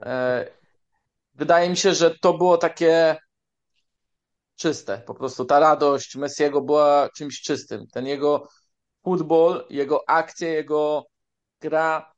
E, 0.02 0.46
wydaje 1.34 1.70
mi 1.70 1.76
się, 1.76 1.94
że 1.94 2.14
to 2.22 2.38
było 2.38 2.58
takie 2.58 3.16
czyste. 4.56 5.02
Po 5.06 5.14
prostu 5.14 5.44
ta 5.44 5.60
radość 5.60 6.16
Messiego 6.16 6.60
była 6.60 7.08
czymś 7.16 7.40
czystym. 7.40 7.86
Ten 7.92 8.06
jego 8.06 8.48
futbol, 9.08 9.66
jego 9.70 10.08
akcje, 10.08 10.48
jego 10.48 11.06
gra, 11.60 12.12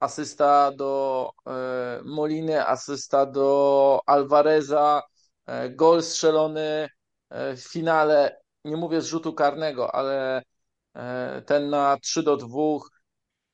asysta 0.00 0.72
do 0.72 1.30
e, 1.46 2.00
Moliny, 2.04 2.66
asysta 2.66 3.26
do 3.26 4.00
Alvareza, 4.06 5.02
e, 5.46 5.70
gol 5.70 6.02
strzelony 6.02 6.88
w 7.30 7.60
finale, 7.72 8.40
nie 8.64 8.76
mówię 8.76 9.00
z 9.00 9.06
rzutu 9.06 9.32
karnego, 9.34 9.94
ale 9.94 10.42
ten 11.46 11.70
na 11.70 11.96
3 12.02 12.22
do 12.22 12.36
2, 12.36 12.48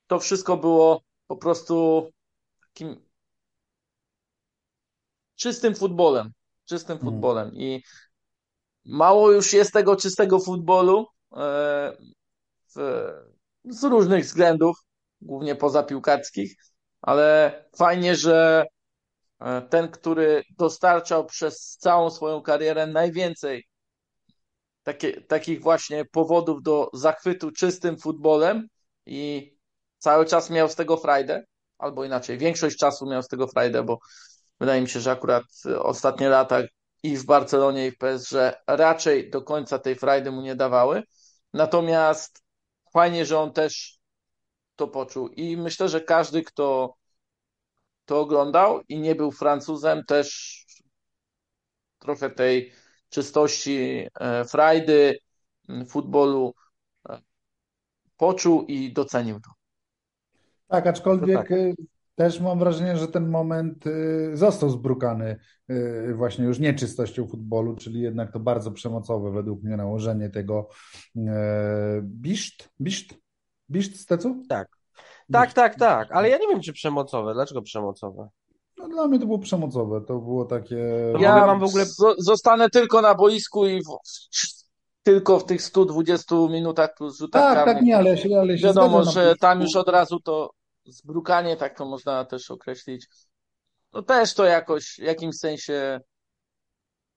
to 0.07 0.19
wszystko 0.19 0.57
było 0.57 1.01
po 1.27 1.37
prostu 1.37 2.09
takim 2.61 3.05
czystym 5.35 5.75
futbolem. 5.75 6.31
Czystym 6.65 6.97
hmm. 6.97 7.13
futbolem. 7.13 7.51
I 7.55 7.83
mało 8.85 9.31
już 9.31 9.53
jest 9.53 9.73
tego 9.73 9.95
czystego 9.95 10.39
futbolu 10.39 11.07
e, 11.37 11.97
z 13.65 13.83
różnych 13.83 14.23
względów, 14.23 14.77
głównie 15.21 15.55
pozapiłkarskich, 15.55 16.55
ale 17.01 17.53
fajnie, 17.77 18.15
że 18.15 18.65
e, 19.39 19.61
ten, 19.61 19.91
który 19.91 20.43
dostarczał 20.57 21.25
przez 21.25 21.77
całą 21.79 22.09
swoją 22.09 22.41
karierę 22.41 22.87
najwięcej 22.87 23.67
takie, 24.83 25.21
takich 25.21 25.61
właśnie 25.61 26.05
powodów 26.05 26.63
do 26.63 26.89
zachwytu 26.93 27.51
czystym 27.51 27.97
futbolem 27.97 28.67
i 29.05 29.53
cały 29.97 30.25
czas 30.25 30.49
miał 30.49 30.69
z 30.69 30.75
tego 30.75 30.97
frajdę, 30.97 31.43
albo 31.77 32.05
inaczej, 32.05 32.37
większość 32.37 32.77
czasu 32.77 33.05
miał 33.05 33.23
z 33.23 33.27
tego 33.27 33.47
frajdę, 33.47 33.83
bo 33.83 33.99
wydaje 34.59 34.81
mi 34.81 34.89
się, 34.89 34.99
że 34.99 35.11
akurat 35.11 35.43
ostatnie 35.79 36.29
lata 36.29 36.61
i 37.03 37.17
w 37.17 37.25
Barcelonie 37.25 37.87
i 37.87 37.91
w 37.91 37.97
PSG 37.97 38.33
raczej 38.67 39.29
do 39.29 39.41
końca 39.41 39.79
tej 39.79 39.95
frajdy 39.95 40.31
mu 40.31 40.41
nie 40.41 40.55
dawały. 40.55 41.03
Natomiast 41.53 42.42
fajnie, 42.93 43.25
że 43.25 43.39
on 43.39 43.53
też 43.53 43.99
to 44.75 44.87
poczuł 44.87 45.27
i 45.27 45.57
myślę, 45.57 45.89
że 45.89 46.01
każdy, 46.01 46.43
kto 46.43 46.95
to 48.05 48.19
oglądał 48.19 48.81
i 48.89 48.99
nie 48.99 49.15
był 49.15 49.31
Francuzem, 49.31 50.03
też 50.05 50.59
trochę 51.99 52.29
tej 52.29 52.71
czystości 53.09 54.07
e, 54.19 54.45
frajdy 54.45 55.19
futbolu 55.87 56.53
e, 57.09 57.21
poczuł 58.17 58.65
i 58.65 58.93
docenił 58.93 59.39
to. 59.39 59.49
Tak, 60.67 60.87
aczkolwiek 60.87 61.37
tak. 61.37 61.49
Też 62.15 62.41
mam 62.41 62.59
wrażenie, 62.59 62.97
że 62.97 63.07
ten 63.07 63.29
moment 63.29 63.87
y, 63.87 64.31
został 64.33 64.69
zbrukany 64.69 65.39
y, 65.69 66.13
właśnie 66.15 66.45
już 66.45 66.59
nieczystością 66.59 67.27
futbolu, 67.27 67.75
czyli 67.75 68.01
jednak 68.01 68.31
to 68.31 68.39
bardzo 68.39 68.71
przemocowe 68.71 69.31
według 69.31 69.63
mnie 69.63 69.77
nałożenie 69.77 70.29
tego 70.29 70.69
e, 71.17 72.01
biszt, 72.03 72.69
biszt, 72.81 73.13
biszt 73.69 73.99
stecu? 73.99 74.43
Tak. 74.49 74.67
Tak, 75.31 75.53
tak, 75.53 75.75
tak, 75.75 76.11
ale 76.11 76.29
ja 76.29 76.37
nie 76.37 76.47
wiem, 76.47 76.61
czy 76.61 76.73
przemocowe. 76.73 77.33
Dlaczego 77.33 77.61
przemocowe? 77.61 78.29
No, 78.77 78.89
dla 78.89 79.07
mnie 79.07 79.19
to 79.19 79.25
było 79.25 79.39
przemocowe, 79.39 80.01
to 80.01 80.19
było 80.19 80.45
takie... 80.45 81.13
Ja 81.19 81.45
mam 81.45 81.59
w 81.59 81.63
ogóle... 81.63 81.85
Zostanę 82.17 82.69
tylko 82.69 83.01
na 83.01 83.15
boisku 83.15 83.67
i 83.67 83.81
w, 83.81 83.87
tylko 85.03 85.39
w 85.39 85.45
tych 85.45 85.61
120 85.61 86.35
minutach 86.35 86.95
plus 86.95 87.17
rzutach 87.17 87.55
Tak, 87.55 87.65
tak, 87.65 87.81
nie, 87.81 87.97
ale 87.97 88.17
się, 88.17 88.29
ale 88.39 88.57
się 88.57 88.67
Wiadomo, 88.67 89.03
że 89.03 89.35
tam 89.39 89.61
już 89.61 89.75
od 89.75 89.89
razu 89.89 90.19
to 90.19 90.49
zbrukanie, 90.85 91.57
tak 91.57 91.77
to 91.77 91.85
można 91.85 92.25
też 92.25 92.51
określić. 92.51 93.07
No 93.93 94.01
też 94.01 94.33
to 94.33 94.45
jakoś 94.45 94.95
w 94.95 95.03
jakimś 95.03 95.35
sensie 95.35 95.99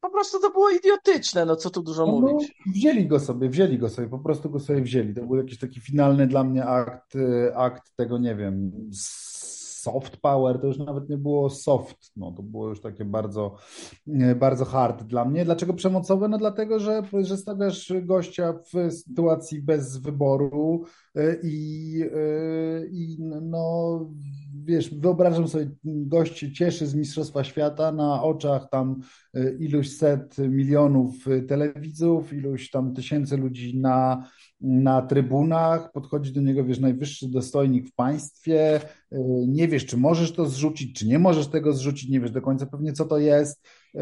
po 0.00 0.10
prostu 0.10 0.40
to 0.40 0.50
było 0.50 0.70
idiotyczne, 0.70 1.44
no 1.44 1.56
co 1.56 1.70
tu 1.70 1.82
dużo 1.82 2.06
no, 2.06 2.12
mówić. 2.12 2.52
No, 2.66 2.72
wzięli 2.72 3.06
go 3.06 3.20
sobie, 3.20 3.48
wzięli 3.48 3.78
go 3.78 3.88
sobie, 3.88 4.08
po 4.08 4.18
prostu 4.18 4.50
go 4.50 4.60
sobie 4.60 4.82
wzięli. 4.82 5.14
To 5.14 5.22
był 5.22 5.36
jakiś 5.36 5.58
taki 5.58 5.80
finalny 5.80 6.26
dla 6.26 6.44
mnie 6.44 6.64
akt, 6.64 7.12
akt 7.54 7.96
tego, 7.96 8.18
nie 8.18 8.36
wiem, 8.36 8.72
soft 9.86 10.16
power, 10.16 10.58
to 10.60 10.66
już 10.66 10.78
nawet 10.78 11.08
nie 11.08 11.18
było 11.18 11.50
soft, 11.50 12.12
no 12.16 12.32
to 12.32 12.42
było 12.42 12.68
już 12.68 12.80
takie 12.80 13.04
bardzo, 13.04 13.56
bardzo 14.36 14.64
hard 14.64 15.02
dla 15.02 15.24
mnie. 15.24 15.44
Dlaczego 15.44 15.74
przemocowe? 15.74 16.28
No 16.28 16.38
dlatego, 16.38 16.78
że, 16.78 17.02
że 17.20 17.36
stawiasz 17.36 17.92
gościa 18.02 18.52
w 18.52 18.92
sytuacji 18.92 19.62
bez 19.62 19.96
wyboru 19.96 20.84
e, 21.14 21.36
i, 21.42 22.02
e, 22.02 22.86
i 22.86 23.16
no 23.42 24.00
wiesz, 24.64 24.94
wyobrażam 24.94 25.48
sobie, 25.48 25.70
gość 25.84 26.38
się 26.38 26.52
cieszy 26.52 26.86
z 26.86 26.94
Mistrzostwa 26.94 27.44
Świata 27.44 27.92
na 27.92 28.22
oczach 28.22 28.68
tam 28.70 29.00
e, 29.34 29.52
iluś 29.54 29.96
set 29.96 30.38
milionów 30.38 31.14
telewizów, 31.48 32.32
iluś 32.32 32.70
tam 32.70 32.94
tysięcy 32.94 33.36
ludzi 33.36 33.78
na 33.78 34.28
na 34.60 35.02
trybunach, 35.02 35.92
podchodzi 35.92 36.32
do 36.32 36.40
niego, 36.40 36.64
wiesz, 36.64 36.80
najwyższy 36.80 37.28
dostojnik 37.28 37.88
w 37.88 37.94
państwie, 37.94 38.80
y, 39.12 39.18
nie 39.48 39.68
wiesz, 39.68 39.86
czy 39.86 39.96
możesz 39.96 40.32
to 40.32 40.46
zrzucić, 40.46 40.98
czy 40.98 41.06
nie 41.06 41.18
możesz 41.18 41.48
tego 41.48 41.72
zrzucić, 41.72 42.10
nie 42.10 42.20
wiesz 42.20 42.30
do 42.30 42.42
końca 42.42 42.66
pewnie, 42.66 42.92
co 42.92 43.04
to 43.04 43.18
jest 43.18 43.66
y, 43.94 44.00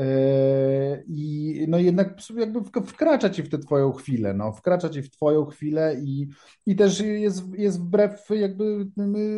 i 1.08 1.66
no 1.68 1.78
jednak 1.78 2.16
jakby 2.36 2.60
wkracza 2.86 3.30
ci 3.30 3.42
w 3.42 3.48
tę 3.48 3.58
twoją 3.58 3.92
chwilę, 3.92 4.34
no, 4.34 4.52
wkracza 4.52 4.88
ci 4.88 5.02
w 5.02 5.10
twoją 5.10 5.44
chwilę 5.44 5.96
i, 6.02 6.28
i 6.66 6.76
też 6.76 7.00
jest, 7.00 7.42
jest 7.54 7.80
wbrew 7.80 8.26
jakby 8.30 8.86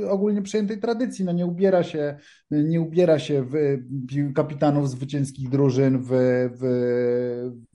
ogólnie 0.09 0.43
przyjętej 0.43 0.79
tradycji, 0.81 1.25
no 1.25 1.33
nie 1.33 1.47
ubiera 1.47 1.83
się, 1.83 2.19
nie 2.51 2.81
ubiera 2.81 3.19
się 3.19 3.45
w 3.45 3.55
kapitanów 4.35 4.91
zwycięskich 4.91 5.49
drużyn 5.49 5.99
w, 6.03 6.09
w, 6.61 7.67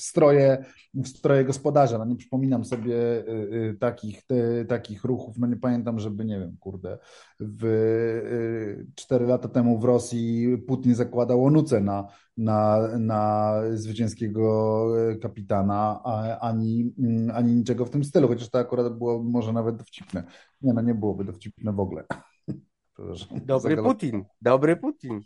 stroje, 0.00 0.64
w 0.94 1.08
stroje 1.08 1.44
gospodarza. 1.44 1.98
No 1.98 2.04
nie 2.04 2.16
przypominam 2.16 2.64
sobie 2.64 2.94
y, 2.94 3.30
y, 3.72 3.76
takich, 3.80 4.26
te, 4.26 4.64
takich 4.64 5.04
ruchów, 5.04 5.38
no 5.38 5.46
nie 5.46 5.56
pamiętam, 5.56 5.98
żeby, 5.98 6.24
nie 6.24 6.38
wiem, 6.38 6.56
kurde, 6.60 6.98
w 7.40 7.64
y, 7.64 8.86
cztery 8.94 9.26
lata 9.26 9.48
temu 9.48 9.78
w 9.78 9.84
Rosji 9.84 10.58
Putin 10.58 10.94
zakładał 10.94 11.44
onuce 11.44 11.80
na, 11.80 12.06
na, 12.36 12.88
na 12.98 13.52
zwycięskiego 13.72 14.86
kapitana, 15.22 16.02
ani, 16.40 16.94
mm, 16.98 17.30
ani 17.36 17.54
niczego 17.54 17.84
w 17.84 17.90
tym 17.90 18.04
stylu, 18.04 18.28
chociaż 18.28 18.50
to 18.50 18.58
akurat 18.58 18.98
było 18.98 19.22
może 19.22 19.52
nawet 19.52 19.76
dowcipne. 19.76 20.24
Nie, 20.62 20.72
no 20.72 20.82
nie 20.82 20.94
byłoby 20.94 21.24
dowcipne 21.24 21.72
w 21.72 21.80
ogóle. 21.80 22.04
Dobry 23.46 23.76
Putin, 23.76 24.24
dobry 24.40 24.76
Putin. 24.76 25.20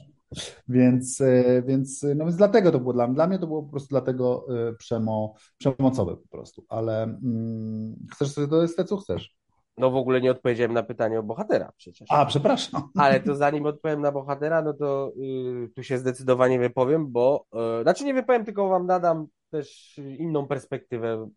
Więc, 0.69 1.21
e, 1.21 1.63
więc, 1.63 2.05
e, 2.05 2.15
no 2.15 2.25
więc 2.25 2.37
dlatego 2.37 2.73
to 2.73 2.79
było 2.79 2.93
dla 2.93 3.07
mnie. 3.07 3.15
Dla 3.15 3.27
mnie 3.27 3.39
to 3.39 3.47
było 3.47 3.63
po 3.63 3.71
prostu 3.71 3.89
dlatego 3.89 4.47
e, 4.69 4.75
przemo, 4.75 5.35
przemocowe 5.59 6.17
po 6.17 6.29
prostu. 6.29 6.65
Ale 6.69 7.03
mm, 7.03 7.97
chcesz 8.13 8.31
sobie 8.31 8.49
to 8.49 8.63
jest 8.63 8.85
co 8.85 8.97
chcesz. 8.97 9.37
No 9.79 9.91
w 9.91 9.97
ogóle 9.97 10.21
nie 10.21 10.31
odpowiedziałem 10.31 10.73
na 10.73 10.83
pytanie 10.83 11.19
o 11.19 11.23
bohatera 11.23 11.73
przecież. 11.77 12.09
A, 12.11 12.27
przepraszam. 12.27 12.83
Ale 12.99 13.21
to 13.21 13.35
zanim 13.35 13.67
odpowiem 13.67 14.01
na 14.01 14.13
bohatera, 14.13 14.63
no 14.63 14.73
to 14.75 15.13
y, 15.65 15.71
tu 15.75 15.83
się 15.83 15.99
zdecydowanie 15.99 16.59
wypowiem, 16.59 17.13
bo 17.13 17.47
y, 17.81 17.83
znaczy 17.83 18.05
nie 18.05 18.15
wypowiem, 18.15 18.45
tylko 18.45 18.69
wam 18.69 18.87
nadam 18.87 19.27
też 19.55 20.01
inną 20.19 20.47
perspektywę, 20.47 21.31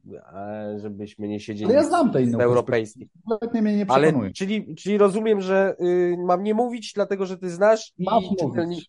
żebyśmy 0.78 1.28
nie 1.28 1.39
siedzieli 1.39 1.65
Ale 1.65 1.76
ja 1.76 1.84
znam 1.84 2.11
tę 2.11 2.24
inną 2.24 2.39
europejskiej. 2.39 3.09
Nawet 3.28 3.53
mnie 3.53 3.78
nie 3.78 3.86
Ale, 3.88 4.32
czyli, 4.32 4.76
czyli 4.76 4.97
rozumiem, 4.97 5.41
że 5.41 5.76
y, 5.82 6.15
mam 6.26 6.43
nie 6.43 6.53
mówić, 6.53 6.93
dlatego 6.93 7.26
że 7.26 7.38
ty 7.38 7.49
znasz 7.49 7.93
mam 7.99 8.24
i 8.24 8.36
czytelnik. 8.36 8.86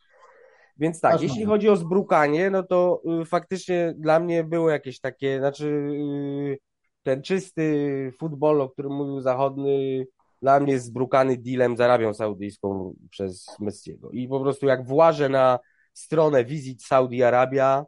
Więc 0.79 1.01
tak, 1.01 1.12
Masz 1.12 1.22
jeśli 1.22 1.39
mówić. 1.39 1.49
chodzi 1.49 1.68
o 1.68 1.76
zbrukanie, 1.76 2.51
no 2.51 2.62
to 2.62 3.03
y, 3.22 3.24
faktycznie 3.24 3.95
dla 3.99 4.20
mnie 4.20 4.45
było 4.45 4.70
jakieś 4.70 5.01
takie, 5.01 5.39
znaczy 5.39 5.66
y, 5.66 6.59
ten 7.03 7.22
czysty 7.22 8.12
futbol, 8.18 8.61
o 8.61 8.68
którym 8.68 8.93
mówił 8.93 9.20
Zachodny, 9.20 10.07
dla 10.43 10.61
mnie 10.61 10.72
jest 10.72 10.87
zbrukany 10.87 11.37
dealem 11.37 11.76
z 11.76 11.81
Arabią 11.81 12.14
Saudyjską 12.14 12.95
przez 13.11 13.47
Messiego. 13.61 14.11
I 14.11 14.29
po 14.29 14.41
prostu 14.41 14.66
jak 14.66 14.87
włażę 14.87 15.29
na 15.29 15.59
stronę 15.93 16.45
Visit 16.45 16.83
Saudi 16.83 17.22
Arabia, 17.22 17.85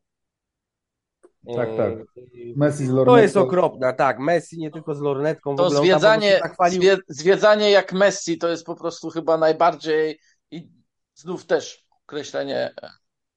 tak, 1.56 1.76
tak. 1.76 1.92
Messi 2.56 2.86
z 2.86 2.90
lornetką. 2.90 3.14
To 3.14 3.18
jest 3.22 3.36
okropne, 3.36 3.94
tak. 3.94 4.18
Messi 4.18 4.58
nie 4.58 4.70
tylko 4.70 4.94
z 4.94 5.00
lornetką. 5.00 5.56
To 5.56 5.70
zwiedzanie, 5.70 6.40
zwie, 6.68 6.96
zwiedzanie 7.08 7.70
jak 7.70 7.92
Messi 7.92 8.38
to 8.38 8.48
jest 8.48 8.66
po 8.66 8.74
prostu 8.74 9.10
chyba 9.10 9.36
najbardziej 9.36 10.20
i 10.50 10.68
znów 11.14 11.46
też 11.46 11.84
określenie, 12.04 12.74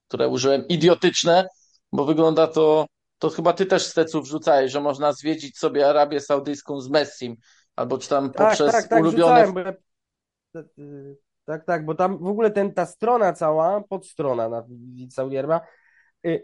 które 0.08 0.28
użyłem, 0.28 0.68
idiotyczne, 0.68 1.47
bo 1.91 2.06
wygląda 2.06 2.47
to, 2.47 2.86
to 3.20 3.30
chyba 3.30 3.54
ty 3.54 3.66
też 3.66 3.86
z 3.86 3.93
teców 3.93 4.26
wrzucałeś, 4.26 4.72
że 4.72 4.82
można 4.82 5.14
zwiedzić 5.14 5.58
sobie 5.58 5.89
Arabię 5.89 6.20
Saudyjską 6.20 6.82
z 6.82 6.89
Messim, 6.89 7.36
albo 7.76 7.97
czy 7.97 8.10
tam 8.10 8.32
tak, 8.32 8.47
poprzez 8.47 8.72
tak, 8.72 8.88
tak, 8.88 9.01
ulubione... 9.01 9.43
Wrzucałem, 9.43 9.76
tak, 11.45 11.66
tak, 11.66 11.86
bo 11.86 11.95
tam 11.95 12.18
w 12.18 12.28
ogóle 12.28 12.51
ten, 12.51 12.74
ta 12.74 12.86
strona 12.86 13.34
cała, 13.34 13.82
podstrona 13.89 14.49
na 14.49 14.64
Saudi 15.12 15.38
Arabia, 15.38 15.62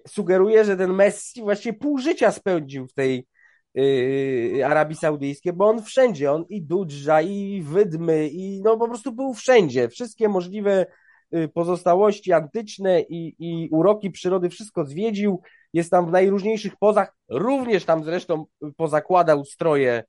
sugeruje, 0.08 0.66
że 0.66 0.78
ten 0.78 0.94
Messi 0.94 1.42
właściwie 1.42 1.78
pół 1.78 1.98
życia 1.98 2.32
spędził 2.32 2.88
w 2.88 2.94
tej, 2.94 3.28
yy, 3.74 4.66
Arabii 4.66 4.96
Saudyjskiej, 4.96 5.54
bo 5.54 5.70
on 5.70 5.84
wszędzie, 5.84 6.32
on 6.32 6.46
i 6.50 6.62
Dudża, 6.62 7.22
i 7.22 7.62
Wydmy, 7.62 8.28
i 8.28 8.62
no 8.62 8.78
po 8.78 8.88
prostu 8.88 9.12
był 9.12 9.34
wszędzie. 9.34 9.90
Wszystkie 9.90 10.30
możliwe 10.30 10.86
y, 11.36 11.48
pozostałości 11.48 12.34
antyczne 12.34 13.02
i, 13.02 13.36
i 13.40 13.70
uroki 13.72 14.12
przyrody, 14.12 14.50
wszystko 14.50 14.86
zwiedził. 14.86 15.42
Jest 15.74 15.92
tam 15.92 16.08
w 16.08 16.12
najróżniejszych 16.12 16.76
pozach, 16.80 17.16
również 17.30 17.86
tam 17.86 18.04
zresztą 18.04 18.46
pozakładał 18.78 19.46
stroje 19.46 20.04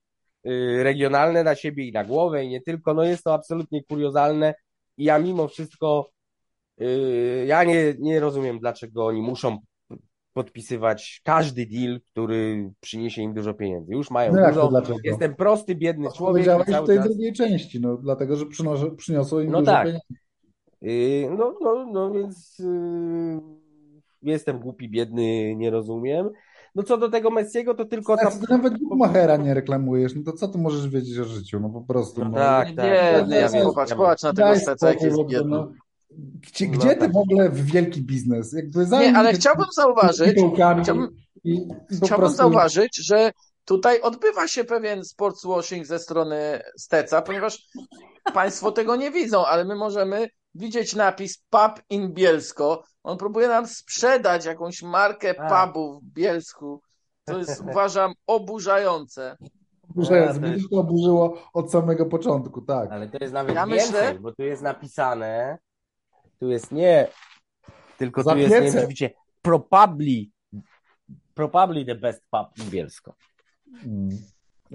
y, 0.46 0.82
regionalne 0.82 1.44
na 1.44 1.54
siebie 1.54 1.84
i 1.88 1.92
na 1.92 2.04
głowę, 2.04 2.44
i 2.44 2.48
nie 2.48 2.60
tylko. 2.60 2.94
No 2.94 3.04
jest 3.04 3.24
to 3.24 3.34
absolutnie 3.34 3.84
kuriozalne. 3.84 4.54
I 4.96 5.04
ja 5.04 5.18
mimo 5.18 5.48
wszystko, 5.48 6.10
ja 7.46 7.64
nie, 7.64 7.94
nie 7.98 8.20
rozumiem, 8.20 8.58
dlaczego 8.58 9.06
oni 9.06 9.22
muszą 9.22 9.58
podpisywać 10.32 11.20
każdy 11.24 11.66
deal, 11.66 12.00
który 12.12 12.70
przyniesie 12.80 13.22
im 13.22 13.34
dużo 13.34 13.54
pieniędzy. 13.54 13.92
Już 13.92 14.10
mają 14.10 14.32
No 14.32 14.48
dużo. 14.48 14.68
dlaczego? 14.68 14.98
Jestem 15.04 15.34
prosty, 15.34 15.74
biedny 15.74 16.08
człowiek. 16.16 16.46
i 16.46 16.48
Powiedziałeś 16.50 16.84
w 16.84 16.86
tej 16.86 16.96
czas- 16.98 17.08
drugiej 17.08 17.32
części, 17.32 17.80
no 17.80 17.96
dlatego, 17.96 18.36
że 18.36 18.46
przynoszę, 18.46 18.90
przyniosło 18.90 19.40
im 19.40 19.50
No 19.50 19.58
dużo 19.58 19.72
tak. 19.72 19.86
pieniędzy. 19.86 20.06
Yy, 20.82 21.30
No, 21.38 21.54
no, 21.60 21.86
no 21.92 22.12
więc 22.12 22.58
yy, 22.58 23.40
jestem 24.22 24.58
głupi, 24.58 24.88
biedny, 24.88 25.56
nie 25.56 25.70
rozumiem. 25.70 26.30
No 26.74 26.82
co 26.82 26.96
do 26.98 27.08
tego 27.08 27.30
Messiego, 27.30 27.74
to 27.74 27.84
tylko. 27.84 28.16
Tak, 28.16 28.48
nawet 28.50 28.78
Bukmachera 28.78 29.36
nie 29.36 29.54
reklamujesz, 29.54 30.14
no 30.16 30.22
to 30.22 30.32
co 30.32 30.48
ty 30.48 30.58
możesz 30.58 30.88
wiedzieć 30.88 31.18
o 31.18 31.24
życiu? 31.24 31.60
No 31.60 31.68
po 31.70 31.80
prostu. 31.80 32.20
No 32.24 32.30
no. 32.30 32.36
tak, 32.36 32.68
Nie, 32.68 32.74
tak. 32.74 33.14
biedny, 33.16 33.36
ja 33.36 33.48
ja 33.58 33.64
popatrz, 33.64 33.90
ja 33.90 33.96
popatrz 33.96 34.22
na 34.22 34.32
tego 34.34 34.56
spokój 34.56 35.06
jest 35.06 35.18
ogóle, 35.18 35.38
biedny. 35.38 35.56
Gdzie, 36.18 36.66
No 36.68 36.72
gdzie 36.78 36.88
ty 36.88 37.00
tak. 37.00 37.12
w 37.12 37.16
ogóle 37.16 37.50
w 37.50 37.64
wielki 37.64 38.02
biznes? 38.02 38.52
Jakby 38.52 38.86
Nie, 38.86 39.16
ale 39.16 39.32
chciałbym 39.32 39.66
zauważyć, 39.76 40.36
chciałbym- 40.82 41.16
i, 41.44 41.68
Chciałbym 41.90 42.16
prostu... 42.18 42.36
zauważyć, 42.36 43.06
że 43.06 43.32
tutaj 43.64 44.00
odbywa 44.00 44.48
się 44.48 44.64
pewien 44.64 45.04
sportswashing 45.04 45.86
ze 45.86 45.98
strony 45.98 46.62
Steca, 46.78 47.22
ponieważ 47.22 47.62
Państwo 48.34 48.72
tego 48.72 48.96
nie 48.96 49.10
widzą, 49.10 49.44
ale 49.46 49.64
my 49.64 49.74
możemy 49.76 50.28
widzieć 50.54 50.94
napis 50.96 51.38
Pub 51.50 51.72
in 51.90 52.12
Bielsko. 52.14 52.82
On 53.02 53.18
próbuje 53.18 53.48
nam 53.48 53.66
sprzedać 53.66 54.44
jakąś 54.44 54.82
markę 54.82 55.40
A. 55.40 55.66
pubu 55.66 56.00
w 56.00 56.04
Bielsku. 56.12 56.82
To 57.24 57.38
jest, 57.38 57.60
uważam, 57.70 58.12
oburzające. 58.26 59.36
Ja 60.10 60.32
mnie 60.32 60.56
to 60.70 60.76
oburzyło 60.80 61.38
od 61.52 61.72
samego 61.72 62.06
początku, 62.06 62.62
tak. 62.62 62.90
Ale 62.92 63.08
to 63.08 63.18
jest 63.20 63.34
nawet 63.34 63.54
Ja 63.54 63.66
więcej, 63.66 63.86
myślę- 63.92 64.20
bo 64.20 64.32
tu 64.32 64.42
jest 64.42 64.62
napisane, 64.62 65.58
tu 66.40 66.48
jest 66.48 66.72
nie, 66.72 67.08
tylko 67.98 68.24
tu 68.24 68.36
jest, 68.36 68.74
nie 68.74 68.82
widzicie, 68.82 69.10
probably, 69.42 70.26
probably 71.34 71.84
the 71.84 71.94
best 71.94 72.22
pub 72.30 72.58
in 72.64 72.70
Bielsko. 72.70 73.14
Mm. 73.86 74.18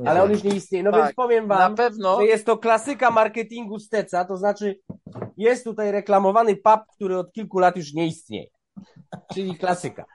Ale 0.06 0.24
on 0.24 0.32
już 0.32 0.44
nie 0.44 0.56
istnieje. 0.56 0.84
No 0.84 0.92
Tak. 0.92 1.04
więc 1.04 1.16
powiem 1.16 1.48
Na 1.48 1.56
wam, 1.56 1.76
pewno, 1.76 2.20
że 2.20 2.26
jest 2.26 2.46
to 2.46 2.58
klasyka 2.58 3.12
marketingu 3.12 3.80
Steca, 3.80 4.26
to 4.26 4.38
znaczy 4.38 4.80
jest 5.38 5.64
tutaj 5.64 5.92
reklamowany 5.92 6.56
pub, 6.56 6.82
który 6.96 7.18
od 7.18 7.32
kilku 7.32 7.60
lat 7.60 7.76
już 7.78 7.94
nie 7.94 8.08
istnieje. 8.08 8.48
Czyli 9.34 9.58
klasyka. 9.58 10.06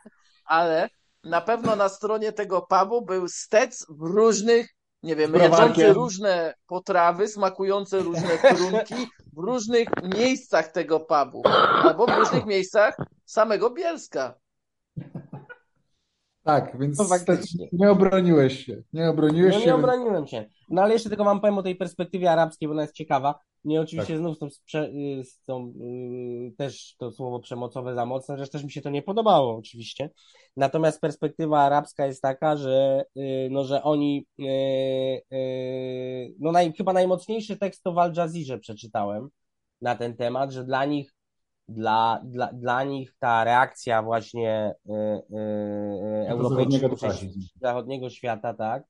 ale 0.45 0.89
na 1.25 1.41
pewno 1.41 1.77
na 1.77 1.89
stronie 1.89 2.33
tego 2.33 2.63
pubu 2.63 3.03
był 3.03 3.29
stec 3.29 3.87
w 3.89 4.01
różnych, 4.03 4.75
nie 5.03 5.17
wiem, 5.17 5.35
jedzący 5.35 5.93
różne 5.93 6.55
potrawy, 6.67 7.29
smakujące 7.29 7.99
różne 7.99 8.39
trunki 8.39 9.09
w 9.33 9.39
różnych 9.39 9.89
miejscach 10.17 10.69
tego 10.69 11.01
pubu, 11.01 11.43
albo 11.83 12.07
w 12.07 12.11
różnych 12.11 12.47
miejscach 12.47 12.97
samego 13.25 13.71
Bielska. 13.71 14.35
Tak, 16.45 16.79
więc 16.81 16.99
No 16.99 17.05
faktycznie. 17.05 17.69
nie 17.73 17.91
obroniłeś 17.91 18.65
się. 18.67 18.83
Nie 18.93 19.11
obroniłeś 19.11 19.55
No 19.55 19.61
się. 19.61 19.67
nie 19.67 19.73
więc- 19.73 19.85
obroniłem 19.85 20.27
się. 20.27 20.45
No 20.69 20.83
ale 20.83 20.93
jeszcze 20.93 21.09
tylko 21.09 21.25
wam 21.25 21.41
powiem 21.41 21.59
o 21.59 21.63
tej 21.63 21.77
perspektywie 21.77 22.31
arabskiej, 22.31 22.69
bo 22.69 22.73
ona 22.73 22.83
jest 22.83 22.95
ciekawa. 22.95 23.41
Nie 23.65 23.77
Tak. 23.77 23.85
oczywiście 23.85 24.19
znów 24.19 24.37
z 24.37 24.39
tą, 24.39 24.47
sprze- 24.51 24.91
y, 25.21 25.25
z 25.25 25.43
tą 25.45 25.73
y, 25.81 26.53
też 26.57 26.95
to 26.99 27.11
słowo 27.11 27.41
przemocowe 27.41 27.95
za 27.95 28.07
mocne, 28.07 28.39
że 28.39 28.49
też 28.49 28.65
mi 28.65 28.71
się 28.71 28.81
to 28.81 28.91
nie 28.91 29.03
podobało 29.03 29.57
oczywiście. 29.57 30.11
Natomiast 30.57 31.01
perspektywa 31.01 31.61
arabska 31.61 32.07
jest 32.07 32.23
taka, 32.23 32.57
że 32.57 33.05
y, 33.17 33.49
no, 33.51 33.65
że 33.65 33.83
oni 33.83 34.27
y, 34.41 34.45
y, 35.37 36.35
no 36.39 36.53
naj, 36.53 36.73
chyba 36.73 36.93
najmocniejszy 36.93 37.57
tekst 37.57 37.83
to 37.83 37.93
w 37.93 37.99
Al 37.99 38.13
Jazeerze 38.17 38.59
przeczytałem 38.59 39.29
na 39.81 39.95
ten 39.97 40.17
temat, 40.17 40.53
że 40.53 40.65
dla 40.65 40.85
nich 40.85 41.13
dla, 41.71 42.21
dla, 42.25 42.53
dla 42.53 42.85
nich 42.85 43.15
ta 43.19 43.45
reakcja 43.45 44.03
właśnie 44.03 44.75
y, 44.87 44.93
y, 44.93 46.29
Europejczyków 46.29 47.01
zachodniego 47.01 47.35
zachodniego 47.61 48.11
świata, 48.11 48.55
tak, 48.55 48.83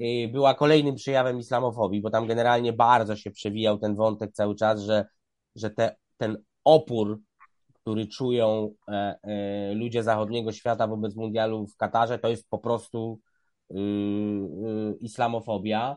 y, 0.00 0.28
była 0.32 0.54
kolejnym 0.54 0.94
przejawem 0.94 1.38
islamofobii, 1.38 2.00
bo 2.00 2.10
tam 2.10 2.26
generalnie 2.26 2.72
bardzo 2.72 3.16
się 3.16 3.30
przewijał 3.30 3.78
ten 3.78 3.94
wątek 3.94 4.32
cały 4.32 4.54
czas, 4.54 4.80
że, 4.80 5.06
że 5.56 5.70
te, 5.70 5.96
ten 6.16 6.36
opór, 6.64 7.20
który 7.72 8.06
czują 8.06 8.74
e, 8.88 9.18
e, 9.22 9.74
ludzie 9.74 10.02
zachodniego 10.02 10.52
świata 10.52 10.86
wobec 10.86 11.16
mundialu 11.16 11.66
w 11.66 11.76
Katarze, 11.76 12.18
to 12.18 12.28
jest 12.28 12.48
po 12.48 12.58
prostu 12.58 13.20
y, 13.70 13.74
y, 13.74 14.96
islamofobia. 15.00 15.96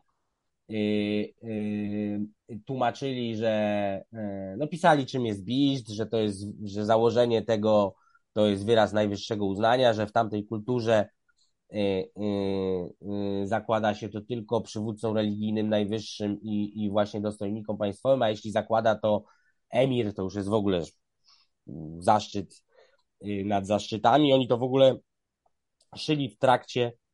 Y, 0.70 1.34
y, 1.44 2.60
tłumaczyli, 2.66 3.36
że 3.36 4.04
no 4.58 4.68
pisali 4.68 5.06
czym 5.06 5.26
jest 5.26 5.44
biszcz, 5.44 5.90
że 5.90 6.06
to 6.06 6.18
jest, 6.18 6.44
że 6.64 6.86
założenie 6.86 7.42
tego 7.42 7.96
to 8.34 8.48
jest 8.48 8.66
wyraz 8.66 8.94
najwyższego 8.94 9.46
uznania, 9.46 9.94
że 9.94 10.08
w 10.08 10.12
tamtej 10.12 10.46
kulturze 10.46 11.10
y, 11.74 11.78
y, 11.78 12.12
y, 13.44 13.48
zakłada 13.48 13.96
się 13.96 14.10
to 14.10 14.22
tylko 14.22 14.62
przywódcom 14.62 15.16
religijnym 15.16 15.70
najwyższym 15.70 16.42
i, 16.42 16.84
i 16.84 16.90
właśnie 16.90 17.22
dostojnikom 17.22 17.78
państwowym, 17.78 18.22
a 18.22 18.30
jeśli 18.30 18.52
zakłada 18.52 18.96
to 18.96 19.24
emir, 19.70 20.14
to 20.14 20.24
już 20.24 20.36
jest 20.36 20.50
w 20.50 20.54
ogóle 20.54 20.84
zaszczyt 22.00 22.64
y, 23.26 23.44
nad 23.46 23.68
zaszczytami. 23.68 24.34
Oni 24.34 24.48
to 24.48 24.58
w 24.58 24.64
ogóle 24.64 24.98
szyli 25.96 26.30
w 26.30 26.38
trakcie 26.38 26.88
y, 26.88 27.07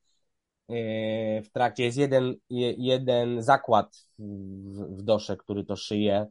w 1.43 1.49
trakcie 1.53 1.83
jest 1.83 1.97
jeden, 1.97 2.35
je- 2.49 2.73
jeden 2.77 3.41
zakład 3.43 4.07
w, 4.19 4.97
w 4.97 5.01
dosze, 5.01 5.37
który 5.37 5.65
to 5.65 5.75
szyje. 5.75 6.27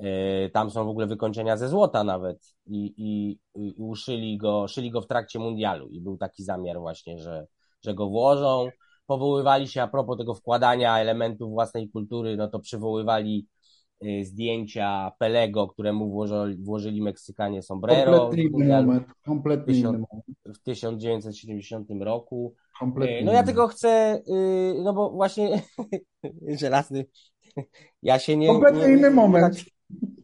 Y, 0.00 0.50
Tam 0.52 0.70
są 0.70 0.84
w 0.84 0.88
ogóle 0.88 1.06
wykończenia 1.06 1.56
ze 1.56 1.68
złota 1.68 2.04
nawet 2.04 2.54
i, 2.66 2.94
i, 2.96 3.38
i 3.54 3.74
uszyli 3.78 4.38
go, 4.38 4.68
szyli 4.68 4.90
go 4.90 5.00
w 5.00 5.06
trakcie 5.06 5.38
mundialu 5.38 5.88
i 5.88 6.00
był 6.00 6.16
taki 6.16 6.44
zamiar 6.44 6.78
właśnie, 6.78 7.18
że, 7.18 7.46
że 7.84 7.94
go 7.94 8.08
włożą. 8.08 8.68
Powoływali 9.06 9.68
się 9.68 9.82
a 9.82 9.88
propos 9.88 10.18
tego 10.18 10.34
wkładania 10.34 10.98
elementów 10.98 11.50
własnej 11.50 11.90
kultury, 11.90 12.36
no 12.36 12.48
to 12.48 12.58
przywoływali 12.58 13.46
zdjęcia 14.22 15.12
Pelego, 15.18 15.68
któremu 15.68 16.10
włożyli, 16.10 16.56
włożyli 16.64 17.02
Meksykanie 17.02 17.62
sombrero 17.62 18.18
Kompletnie 18.18 18.44
inny 18.44 18.82
moment. 18.82 19.06
Kompletnie 19.24 19.74
inny 19.74 19.82
Tysiąc- 19.88 20.06
moment. 20.10 20.26
w 20.44 20.58
1970 20.62 21.88
roku. 22.00 22.54
Kompletnie 22.80 23.22
No 23.24 23.32
ja 23.32 23.42
tylko 23.42 23.68
chcę, 23.68 24.22
y, 24.28 24.74
no 24.82 24.94
bo 24.94 25.10
właśnie 25.10 25.62
żelazny, 26.60 27.04
ja 28.02 28.18
się 28.18 28.36
nie... 28.36 28.46
Kompletnie 28.46 28.86
nie- 28.86 28.92
inny 28.92 29.10
moment. 29.10 29.64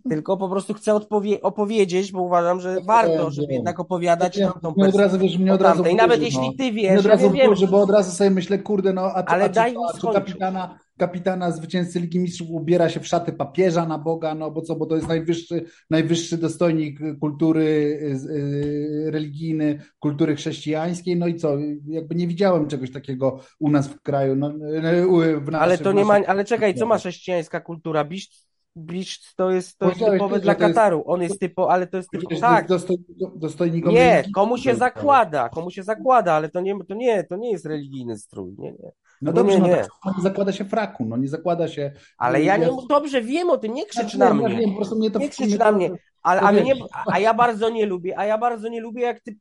Tylko 0.08 0.36
po 0.36 0.48
prostu 0.48 0.74
chcę 0.74 0.94
odpowie- 0.94 1.40
opowiedzieć, 1.42 2.12
bo 2.12 2.22
uważam, 2.22 2.60
że 2.60 2.76
warto, 2.86 3.30
żeby 3.30 3.52
jednak 3.52 3.80
opowiadać 3.80 4.36
Nie, 4.36 4.46
tamtą 4.46 4.74
mnie 4.76 4.88
od 4.88 4.94
razu, 4.94 5.18
wiesz, 5.18 5.38
mnie 5.38 5.54
od 5.54 5.62
razu 5.62 5.76
tamtej. 5.76 5.94
Nawet 5.94 6.16
wkurzy, 6.16 6.26
jeśli 6.26 6.46
no. 6.46 6.52
ty 6.58 6.72
wiesz, 6.72 6.98
od 6.98 7.04
ja 7.04 7.10
razu 7.10 7.30
wkurzy, 7.30 7.66
bo 7.66 7.80
od 7.80 7.90
razu 7.90 8.12
sobie 8.12 8.30
myślę, 8.30 8.58
kurde, 8.58 8.92
no 8.92 9.02
a, 9.02 9.24
Ale 9.24 9.44
a, 9.44 9.48
daj 9.48 9.72
mi 9.72 9.78
a 10.08 10.12
kapitana, 10.12 10.78
kapitana 10.98 11.50
zwycięzcy 11.50 12.00
Ligi 12.00 12.18
Mistrzów 12.18 12.50
ubiera 12.50 12.88
się 12.88 13.00
w 13.00 13.06
szaty 13.06 13.32
papieża 13.32 13.86
na 13.86 13.98
Boga, 13.98 14.34
no 14.34 14.50
bo 14.50 14.62
co, 14.62 14.76
bo 14.76 14.86
to 14.86 14.96
jest 14.96 15.08
najwyższy, 15.08 15.64
najwyższy 15.90 16.38
dostojnik 16.38 16.98
kultury 17.20 17.62
y, 17.62 19.10
religijny, 19.10 19.82
kultury 19.98 20.36
chrześcijańskiej, 20.36 21.16
no 21.16 21.26
i 21.26 21.34
co, 21.34 21.56
jakby 21.86 22.14
nie 22.14 22.26
widziałem 22.26 22.66
czegoś 22.66 22.92
takiego 22.92 23.40
u 23.58 23.70
nas 23.70 23.88
w 23.88 24.00
kraju, 24.02 24.36
no, 24.36 24.50
y, 24.50 25.40
w 25.40 25.50
naszym, 25.50 25.54
ale 25.54 25.78
to 25.78 25.92
nie 25.92 26.04
ma, 26.04 26.14
ale 26.26 26.44
czekaj, 26.44 26.74
co 26.74 26.86
ma 26.86 26.98
chrześcijańska 26.98 27.60
kultura? 27.60 28.04
Biszcz, 28.04 28.49
biszcz 28.80 29.34
to 29.34 29.50
jest, 29.50 29.78
to 29.78 29.88
jest 29.88 29.98
typowe 29.98 30.40
dla 30.40 30.54
to 30.54 30.62
jest- 30.62 30.74
Kataru, 30.74 31.02
on 31.06 31.22
jest 31.22 31.40
typo, 31.40 31.70
ale 31.72 31.86
to 31.86 31.96
jest 31.96 32.10
typo, 32.10 32.36
tak, 32.40 32.68
dostoj, 32.68 32.96
dostojnikom 33.36 33.94
nie, 33.94 34.24
komu 34.34 34.58
się 34.58 34.74
zakłada, 34.74 35.48
komu 35.48 35.70
się 35.70 35.82
zakłada, 35.82 36.32
ale 36.32 36.48
to 36.48 36.60
nie, 36.60 36.84
to 36.88 36.94
nie, 36.94 37.24
to 37.24 37.36
nie 37.36 37.50
jest 37.50 37.66
religijny 37.66 38.18
strój, 38.18 38.54
nie, 38.58 38.72
nie. 38.72 38.90
No 39.22 39.30
Nie, 39.30 39.34
dobrze, 39.34 39.54
nie, 39.54 39.60
no 39.60 39.66
nie. 39.68 39.76
tak 40.04 40.16
nie 40.16 40.22
zakłada 40.22 40.52
się 40.52 40.64
fraku, 40.64 41.04
no 41.04 41.16
nie 41.16 41.28
zakłada 41.28 41.68
się... 41.68 41.92
Ale 42.18 42.42
ja 42.42 42.56
nie, 42.56 42.68
dobrze 42.88 43.22
wiem 43.22 43.50
o 43.50 43.58
tym, 43.58 43.74
nie 43.74 43.86
krzycz 43.86 44.12
Ja 44.12 44.18
na 44.18 44.24
ja 44.26 44.34
mnie. 44.34 44.56
wiem, 44.60 44.70
po 44.70 44.76
prostu 44.76 44.96
mnie 44.96 45.10
to 45.10 45.18
Nie 45.18 45.28
krzycz 45.28 45.58
na 45.58 45.72
mnie. 45.72 45.90
Ale, 46.22 46.40
a, 46.40 46.52
mnie, 46.52 46.74
a 47.06 47.18
ja 47.18 47.34
bardzo 47.34 47.70
nie 47.70 47.86
lubię, 47.86 48.18
a 48.18 48.24
ja 48.26 48.38
bardzo 48.38 48.68
nie 48.68 48.80
lubię, 48.80 49.02
jak 49.02 49.20
ty 49.20 49.36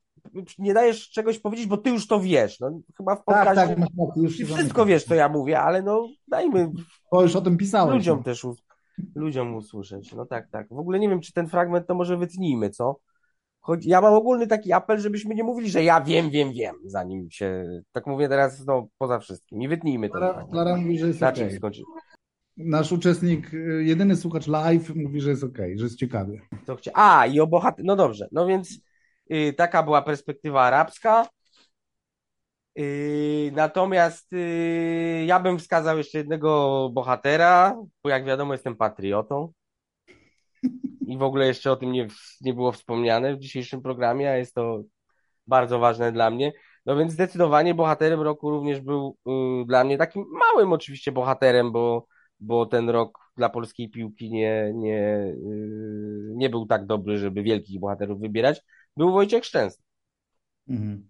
nie 0.59 0.73
dajesz 0.73 1.09
czegoś 1.09 1.39
powiedzieć, 1.39 1.65
bo 1.67 1.77
ty 1.77 1.89
już 1.89 2.07
to 2.07 2.19
wiesz. 2.19 2.59
No, 2.59 2.79
chyba 2.97 3.15
w 3.15 3.25
Tak, 3.25 3.25
podcaście 3.25 3.75
tak, 3.75 3.77
masz 3.79 4.15
już 4.15 4.37
ty 4.37 4.45
wszystko 4.45 4.85
wiesz, 4.85 5.03
co 5.03 5.15
ja 5.15 5.29
mówię, 5.29 5.59
ale 5.59 5.81
no 5.81 6.07
dajmy 6.27 6.71
Bo 7.11 7.21
już 7.21 7.35
o 7.35 7.41
tym 7.41 7.57
pisałeś. 7.57 7.93
ludziom 7.95 8.17
no. 8.17 8.23
też 8.23 8.45
ludziom 9.15 9.55
usłyszeć. 9.55 10.13
No 10.13 10.25
tak, 10.25 10.49
tak. 10.49 10.67
W 10.71 10.79
ogóle 10.79 10.99
nie 10.99 11.09
wiem, 11.09 11.21
czy 11.21 11.33
ten 11.33 11.47
fragment 11.47 11.87
to 11.87 11.95
może 11.95 12.17
wytnijmy, 12.17 12.69
co? 12.69 12.99
chodzi, 13.69 13.89
ja 13.89 14.01
mam 14.01 14.13
ogólny 14.13 14.47
taki 14.47 14.73
apel, 14.73 14.99
żebyśmy 14.99 15.35
nie 15.35 15.43
mówili, 15.43 15.69
że 15.69 15.83
ja 15.83 16.01
wiem, 16.01 16.29
wiem, 16.29 16.53
wiem, 16.53 16.75
zanim 16.85 17.29
się, 17.31 17.65
tak 17.91 18.07
mówię 18.07 18.29
teraz, 18.29 18.65
no, 18.65 18.87
poza 18.97 19.19
wszystkim. 19.19 19.59
Nie 19.59 19.69
wytnijmy 19.69 20.07
tego. 20.07 20.19
Klara, 20.19 20.47
Klara 20.51 20.77
mówi, 20.77 20.99
że 20.99 21.07
jest 21.07 21.21
Na 21.21 21.31
czym 21.31 21.51
skończy? 21.51 21.81
Nasz 22.57 22.91
uczestnik, 22.91 23.53
y, 23.53 23.83
jedyny 23.83 24.15
słuchacz 24.15 24.47
live 24.47 24.95
mówi, 24.95 25.21
że 25.21 25.29
jest 25.29 25.43
okej, 25.43 25.77
że 25.77 25.83
jest 25.83 25.99
ciekawie. 25.99 26.41
Co 26.67 26.75
chcia... 26.75 26.91
A, 26.93 27.25
i 27.25 27.39
o 27.39 27.47
bohater... 27.47 27.85
No 27.85 27.95
dobrze, 27.95 28.27
no 28.31 28.45
więc 28.47 28.79
y, 29.31 29.53
taka 29.53 29.83
była 29.83 30.01
perspektywa 30.01 30.61
arabska. 30.61 31.27
Y, 32.79 33.51
natomiast 33.55 34.33
y, 34.33 35.23
ja 35.27 35.39
bym 35.39 35.59
wskazał 35.59 35.97
jeszcze 35.97 36.17
jednego 36.17 36.89
bohatera, 36.93 37.77
bo 38.03 38.09
jak 38.09 38.25
wiadomo 38.25 38.53
jestem 38.53 38.75
patriotą. 38.75 39.53
I 41.07 41.17
w 41.17 41.23
ogóle 41.23 41.47
jeszcze 41.47 41.71
o 41.71 41.75
tym 41.75 41.91
nie, 41.91 42.07
nie 42.41 42.53
było 42.53 42.71
wspomniane 42.71 43.35
w 43.35 43.39
dzisiejszym 43.39 43.81
programie, 43.81 44.31
a 44.31 44.35
jest 44.35 44.55
to 44.55 44.83
bardzo 45.47 45.79
ważne 45.79 46.11
dla 46.11 46.29
mnie. 46.29 46.53
No 46.85 46.95
więc 46.95 47.13
zdecydowanie 47.13 47.73
bohaterem 47.73 48.21
roku 48.21 48.49
również 48.49 48.81
był 48.81 49.17
y, 49.63 49.65
dla 49.65 49.83
mnie 49.83 49.97
takim 49.97 50.25
małym 50.31 50.73
oczywiście 50.73 51.11
bohaterem, 51.11 51.71
bo, 51.71 52.07
bo 52.39 52.65
ten 52.65 52.89
rok 52.89 53.19
dla 53.37 53.49
polskiej 53.49 53.89
piłki 53.89 54.31
nie, 54.31 54.71
nie, 54.75 55.33
y, 55.45 56.33
nie 56.35 56.49
był 56.49 56.65
tak 56.65 56.85
dobry, 56.85 57.17
żeby 57.17 57.43
wielkich 57.43 57.79
bohaterów 57.79 58.19
wybierać. 58.19 58.61
Był 58.97 59.11
Wojciech 59.11 59.45
Szczęsny. 59.45 59.83
Mhm. 60.67 61.09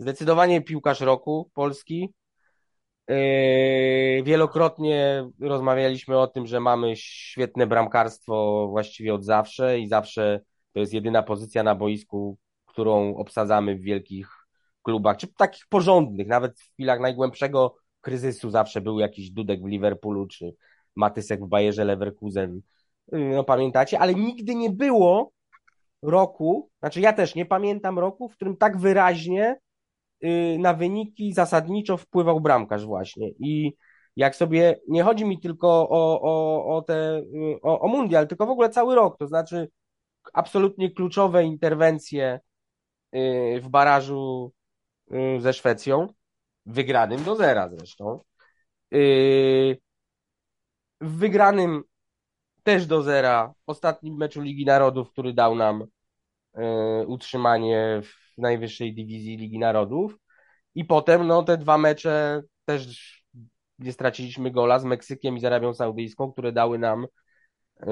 Zdecydowanie 0.00 0.62
piłkarz 0.62 1.00
roku 1.00 1.50
Polski. 1.54 2.14
Yy, 3.08 4.22
Wielokrotnie 4.22 5.28
rozmawialiśmy 5.40 6.18
o 6.18 6.26
tym, 6.26 6.46
że 6.46 6.60
mamy 6.60 6.96
świetne 6.96 7.66
bramkarstwo 7.66 8.68
właściwie 8.68 9.14
od 9.14 9.24
zawsze 9.24 9.78
i 9.78 9.88
zawsze 9.88 10.40
to 10.72 10.80
jest 10.80 10.92
jedyna 10.92 11.22
pozycja 11.22 11.62
na 11.62 11.74
boisku, 11.74 12.38
którą 12.66 13.16
obsadzamy 13.16 13.76
w 13.76 13.80
wielkich 13.80 14.28
klubach, 14.82 15.16
czy 15.16 15.26
takich 15.26 15.66
porządnych, 15.68 16.26
nawet 16.26 16.60
w 16.60 16.72
chwilach 16.72 17.00
najgłębszego 17.00 17.76
kryzysu 18.00 18.50
zawsze 18.50 18.80
był 18.80 18.98
jakiś 18.98 19.30
Dudek 19.30 19.62
w 19.62 19.66
Liverpoolu, 19.66 20.26
czy 20.26 20.54
Matysek 20.96 21.44
w 21.44 21.48
Bayerze 21.48 21.84
Leverkusen. 21.84 22.60
Yy, 23.12 23.18
No 23.18 23.44
pamiętacie, 23.44 23.98
ale 23.98 24.14
nigdy 24.14 24.54
nie 24.54 24.70
było 24.70 25.32
roku, 26.02 26.70
znaczy 26.78 27.00
ja 27.00 27.12
też 27.12 27.34
nie 27.34 27.46
pamiętam 27.46 27.98
roku, 27.98 28.28
w 28.28 28.34
którym 28.36 28.56
tak 28.56 28.78
wyraźnie 28.78 29.60
na 30.58 30.74
wyniki 30.74 31.32
zasadniczo 31.32 31.96
wpływał 31.96 32.40
bramkarz 32.40 32.84
właśnie. 32.86 33.30
I 33.38 33.76
jak 34.16 34.36
sobie, 34.36 34.80
nie 34.88 35.02
chodzi 35.02 35.24
mi 35.24 35.40
tylko 35.40 35.68
o, 35.68 36.20
o, 36.22 36.76
o, 36.76 36.82
te, 36.82 37.18
y, 37.18 37.58
o, 37.62 37.80
o 37.80 37.88
mundial, 37.88 38.28
tylko 38.28 38.46
w 38.46 38.50
ogóle 38.50 38.70
cały 38.70 38.94
rok, 38.94 39.18
to 39.18 39.26
znaczy 39.26 39.68
absolutnie 40.32 40.90
kluczowe 40.90 41.44
interwencje 41.44 42.40
y, 43.14 43.60
w 43.62 43.68
barażu 43.68 44.52
y, 45.12 45.40
ze 45.40 45.52
Szwecją, 45.52 46.06
wygranym 46.66 47.24
do 47.24 47.36
zera 47.36 47.68
zresztą, 47.68 48.20
y, 48.94 49.78
w 51.00 51.16
wygranym 51.18 51.82
też 52.62 52.86
do 52.86 53.02
zera 53.02 53.54
ostatnim 53.66 54.16
meczu 54.16 54.40
Ligi 54.40 54.64
Narodów, 54.64 55.10
który 55.10 55.32
dał 55.32 55.54
nam 55.54 55.82
y, 55.82 57.06
utrzymanie 57.06 58.00
w 58.04 58.29
najwyższej 58.40 58.94
dywizji 58.94 59.36
Ligi 59.36 59.58
Narodów. 59.58 60.18
I 60.74 60.84
potem 60.84 61.26
no, 61.26 61.42
te 61.42 61.58
dwa 61.58 61.78
mecze 61.78 62.42
też 62.64 63.20
nie 63.78 63.92
straciliśmy 63.92 64.50
gola 64.50 64.78
z 64.78 64.84
Meksykiem 64.84 65.36
i 65.36 65.40
z 65.40 65.44
Arabią 65.44 65.74
Saudyjską, 65.74 66.32
które 66.32 66.52
dały 66.52 66.78
nam 66.78 67.06
y, 67.82 67.86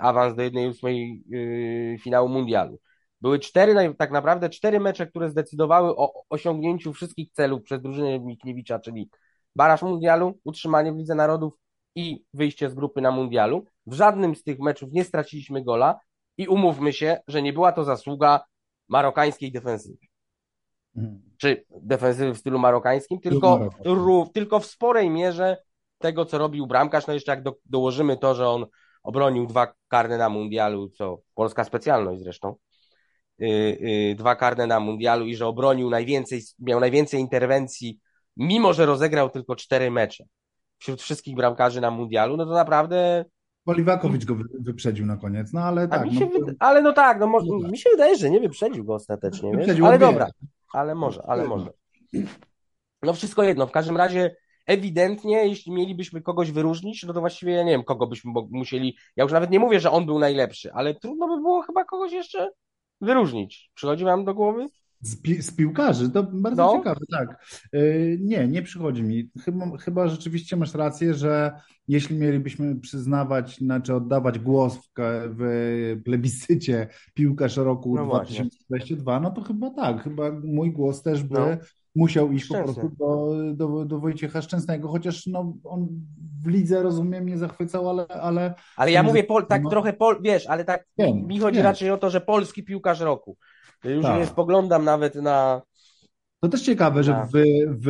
awans 0.00 0.36
do 0.36 0.42
1/8 0.42 1.18
y, 1.34 1.96
finału 2.00 2.28
mundialu. 2.28 2.78
Były 3.20 3.38
cztery, 3.38 3.94
tak 3.98 4.10
naprawdę 4.10 4.50
cztery 4.50 4.80
mecze, 4.80 5.06
które 5.06 5.30
zdecydowały 5.30 5.96
o 5.96 6.12
osiągnięciu 6.30 6.92
wszystkich 6.92 7.30
celów 7.32 7.62
przez 7.62 7.82
drużynę 7.82 8.20
Mikniewicza, 8.20 8.78
czyli 8.78 9.10
baraż 9.56 9.82
mundialu, 9.82 10.38
utrzymanie 10.44 10.92
w 10.92 10.96
Lidze 10.96 11.14
Narodów 11.14 11.54
i 11.94 12.24
wyjście 12.34 12.70
z 12.70 12.74
grupy 12.74 13.00
na 13.00 13.10
mundialu. 13.10 13.64
W 13.86 13.94
żadnym 13.94 14.34
z 14.34 14.42
tych 14.42 14.58
meczów 14.58 14.92
nie 14.92 15.04
straciliśmy 15.04 15.64
gola 15.64 16.00
i 16.38 16.48
umówmy 16.48 16.92
się, 16.92 17.20
że 17.28 17.42
nie 17.42 17.52
była 17.52 17.72
to 17.72 17.84
zasługa 17.84 18.40
marokańskiej 18.88 19.52
defensywy 19.52 19.96
Mhm. 20.96 21.22
czy 21.38 21.64
defensywy 21.70 22.34
w 22.34 22.38
stylu 22.38 22.58
marokańskim, 22.58 23.20
tylko, 23.20 23.58
marokańskim. 23.58 23.92
ró- 23.96 24.32
tylko 24.32 24.60
w 24.60 24.66
sporej 24.66 25.10
mierze 25.10 25.56
tego, 25.98 26.24
co 26.26 26.38
robił 26.38 26.66
bramkarz. 26.66 27.06
No 27.06 27.14
jeszcze 27.14 27.32
jak 27.32 27.42
do, 27.42 27.56
dołożymy 27.64 28.16
to, 28.16 28.34
że 28.34 28.48
on 28.48 28.66
obronił 29.02 29.46
dwa 29.46 29.74
karne 29.88 30.18
na 30.18 30.28
mundialu, 30.28 30.88
co 30.88 31.18
polska 31.34 31.64
specjalność 31.64 32.22
zresztą, 32.22 32.54
yy, 33.38 33.48
yy, 33.80 34.14
dwa 34.14 34.36
karne 34.36 34.66
na 34.66 34.80
mundialu 34.80 35.26
i 35.26 35.36
że 35.36 35.46
obronił 35.46 35.90
najwięcej, 35.90 36.42
miał 36.58 36.80
najwięcej 36.80 37.20
interwencji, 37.20 37.98
mimo 38.36 38.72
że 38.72 38.86
rozegrał 38.86 39.30
tylko 39.30 39.56
cztery 39.56 39.90
mecze 39.90 40.24
wśród 40.78 41.02
wszystkich 41.02 41.34
bramkarzy 41.36 41.80
na 41.80 41.90
mundialu, 41.90 42.36
no 42.36 42.46
to 42.46 42.52
naprawdę 42.52 43.24
Poliwakowicz 43.64 44.24
go 44.24 44.34
wy- 44.34 44.44
wyprzedził 44.60 45.06
na 45.06 45.16
koniec, 45.16 45.52
no 45.52 45.60
ale 45.60 45.88
tak. 45.88 46.04
no, 46.12 46.26
wyda- 46.26 46.52
ale 46.58 46.82
no 46.82 46.92
tak, 46.92 47.20
no, 47.20 47.26
mo- 47.26 47.40
No 47.46 47.60
tak. 47.62 47.70
mi 47.70 47.78
się 47.78 47.90
wydaje, 47.90 48.16
że 48.16 48.30
nie 48.30 48.40
wyprzedził 48.40 48.84
go 48.84 48.94
ostatecznie? 48.94 49.50
Wyprzedził 49.56 49.86
ale 49.86 49.98
dobra, 49.98 50.28
ale 50.72 50.94
może, 50.94 51.22
ale 51.26 51.44
może. 51.48 51.70
No 53.02 53.12
wszystko 53.12 53.42
jedno, 53.42 53.66
w 53.66 53.70
każdym 53.72 53.96
razie 53.96 54.36
ewidentnie, 54.66 55.46
jeśli 55.48 55.72
mielibyśmy 55.72 56.22
kogoś 56.22 56.50
wyróżnić, 56.52 57.02
no 57.04 57.12
to 57.12 57.20
właściwie 57.20 57.52
ja 57.52 57.62
nie 57.64 57.70
wiem, 57.70 57.84
kogo 57.84 58.06
byśmy 58.06 58.32
musieli, 58.50 58.96
ja 59.16 59.22
już 59.24 59.32
nawet 59.32 59.50
nie 59.50 59.58
mówię, 59.58 59.80
że 59.80 59.90
on 59.90 60.06
był 60.06 60.18
najlepszy, 60.18 60.72
ale 60.72 60.94
trudno 60.94 61.28
by 61.28 61.36
było 61.36 61.62
chyba 61.62 61.84
kogoś 61.84 62.12
jeszcze 62.12 62.50
wyróżnić. 63.00 63.70
Przychodzi 63.74 64.04
wam 64.04 64.24
do 64.24 64.34
głowy? 64.34 64.66
Z, 65.04 65.16
pi 65.16 65.42
z 65.42 65.50
piłkarzy, 65.56 66.10
to 66.10 66.22
bardzo 66.22 66.62
No. 66.66 66.76
ciekawe, 66.78 67.00
tak. 67.10 67.44
Yy, 67.72 68.18
nie, 68.20 68.48
nie 68.48 68.62
przychodzi 68.62 69.02
mi. 69.02 69.30
Chyba, 69.44 69.76
chyba 69.78 70.08
rzeczywiście 70.08 70.56
masz 70.56 70.74
rację, 70.74 71.14
że 71.14 71.52
jeśli 71.88 72.16
mielibyśmy 72.18 72.76
przyznawać, 72.76 73.56
znaczy 73.58 73.94
oddawać 73.94 74.38
głos 74.38 74.76
w, 74.76 74.90
w 75.38 76.02
plebiscycie 76.04 76.86
piłkarz 77.14 77.56
roku 77.56 77.94
No 77.96 78.06
właśnie. 78.06 78.34
2022, 78.34 79.20
no 79.20 79.30
to 79.30 79.42
chyba 79.42 79.70
tak, 79.70 80.02
chyba 80.02 80.24
mój 80.44 80.72
głos 80.72 81.02
też 81.02 81.22
by 81.22 81.34
No. 81.38 81.46
musiał 81.94 82.32
iść 82.32 82.46
po 82.48 82.54
Szczęsny. 82.54 82.74
prostu 82.74 82.96
do, 82.98 83.34
do, 83.54 83.84
do 83.84 83.98
Wojciecha 84.00 84.42
Szczęsnego, 84.42 84.88
chociaż 84.88 85.26
no, 85.26 85.54
on 85.64 85.88
w 86.44 86.46
lidze, 86.48 86.82
rozumiem, 86.82 87.26
nie 87.26 87.38
zachwycał, 87.38 87.88
ale, 87.90 88.06
ale 88.08 88.54
Ale 88.76 88.92
ja 88.92 89.02
mówię 89.02 89.24
pol, 89.24 89.46
tak 89.46 89.62
trochę, 89.70 89.92
pol, 89.92 90.16
wiesz, 90.22 90.46
ale 90.46 90.64
tak 90.64 90.84
Wiem, 90.98 91.26
mi 91.26 91.38
chodzi 91.38 91.56
wiem. 91.56 91.64
raczej 91.66 91.90
o 91.90 91.98
to, 91.98 92.10
że 92.10 92.20
polski 92.20 92.62
piłkarz 92.64 93.00
roku. 93.00 93.36
Już 93.84 94.02
Tak. 94.02 94.18
nie 94.18 94.26
spoglądam 94.26 94.84
nawet 94.84 95.14
na, 95.14 95.62
To 96.40 96.48
też 96.48 96.62
ciekawe, 96.62 97.04
że 97.04 97.26
w, 97.32 97.42
w, 97.68 97.88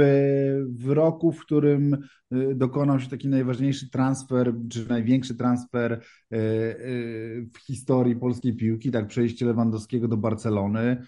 w 0.85 0.91
roku, 0.91 1.33
w 1.33 1.41
którym 1.41 1.95
y, 2.33 2.55
dokonał 2.55 3.01
się 3.01 3.09
taki 3.09 3.29
najważniejszy 3.29 3.91
transfer, 3.91 4.55
czy 4.71 4.89
największy 4.89 5.35
transfer 5.35 5.93
y, 5.93 6.37
y, 6.37 7.49
w 7.55 7.59
historii 7.59 8.17
polskiej 8.17 8.57
piłki, 8.57 8.91
tak 8.91 9.07
przejście 9.07 9.47
Lewandowskiego 9.47 10.09
do 10.09 10.17
Barcelony, 10.17 11.03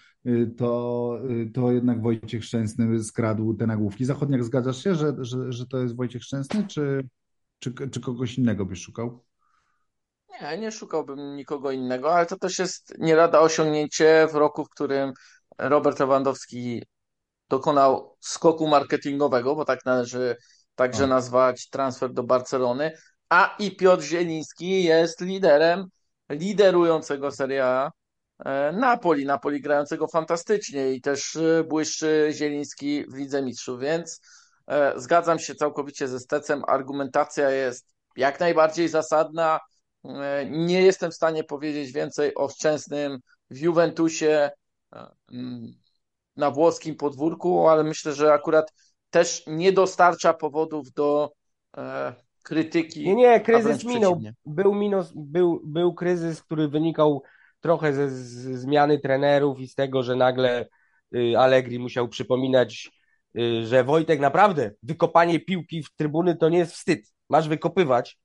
to, 0.57 1.19
to 1.53 1.71
jednak 1.71 2.01
Wojciech 2.01 2.45
Szczęsny 2.45 3.03
skradł 3.03 3.53
te 3.53 3.67
nagłówki. 3.67 4.05
Zachodniak, 4.05 4.43
zgadzasz 4.43 4.83
się, 4.83 4.95
że, 4.95 5.13
że, 5.19 5.51
że 5.51 5.67
to 5.67 5.77
jest 5.77 5.95
Wojciech 5.95 6.23
Szczęsny, 6.23 6.67
czy, 6.67 7.07
czy, 7.59 7.73
czy 7.91 8.01
kogoś 8.01 8.37
innego 8.37 8.65
byś 8.65 8.81
szukał? 8.81 9.26
Nie, 10.41 10.57
nie 10.57 10.71
szukałbym 10.71 11.35
nikogo 11.35 11.71
innego, 11.71 12.15
ale 12.15 12.25
to 12.25 12.37
też 12.37 12.59
jest 12.59 12.93
nie 12.97 13.15
lada 13.15 13.39
osiągnięcie 13.39 14.27
w 14.31 14.35
roku, 14.35 14.65
w 14.65 14.69
którym 14.69 15.13
Robert 15.57 15.99
Lewandowski 15.99 16.83
dokonał 17.49 18.15
skoku 18.19 18.67
marketingowego, 18.67 19.55
bo 19.55 19.65
tak 19.65 19.85
należy 19.85 20.35
także 20.75 20.99
Tak. 20.99 21.09
nazwać 21.09 21.69
transfer 21.69 22.13
do 22.13 22.23
Barcelony, 22.23 22.91
a 23.29 23.55
i 23.59 23.75
Piotr 23.75 24.03
Zieliński 24.03 24.83
jest 24.83 25.21
liderem 25.21 25.85
liderującego 26.29 27.31
Serie 27.31 27.89
e, 28.45 28.71
Napoli, 28.71 29.25
Napoli 29.25 29.61
grającego 29.61 30.07
fantastycznie 30.07 30.91
i 30.93 31.01
też 31.01 31.35
e, 31.35 31.63
błyszczy 31.63 32.29
Zieliński 32.33 33.05
w 33.09 33.15
Lidze 33.15 33.41
Mistrzów, 33.41 33.79
więc 33.79 34.21
e, 34.67 34.93
zgadzam 34.95 35.39
się 35.39 35.55
całkowicie 35.55 36.07
ze 36.07 36.19
Stecem, 36.19 36.61
argumentacja 36.67 37.49
jest 37.49 37.85
jak 38.15 38.39
najbardziej 38.39 38.89
zasadna, 38.89 39.59
Nie 40.49 40.81
jestem 40.81 41.11
w 41.11 41.15
stanie 41.15 41.43
powiedzieć 41.43 41.91
więcej 41.91 42.35
o 42.35 42.49
Szczęsnym 42.49 43.19
w 43.49 43.57
Juventusie, 43.57 44.49
e, 44.93 45.07
na 46.37 46.51
włoskim 46.51 46.95
podwórku, 46.95 47.67
ale 47.67 47.83
myślę, 47.83 48.13
że 48.13 48.33
akurat 48.33 48.73
też 49.09 49.43
nie 49.47 49.73
dostarcza 49.73 50.33
powodów 50.33 50.91
do 50.91 51.31
e, 51.77 52.13
krytyki. 52.43 53.03
Nie, 53.03 53.15
nie, 53.15 53.39
kryzys 53.39 53.83
minął. 53.83 54.21
Był, 54.45 54.75
minus, 54.75 55.11
był, 55.15 55.61
był 55.65 55.93
kryzys, 55.93 56.43
który 56.43 56.67
wynikał 56.67 57.23
trochę 57.59 57.93
ze 57.93 58.09
zmiany 58.57 58.99
trenerów 58.99 59.59
i 59.59 59.67
z 59.67 59.75
tego, 59.75 60.03
że 60.03 60.15
nagle 60.15 60.67
y, 61.15 61.33
Allegri 61.37 61.79
musiał 61.79 62.07
przypominać, 62.07 62.91
y, 63.37 63.65
że 63.65 63.83
Wojtek 63.83 64.19
naprawdę 64.19 64.71
wykopanie 64.83 65.39
piłki 65.39 65.83
w 65.83 65.95
trybuny 65.95 66.35
to 66.35 66.49
nie 66.49 66.57
jest 66.57 66.73
wstyd. 66.73 67.13
Masz 67.29 67.47
wykopywać. 67.49 68.19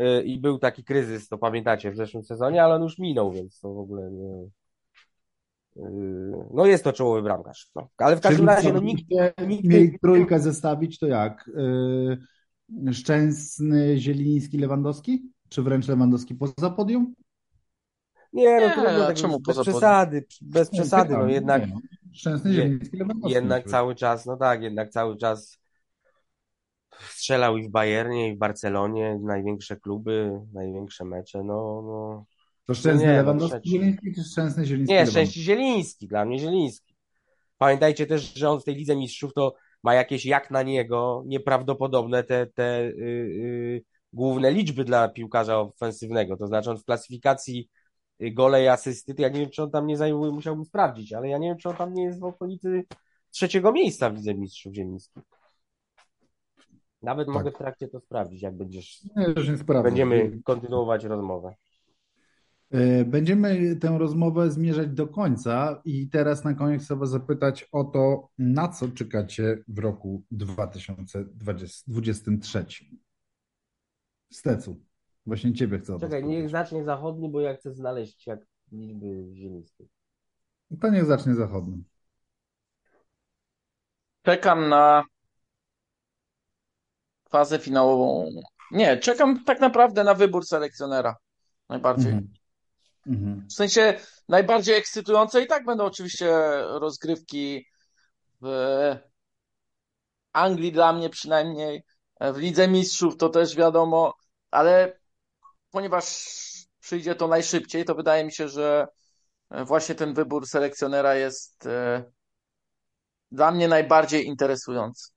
Y, 0.00 0.22
I 0.22 0.38
był 0.38 0.58
taki 0.58 0.84
kryzys, 0.84 1.28
to 1.28 1.38
pamiętacie, 1.38 1.90
w 1.90 1.96
zeszłym 1.96 2.22
sezonie, 2.24 2.64
ale 2.64 2.74
on 2.74 2.82
już 2.82 2.98
minął, 2.98 3.32
więc 3.32 3.60
to 3.60 3.74
w 3.74 3.78
ogóle 3.78 4.10
nie. 4.10 4.48
no 6.54 6.66
jest 6.66 6.84
to 6.84 6.92
czołowy 6.92 7.22
bramkarz. 7.22 7.70
No. 7.74 7.88
Ale 7.98 8.16
w 8.16 8.20
każdym 8.20 8.46
Czyli 8.46 8.56
razie, 8.56 8.72
no 8.72 8.80
nikt, 8.80 9.04
nikt 9.48 9.64
mieli 9.64 9.98
trójkę 9.98 10.40
zestawić, 10.40 10.98
to 10.98 11.06
jak? 11.06 11.50
Yy, 11.54 12.92
Szczęsny, 12.92 13.98
Zieliński, 13.98 14.58
Lewandowski? 14.58 15.22
Czy 15.48 15.62
wręcz 15.62 15.88
Lewandowski 15.88 16.34
poza 16.34 16.70
podium? 16.70 17.14
Nie, 18.32 18.60
no 18.60 18.66
Nie, 18.66 18.72
trudno, 18.72 19.06
tak, 19.06 19.16
czemu 19.16 19.40
bez 19.40 19.56
poza 19.56 19.70
przesady, 19.70 20.24
bez 20.42 20.70
przesady, 20.70 21.14
no 21.14 21.28
jednak, 21.28 21.66
nie, 21.66 21.74
no. 21.74 21.80
Szczęsny, 22.12 22.52
Zieliński, 22.52 22.96
Lewandowski. 22.96 23.34
jednak 23.34 23.64
cały 23.64 23.94
czas, 23.94 24.26
no 24.26 24.36
tak, 24.36 24.62
jednak 24.62 24.90
cały 24.90 25.16
czas 25.16 25.59
strzelał 26.98 27.56
i 27.56 27.68
w 27.68 27.70
Bayernie, 27.70 28.28
i 28.28 28.34
w 28.34 28.38
Barcelonie, 28.38 29.18
największe 29.22 29.76
kluby, 29.76 30.40
największe 30.52 31.04
mecze, 31.04 31.38
no, 31.44 31.82
no. 31.82 32.24
To 32.66 32.74
Szczęsny, 32.74 33.06
nie, 33.06 33.12
no, 33.12 33.16
Lewandowski, 33.16 33.60
trzeci. 33.60 33.70
Zieliński, 33.70 34.14
czy 34.14 34.24
Szczęsny, 34.24 34.66
Zieliński, 34.66 34.92
Nie, 34.92 34.98
Lewandowski? 34.98 35.20
szczęście 35.20 35.40
Zieliński, 35.40 36.08
dla 36.08 36.24
mnie 36.24 36.38
Zieliński. 36.38 36.94
Pamiętajcie 37.58 38.06
też, 38.06 38.34
że 38.34 38.50
on 38.50 38.60
w 38.60 38.64
tej 38.64 38.74
Lidze 38.74 38.96
Mistrzów 38.96 39.34
to 39.34 39.54
ma 39.82 39.94
jakieś 39.94 40.26
jak 40.26 40.50
na 40.50 40.62
niego 40.62 41.22
nieprawdopodobne 41.26 42.24
te, 42.24 42.46
te 42.46 42.80
y, 42.80 42.92
y, 42.98 43.84
główne 44.12 44.50
liczby 44.50 44.84
dla 44.84 45.08
piłkarza 45.08 45.60
ofensywnego. 45.60 46.36
To 46.36 46.46
znaczy 46.46 46.70
on 46.70 46.78
w 46.78 46.84
klasyfikacji 46.84 47.68
y, 48.22 48.30
gole 48.30 48.64
i 48.64 48.68
asysty, 48.68 49.14
to 49.14 49.22
ja 49.22 49.28
nie 49.28 49.40
wiem, 49.40 49.50
czy 49.50 49.62
on 49.62 49.70
tam 49.70 49.86
nie 49.86 49.96
zajmuje, 49.96 50.32
musiałbym 50.32 50.64
sprawdzić, 50.64 51.12
ale 51.12 51.28
ja 51.28 51.38
nie 51.38 51.48
wiem, 51.48 51.58
czy 51.58 51.68
on 51.68 51.76
tam 51.76 51.94
nie 51.94 52.04
jest 52.04 52.20
w 52.20 52.24
okolicy 52.24 52.84
trzeciego 53.30 53.72
miejsca 53.72 54.10
w 54.10 54.14
Lidze 54.14 54.34
Mistrzów 54.34 54.74
Zieliński. 54.74 55.20
Nawet 57.02 57.26
Tak. 57.26 57.34
mogę 57.34 57.50
w 57.50 57.58
trakcie 57.58 57.88
to 57.88 58.00
sprawdzić, 58.00 58.42
jak 58.42 58.56
będziesz. 58.56 59.04
Nie, 59.16 59.24
już 59.36 59.48
nie 59.48 59.58
sprawdzę. 59.58 59.88
Będziemy 59.88 60.40
kontynuować 60.44 61.04
rozmowę. 61.04 61.54
E, 62.70 63.04
Będziemy 63.04 63.76
tę 63.76 63.98
rozmowę 63.98 64.50
zmierzać 64.50 64.88
do 64.88 65.08
końca 65.08 65.82
i 65.84 66.08
teraz 66.08 66.44
na 66.44 66.54
koniec 66.54 66.84
chcę 66.84 66.96
Was 66.96 67.10
zapytać 67.10 67.68
o 67.72 67.84
to, 67.84 68.28
na 68.38 68.68
co 68.68 68.88
czekacie 68.88 69.58
w 69.68 69.78
roku 69.78 70.22
2023. 70.30 72.66
Stecu, 74.32 74.80
właśnie 75.26 75.52
Ciebie 75.52 75.78
chcę 75.78 75.98
Czekaj, 76.00 76.24
niech 76.24 76.48
zacznie 76.48 76.84
zachodni, 76.84 77.28
bo 77.28 77.40
ja 77.40 77.54
chcę 77.54 77.74
znaleźć 77.74 78.26
jak 78.26 78.40
liczby 78.72 79.06
Zielińskiej. 79.34 79.88
To 80.80 80.90
niech 80.90 81.04
zacznie 81.04 81.34
zachodni. 81.34 81.84
Czekam 84.22 84.68
na 84.68 85.04
fazę 87.30 87.58
finałową. 87.58 88.30
Nie, 88.70 88.98
czekam 88.98 89.44
tak 89.44 89.60
naprawdę 89.60 90.04
na 90.04 90.14
wybór 90.14 90.46
selekcjonera. 90.46 91.16
Najbardziej. 91.68 92.12
Mhm. 92.12 92.32
Mhm. 93.06 93.46
W 93.48 93.52
sensie 93.52 93.94
najbardziej 94.28 94.76
ekscytujące 94.76 95.42
i 95.42 95.46
tak 95.46 95.64
będą 95.64 95.84
oczywiście 95.84 96.30
rozgrywki 96.62 97.66
w 98.40 98.96
Anglii 100.32 100.72
dla 100.72 100.92
mnie 100.92 101.10
przynajmniej, 101.10 101.82
w 102.20 102.36
Lidze 102.36 102.68
Mistrzów 102.68 103.16
to 103.16 103.28
też 103.28 103.56
wiadomo, 103.56 104.14
ale 104.50 105.00
ponieważ 105.70 106.26
przyjdzie 106.80 107.14
to 107.14 107.28
najszybciej, 107.28 107.84
to 107.84 107.94
wydaje 107.94 108.24
mi 108.24 108.32
się, 108.32 108.48
że 108.48 108.86
właśnie 109.50 109.94
ten 109.94 110.14
wybór 110.14 110.46
selekcjonera 110.46 111.14
jest 111.14 111.66
e, 111.66 112.04
dla 113.30 113.50
mnie 113.50 113.68
najbardziej 113.68 114.26
interesujący. 114.26 115.10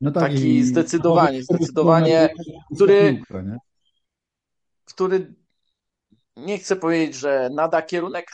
No 0.00 0.10
tak, 0.10 0.22
Taki 0.22 0.56
i- 0.56 0.64
zdecydowanie, 0.64 1.42
zdecydowanie, 1.42 2.34
który- 2.74 3.22
który 4.84 5.34
nie 6.36 6.58
chcę 6.58 6.76
powiedzieć, 6.76 7.14
że 7.16 7.50
nada 7.54 7.82
kierunek, 7.82 8.26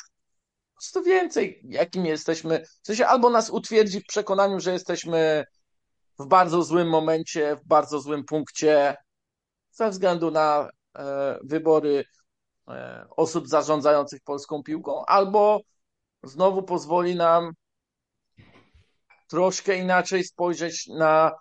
po 0.75 0.75
prostu 0.81 1.03
więcej, 1.03 1.61
jakim 1.65 2.07
jesteśmy. 2.07 2.65
W 2.83 2.87
sensie 2.87 3.07
albo 3.07 3.31
nas 3.31 3.51
utwierdzi 3.51 4.01
w 4.01 4.07
przekonaniu, 4.07 4.61
że 4.61 4.73
jesteśmy 4.73 5.45
w 6.19 6.27
bardzo 6.27 6.63
złym 6.63 6.89
momencie, 6.89 7.57
w 7.57 7.67
bardzo 7.67 8.01
złym 8.01 8.25
punkcie, 8.25 8.97
ze 9.71 9.91
względu 9.91 10.31
na 10.31 10.69
e, 10.99 11.39
wybory 11.45 12.05
e, 12.69 13.07
osób 13.17 13.49
zarządzających 13.49 14.21
polską 14.23 14.63
piłką, 14.63 15.05
albo 15.07 15.61
znowu 16.23 16.63
pozwoli 16.63 17.17
nam 17.17 17.53
troszkę 19.29 19.79
inaczej 19.79 20.25
spojrzeć 20.25 20.87
na 20.87 21.33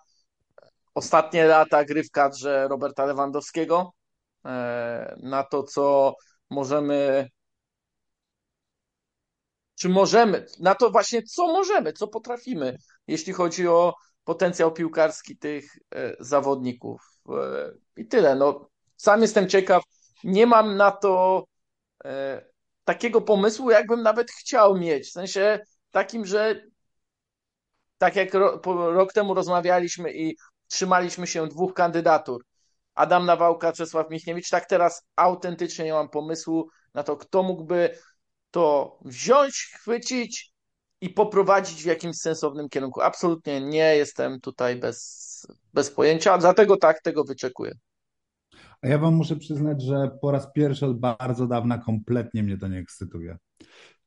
ostatnie 0.96 1.44
lata 1.44 1.84
gry 1.84 2.04
w 2.04 2.10
kadrze 2.10 2.68
Roberta 2.68 3.04
Lewandowskiego, 3.04 3.92
e, 4.44 5.16
na 5.22 5.42
to, 5.42 5.62
co 5.62 6.14
możemy, 6.50 7.28
czy 9.74 9.88
możemy, 9.88 10.46
na 10.60 10.74
to 10.74 10.90
właśnie, 10.90 11.22
co 11.22 11.46
możemy, 11.46 11.92
co 11.92 12.08
potrafimy, 12.08 12.76
jeśli 13.06 13.32
chodzi 13.32 13.68
o 13.68 13.94
potencjał 14.24 14.72
piłkarski 14.72 15.38
tych 15.38 15.64
e, 15.94 16.16
zawodników. 16.20 17.02
E, 17.28 17.72
I 17.96 18.06
tyle. 18.06 18.34
No, 18.34 18.68
sam 18.96 19.22
jestem 19.22 19.48
ciekaw. 19.48 19.82
Nie 20.24 20.46
mam 20.46 20.76
na 20.76 20.90
to 20.90 21.44
takiego 22.84 23.20
pomysłu, 23.20 23.70
jakbym 23.70 24.02
nawet 24.02 24.30
chciał 24.30 24.78
mieć. 24.78 25.08
W 25.08 25.12
sensie 25.12 25.60
takim, 25.90 26.26
że 26.26 26.62
tak 27.98 28.16
jak 28.16 28.34
rok 28.64 29.12
temu 29.12 29.34
rozmawialiśmy 29.34 30.12
i 30.12 30.36
trzymaliśmy 30.68 31.26
się 31.26 31.48
dwóch 31.48 31.74
kandydatur, 31.74 32.44
Adam 32.94 33.26
Nawałka, 33.26 33.72
Czesław 33.72 34.10
Michniewicz, 34.10 34.50
tak 34.50 34.66
teraz 34.66 35.02
autentycznie 35.16 35.84
nie 35.84 35.92
mam 35.92 36.08
pomysłu 36.08 36.68
na 36.94 37.02
to, 37.02 37.16
kto 37.16 37.42
mógłby 37.42 37.98
to 38.50 38.98
wziąć, 39.04 39.72
chwycić 39.74 40.52
i 41.00 41.10
poprowadzić 41.10 41.82
w 41.82 41.86
jakimś 41.86 42.16
sensownym 42.16 42.68
kierunku. 42.68 43.00
Absolutnie 43.00 43.60
nie 43.60 43.96
jestem 43.96 44.40
tutaj 44.40 44.76
bez, 44.76 45.46
bez 45.74 45.90
pojęcia, 45.90 46.38
dlatego 46.38 46.76
tak 46.76 47.02
tego 47.02 47.24
wyczekuję. 47.24 47.72
A 48.82 48.88
ja 48.88 48.98
wam 48.98 49.14
muszę 49.14 49.36
przyznać, 49.36 49.82
że 49.82 50.10
po 50.20 50.30
raz 50.30 50.52
pierwszy 50.52 50.86
od 50.86 51.00
bardzo 51.00 51.46
dawna 51.46 51.78
kompletnie 51.78 52.42
mnie 52.42 52.58
to 52.58 52.68
nie 52.68 52.78
ekscytuje. 52.78 53.36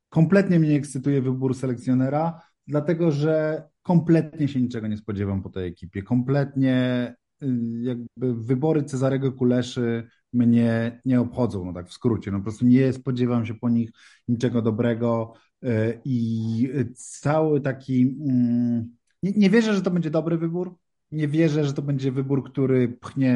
Kompletnie 0.10 0.60
mnie 0.60 0.70
nie 0.70 0.78
ekscytuje 0.78 1.22
wybór 1.22 1.56
selekcjonera, 1.56 2.42
dlatego 2.68 3.12
że 3.12 3.64
kompletnie 3.90 4.48
się 4.48 4.62
niczego 4.62 4.88
nie 4.88 4.98
spodziewam 4.98 5.42
po 5.42 5.50
tej 5.50 5.68
ekipie. 5.68 6.04
Kompletnie 6.04 7.16
y, 7.44 7.48
jakby 7.82 8.36
wybory 8.44 8.84
Cezarego 8.84 9.32
Kuleszy 9.32 10.08
mnie 10.34 11.02
nie 11.06 11.22
obchodzą, 11.22 11.66
no 11.66 11.74
tak 11.74 11.90
w 11.90 11.94
skrócie. 11.94 12.32
No 12.32 12.38
po 12.38 12.44
prostu 12.44 12.66
nie 12.66 12.94
spodziewam 12.94 13.46
się 13.46 13.54
po 13.54 13.70
nich 13.70 13.90
niczego 14.28 14.62
dobrego 14.62 15.34
y, 15.64 16.02
i 16.06 16.70
cały 16.96 17.62
taki... 17.62 18.18
mm, 18.30 18.96
Nie, 19.24 19.32
nie 19.32 19.50
wierzę, 19.50 19.74
że 19.74 19.82
to 19.82 19.92
będzie 19.92 20.10
dobry 20.10 20.38
wybór. 20.38 20.76
Nie 21.12 21.28
wierzę, 21.28 21.66
że 21.66 21.74
to 21.74 21.82
będzie 21.82 22.12
wybór, 22.12 22.52
który 22.52 22.88
pchnie, 22.88 23.34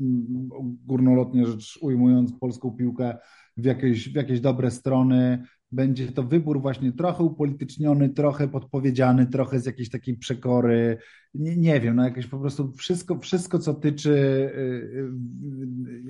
mm, 0.00 0.48
górnolotnie 0.86 1.46
rzecz 1.46 1.78
ujmując, 1.82 2.32
polską 2.40 2.70
piłkę 2.70 3.18
w 3.56 3.64
jakieś, 3.64 4.12
w 4.12 4.14
jakieś 4.14 4.40
dobre 4.40 4.70
strony. 4.70 5.42
Będzie 5.72 6.12
to 6.12 6.22
wybór 6.22 6.62
właśnie 6.62 6.92
trochę 6.92 7.24
upolityczniony, 7.24 8.08
trochę 8.08 8.48
podpowiedziany, 8.48 9.26
trochę 9.26 9.60
z 9.60 9.66
jakiejś 9.66 9.90
takiej 9.90 10.16
przekory. 10.16 10.98
Nie, 11.34 11.56
nie 11.56 11.80
wiem, 11.80 11.96
no 11.96 12.04
jakieś 12.04 12.26
po 12.26 12.38
prostu 12.38 12.72
wszystko, 12.72 13.18
wszystko 13.18 13.58
co 13.58 13.74
tyczy 13.74 14.10
y, 14.10 14.60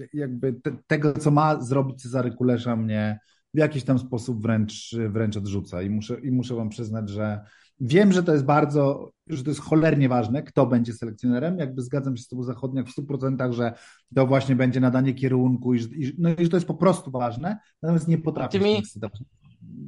y, 0.03 0.09
jakby 0.13 0.53
te, 0.53 0.77
tego, 0.87 1.13
co 1.13 1.31
ma 1.31 1.61
zrobić 1.61 2.03
Cezary 2.03 2.31
Kulesza, 2.31 2.77
mnie 2.77 3.19
w 3.55 3.59
jakiś 3.59 3.85
tam 3.85 3.99
sposób 3.99 4.43
wręcz, 4.43 4.97
wręcz 5.09 5.37
odrzuca. 5.37 5.83
I 5.83 5.91
muszę, 5.91 6.21
I 6.21 6.31
muszę 6.31 6.55
wam 6.55 6.69
przyznać, 6.69 7.11
że 7.11 7.41
Wiem, 7.85 8.13
że 8.13 8.23
to 8.23 8.33
jest 8.33 8.45
bardzo, 8.45 9.13
że 9.27 9.45
to 9.45 9.51
jest 9.51 9.61
cholernie 9.61 10.09
ważne, 10.09 10.43
kto 10.43 10.67
będzie 10.67 10.93
selekcjonerem. 10.93 11.59
Jakby 11.59 11.83
zgadzam 11.83 12.17
się 12.17 12.23
z 12.23 12.29
Tobą 12.29 12.43
Zachodniak 12.43 12.89
w 12.89 12.97
100%, 12.97 13.53
że 13.53 13.73
to 14.15 14.27
właśnie 14.27 14.57
będzie 14.57 14.81
nadanie 14.81 15.15
kierunku 15.15 15.75
i, 15.75 15.81
no, 16.19 16.31
i 16.31 16.45
że 16.45 16.51
to 16.51 16.57
jest 16.57 16.67
po 16.67 16.75
prostu 16.75 17.11
ważne, 17.11 17.59
natomiast 17.83 18.09
nie 18.09 18.19
potrafię 18.19 18.59
Ty 18.59 18.65
się 18.65 18.71
mi-. 18.71 18.83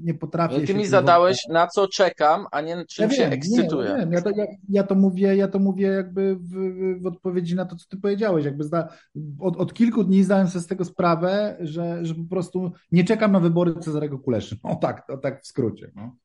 Nie 0.04 0.14
potrafię 0.14 0.60
Ty 0.60 0.66
się 0.66 0.74
mi 0.74 0.80
tym 0.80 0.90
zadałeś, 0.90 1.46
na 1.50 1.66
co 1.66 1.88
czekam, 1.88 2.46
a 2.50 2.60
nie 2.60 2.84
czym 2.86 3.10
ja 3.10 3.16
się 3.16 3.22
wiem, 3.22 3.32
ekscytuję. 3.32 3.88
Nie, 3.88 3.94
ja, 3.94 3.98
wiem. 3.98 4.12
Ja, 4.12 4.22
to, 4.22 4.30
ja, 4.36 4.46
ja 4.68 4.82
to 4.82 4.94
mówię, 4.94 5.36
ja 5.36 5.48
to 5.48 5.58
mówię 5.58 5.86
jakby 5.86 6.36
w, 6.36 7.02
w 7.02 7.06
odpowiedzi 7.06 7.54
na 7.54 7.64
to, 7.64 7.76
co 7.76 7.88
ty 7.88 7.96
powiedziałeś. 7.96 8.44
Jakby 8.44 8.64
zda, 8.64 8.88
od, 9.40 9.56
od 9.56 9.74
kilku 9.74 10.04
dni 10.04 10.24
zdałem 10.24 10.48
sobie 10.48 10.62
z 10.62 10.66
tego 10.66 10.84
sprawę, 10.84 11.56
że, 11.60 12.04
że 12.04 12.14
po 12.14 12.24
prostu 12.30 12.72
nie 12.92 13.04
czekam 13.04 13.32
na 13.32 13.40
wybory 13.40 13.74
Cezarego 13.74 14.18
Kuleszy. 14.18 14.58
O 14.74 14.76
tak, 14.76 15.10
o 15.10 15.16
tak 15.16 15.42
w 15.42 15.46
skrócie. 15.46 15.90
No. 15.96 16.16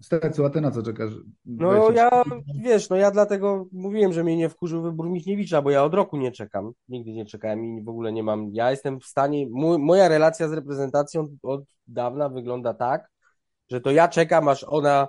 Stecu, 0.00 0.44
a 0.44 0.50
ty 0.50 0.60
na 0.60 0.70
co 0.70 0.82
czekasz? 0.82 1.12
No 1.46 1.70
23? 1.70 1.94
ja, 1.94 2.22
wiesz, 2.62 2.90
no 2.90 2.96
ja 2.96 3.10
dlatego 3.10 3.66
mówiłem, 3.72 4.12
że 4.12 4.24
mnie 4.24 4.36
nie 4.36 4.48
wkurzył 4.48 4.82
wybór 4.82 5.10
Michniewicza, 5.10 5.62
bo 5.62 5.70
ja 5.70 5.84
od 5.84 5.94
roku 5.94 6.16
nie 6.16 6.32
czekam. 6.32 6.72
Nigdy 6.88 7.12
nie 7.12 7.26
czekałem 7.26 7.64
i 7.64 7.82
w 7.82 7.88
ogóle 7.88 8.12
nie 8.12 8.22
mam. 8.22 8.50
Ja 8.52 8.70
jestem 8.70 9.00
w 9.00 9.04
stanie, 9.04 9.46
mój, 9.50 9.78
moja 9.78 10.08
relacja 10.08 10.48
z 10.48 10.52
reprezentacją 10.52 11.26
od 11.42 11.64
dawna 11.86 12.28
wygląda 12.28 12.74
tak, 12.74 13.08
że 13.70 13.80
to 13.80 13.90
ja 13.90 14.08
czekam, 14.08 14.48
aż 14.48 14.64
ona 14.68 15.08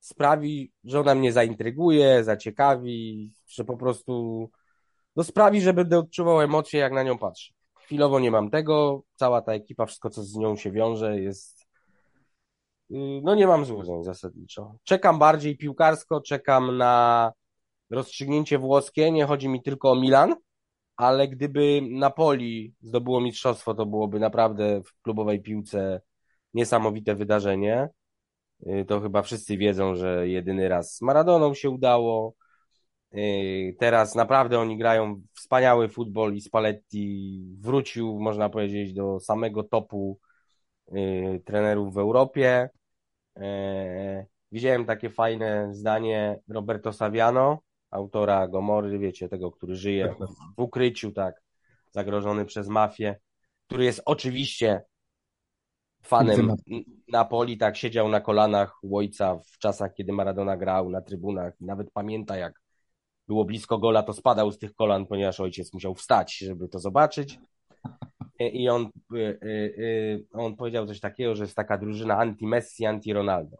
sprawi, 0.00 0.72
że 0.84 1.00
ona 1.00 1.14
mnie 1.14 1.32
zaintryguje, 1.32 2.24
zaciekawi, 2.24 3.32
że 3.46 3.64
po 3.64 3.76
prostu 3.76 4.50
no 5.16 5.24
sprawi, 5.24 5.60
że 5.60 5.72
będę 5.72 5.98
odczuwał 5.98 6.40
emocje, 6.40 6.80
jak 6.80 6.92
na 6.92 7.02
nią 7.02 7.18
patrzę. 7.18 7.52
Chwilowo 7.74 8.20
nie 8.20 8.30
mam 8.30 8.50
tego, 8.50 9.02
cała 9.14 9.42
ta 9.42 9.52
ekipa, 9.52 9.86
wszystko 9.86 10.10
co 10.10 10.22
z 10.22 10.34
nią 10.36 10.56
się 10.56 10.70
wiąże 10.70 11.20
jest 11.20 11.57
no 13.22 13.34
nie 13.34 13.46
mam 13.46 13.64
złudzeń 13.64 14.04
zasadniczo. 14.04 14.74
Czekam 14.84 15.18
bardziej 15.18 15.56
piłkarsko, 15.56 16.20
czekam 16.20 16.76
na 16.76 17.32
rozstrzygnięcie 17.90 18.58
włoskie. 18.58 19.10
Nie 19.12 19.26
chodzi 19.26 19.48
mi 19.48 19.62
tylko 19.62 19.90
o 19.90 19.94
Milan, 19.94 20.34
ale 20.96 21.28
gdyby 21.28 21.80
Napoli 21.90 22.74
zdobyło 22.80 23.20
mistrzostwo, 23.20 23.74
to 23.74 23.86
byłoby 23.86 24.20
naprawdę 24.20 24.82
w 24.82 25.02
klubowej 25.02 25.42
piłce 25.42 26.00
niesamowite 26.54 27.14
wydarzenie. 27.14 27.88
Y, 28.66 28.84
To 28.88 29.00
chyba 29.00 29.22
wszyscy 29.22 29.56
wiedzą, 29.56 29.94
że 29.94 30.28
jedyny 30.28 30.68
raz 30.68 30.94
z 30.96 31.02
Maradoną 31.02 31.54
się 31.54 31.70
udało. 31.70 32.34
Y, 33.14 33.76
Teraz 33.78 34.14
naprawdę 34.14 34.58
oni 34.58 34.78
grają 34.78 35.22
wspaniały 35.34 35.88
futbol 35.88 36.34
i 36.34 36.40
Spalletti 36.40 37.40
wrócił, 37.60 38.20
można 38.20 38.48
powiedzieć, 38.48 38.92
do 38.92 39.20
samego 39.20 39.62
topu 39.62 40.18
y, 40.96 41.42
trenerów 41.44 41.94
w 41.94 41.98
Europie. 41.98 42.70
E, 43.38 44.26
Widziałem 44.52 44.84
takie 44.84 45.10
fajne 45.10 45.74
zdanie 45.74 46.40
Roberto 46.48 46.92
Saviano, 46.92 47.58
autora 47.90 48.48
Gomory, 48.48 48.98
wiecie, 48.98 49.28
tego, 49.28 49.50
który 49.50 49.76
żyje 49.76 50.08
Tak, 50.08 50.18
tak. 50.18 50.28
w 50.56 50.62
ukryciu, 50.62 51.12
tak, 51.12 51.42
zagrożony 51.90 52.44
przez 52.44 52.68
mafię, 52.68 53.16
który 53.66 53.84
jest 53.84 54.02
oczywiście 54.04 54.82
fanem 56.02 56.56
Napoli, 57.08 57.58
tak, 57.58 57.76
siedział 57.76 58.08
na 58.08 58.20
kolanach 58.20 58.84
u 58.84 58.96
ojca 58.96 59.38
w 59.38 59.58
czasach, 59.58 59.94
kiedy 59.94 60.12
Maradona 60.12 60.56
grał 60.56 60.90
na 60.90 61.00
trybunach 61.00 61.60
i 61.60 61.64
nawet 61.64 61.90
pamięta, 61.90 62.36
jak 62.36 62.60
było 63.26 63.44
blisko 63.44 63.78
gola, 63.78 64.02
to 64.02 64.12
spadał 64.12 64.52
z 64.52 64.58
tych 64.58 64.74
kolan, 64.74 65.06
ponieważ 65.06 65.40
ojciec 65.40 65.72
musiał 65.72 65.94
wstać, 65.94 66.38
żeby 66.38 66.68
to 66.68 66.78
zobaczyć. 66.78 67.38
I 68.38 68.62
i 68.62 68.68
on, 68.68 68.90
y, 69.14 69.38
y, 69.42 70.26
on 70.32 70.56
powiedział 70.56 70.86
coś 70.86 71.00
takiego, 71.00 71.34
że 71.36 71.44
jest 71.44 71.56
taka 71.56 71.78
drużyna 71.78 72.18
anti-Messi, 72.18 72.86
anti-Ronaldo. 72.86 73.56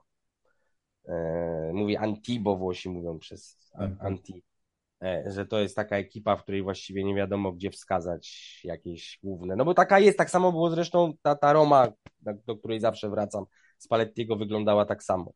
E, 1.08 1.70
Mówi 1.74 1.96
anti, 1.96 2.40
bo 2.40 2.56
Włosi 2.56 2.90
mówią 2.90 3.18
przez 3.18 3.72
anti, 4.00 4.42
E, 5.02 5.30
że 5.30 5.46
to 5.46 5.58
jest 5.58 5.76
taka 5.76 5.96
ekipa, 5.96 6.36
w 6.36 6.42
której 6.42 6.62
właściwie 6.62 7.04
nie 7.04 7.14
wiadomo, 7.14 7.52
gdzie 7.52 7.70
wskazać 7.70 8.60
jakieś 8.64 9.18
główne. 9.22 9.56
No 9.56 9.64
bo 9.64 9.74
taka 9.74 9.98
jest, 9.98 10.18
tak 10.18 10.30
samo 10.30 10.52
było 10.52 10.70
zresztą 10.70 11.12
ta, 11.22 11.34
ta 11.34 11.52
Roma, 11.52 11.88
do, 12.46 12.56
której 12.56 12.80
zawsze 12.80 13.10
wracam, 13.10 13.44
z 13.78 13.88
Palettiego 13.88 14.36
wyglądała 14.36 14.84
tak 14.84 15.02
samo, 15.02 15.32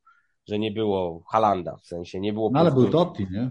że 0.49 0.59
nie 0.59 0.71
było 0.71 1.23
Halanda, 1.31 1.77
w 1.77 1.87
sensie 1.87 2.21
nie 2.21 2.33
było 2.33 2.51
No 2.53 2.61
ale 2.61 2.71
był. 2.71 2.91
Totti, 2.91 3.27
nie? 3.31 3.51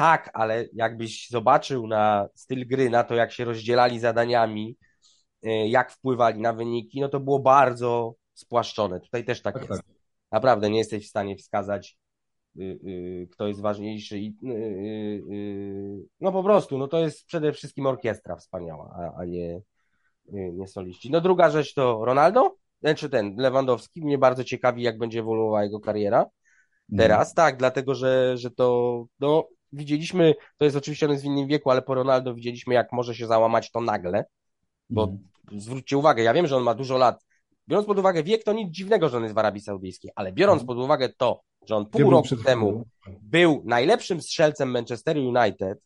Tak, 0.00 0.30
ale 0.32 0.64
jakbyś 0.72 1.28
zobaczył 1.30 1.86
na 1.86 2.28
styl 2.34 2.66
gry, 2.66 2.90
na 2.90 3.04
to, 3.04 3.14
jak 3.14 3.32
się 3.32 3.44
rozdzielali 3.44 3.98
zadaniami, 3.98 4.76
y, 5.46 5.48
jak 5.68 5.92
wpływali 5.92 6.40
na 6.40 6.52
wyniki, 6.52 7.00
no 7.00 7.08
to 7.08 7.20
było 7.20 7.38
bardzo 7.38 8.14
spłaszczone. 8.34 9.00
Tutaj 9.00 9.24
też 9.24 9.42
tak 9.42 9.54
Tak, 9.54 9.68
jest. 9.68 9.82
tak. 9.82 9.96
Naprawdę 10.32 10.70
nie 10.70 10.78
jesteś 10.78 11.06
w 11.06 11.08
stanie 11.08 11.36
wskazać, 11.36 11.98
y, 12.56 12.62
y, 12.62 13.28
kto 13.32 13.48
jest 13.48 13.60
ważniejszy. 13.60 14.18
I, 14.18 14.36
y, 14.44 14.48
y, 14.48 15.34
y, 15.34 16.06
no 16.20 16.32
po 16.32 16.42
prostu, 16.42 16.78
no 16.78 16.88
to 16.88 16.98
jest 16.98 17.26
przede 17.26 17.52
wszystkim 17.52 17.86
orkiestra 17.86 18.36
wspaniała, 18.36 18.94
a, 18.98 19.20
a 19.20 19.24
nie, 19.24 19.56
y, 20.34 20.52
nie 20.52 20.68
soliści. 20.68 21.10
No 21.10 21.20
druga 21.20 21.50
rzecz 21.50 21.74
to 21.74 22.04
Ronaldo, 22.04 22.56
czy 22.96 23.10
ten 23.10 23.34
Lewandowski. 23.36 24.04
Mnie 24.04 24.18
bardzo 24.18 24.44
ciekawi, 24.44 24.82
jak 24.82 24.98
będzie 24.98 25.20
ewoluowała 25.20 25.64
jego 25.64 25.80
kariera. 25.80 26.26
Teraz 26.96 27.34
tak, 27.34 27.56
dlatego 27.56 27.94
że, 27.94 28.36
że 28.36 28.50
to 28.50 29.04
no, 29.20 29.48
widzieliśmy, 29.72 30.34
to 30.56 30.64
jest 30.64 30.76
oczywiście 30.76 31.06
on 31.06 31.12
jest 31.12 31.24
w 31.24 31.26
innym 31.26 31.46
wieku, 31.46 31.70
ale 31.70 31.82
po 31.82 31.94
Ronaldo 31.94 32.34
widzieliśmy, 32.34 32.74
jak 32.74 32.92
może 32.92 33.14
się 33.14 33.26
załamać 33.26 33.70
to 33.70 33.80
nagle, 33.80 34.24
bo 34.90 35.02
Mhm. 35.02 35.28
zwróćcie 35.60 35.98
uwagę, 35.98 36.22
ja 36.22 36.34
wiem, 36.34 36.46
że 36.46 36.56
on 36.56 36.62
ma 36.62 36.74
dużo 36.74 36.98
lat. 36.98 37.24
Biorąc 37.68 37.86
pod 37.86 37.98
uwagę 37.98 38.22
wiek, 38.22 38.44
to 38.44 38.52
nic 38.52 38.70
dziwnego, 38.70 39.08
że 39.08 39.16
on 39.16 39.22
jest 39.22 39.34
w 39.34 39.38
Arabii 39.38 39.60
Saudyjskiej, 39.60 40.10
ale 40.14 40.32
biorąc 40.32 40.64
pod 40.64 40.78
uwagę 40.78 41.08
to, 41.08 41.40
że 41.66 41.76
on 41.76 41.86
pół 41.86 42.00
roku 42.10 42.36
temu 42.44 42.84
był 43.22 43.62
najlepszym 43.64 44.22
strzelcem 44.22 44.70
Manchester 44.70 45.16
United 45.18 45.78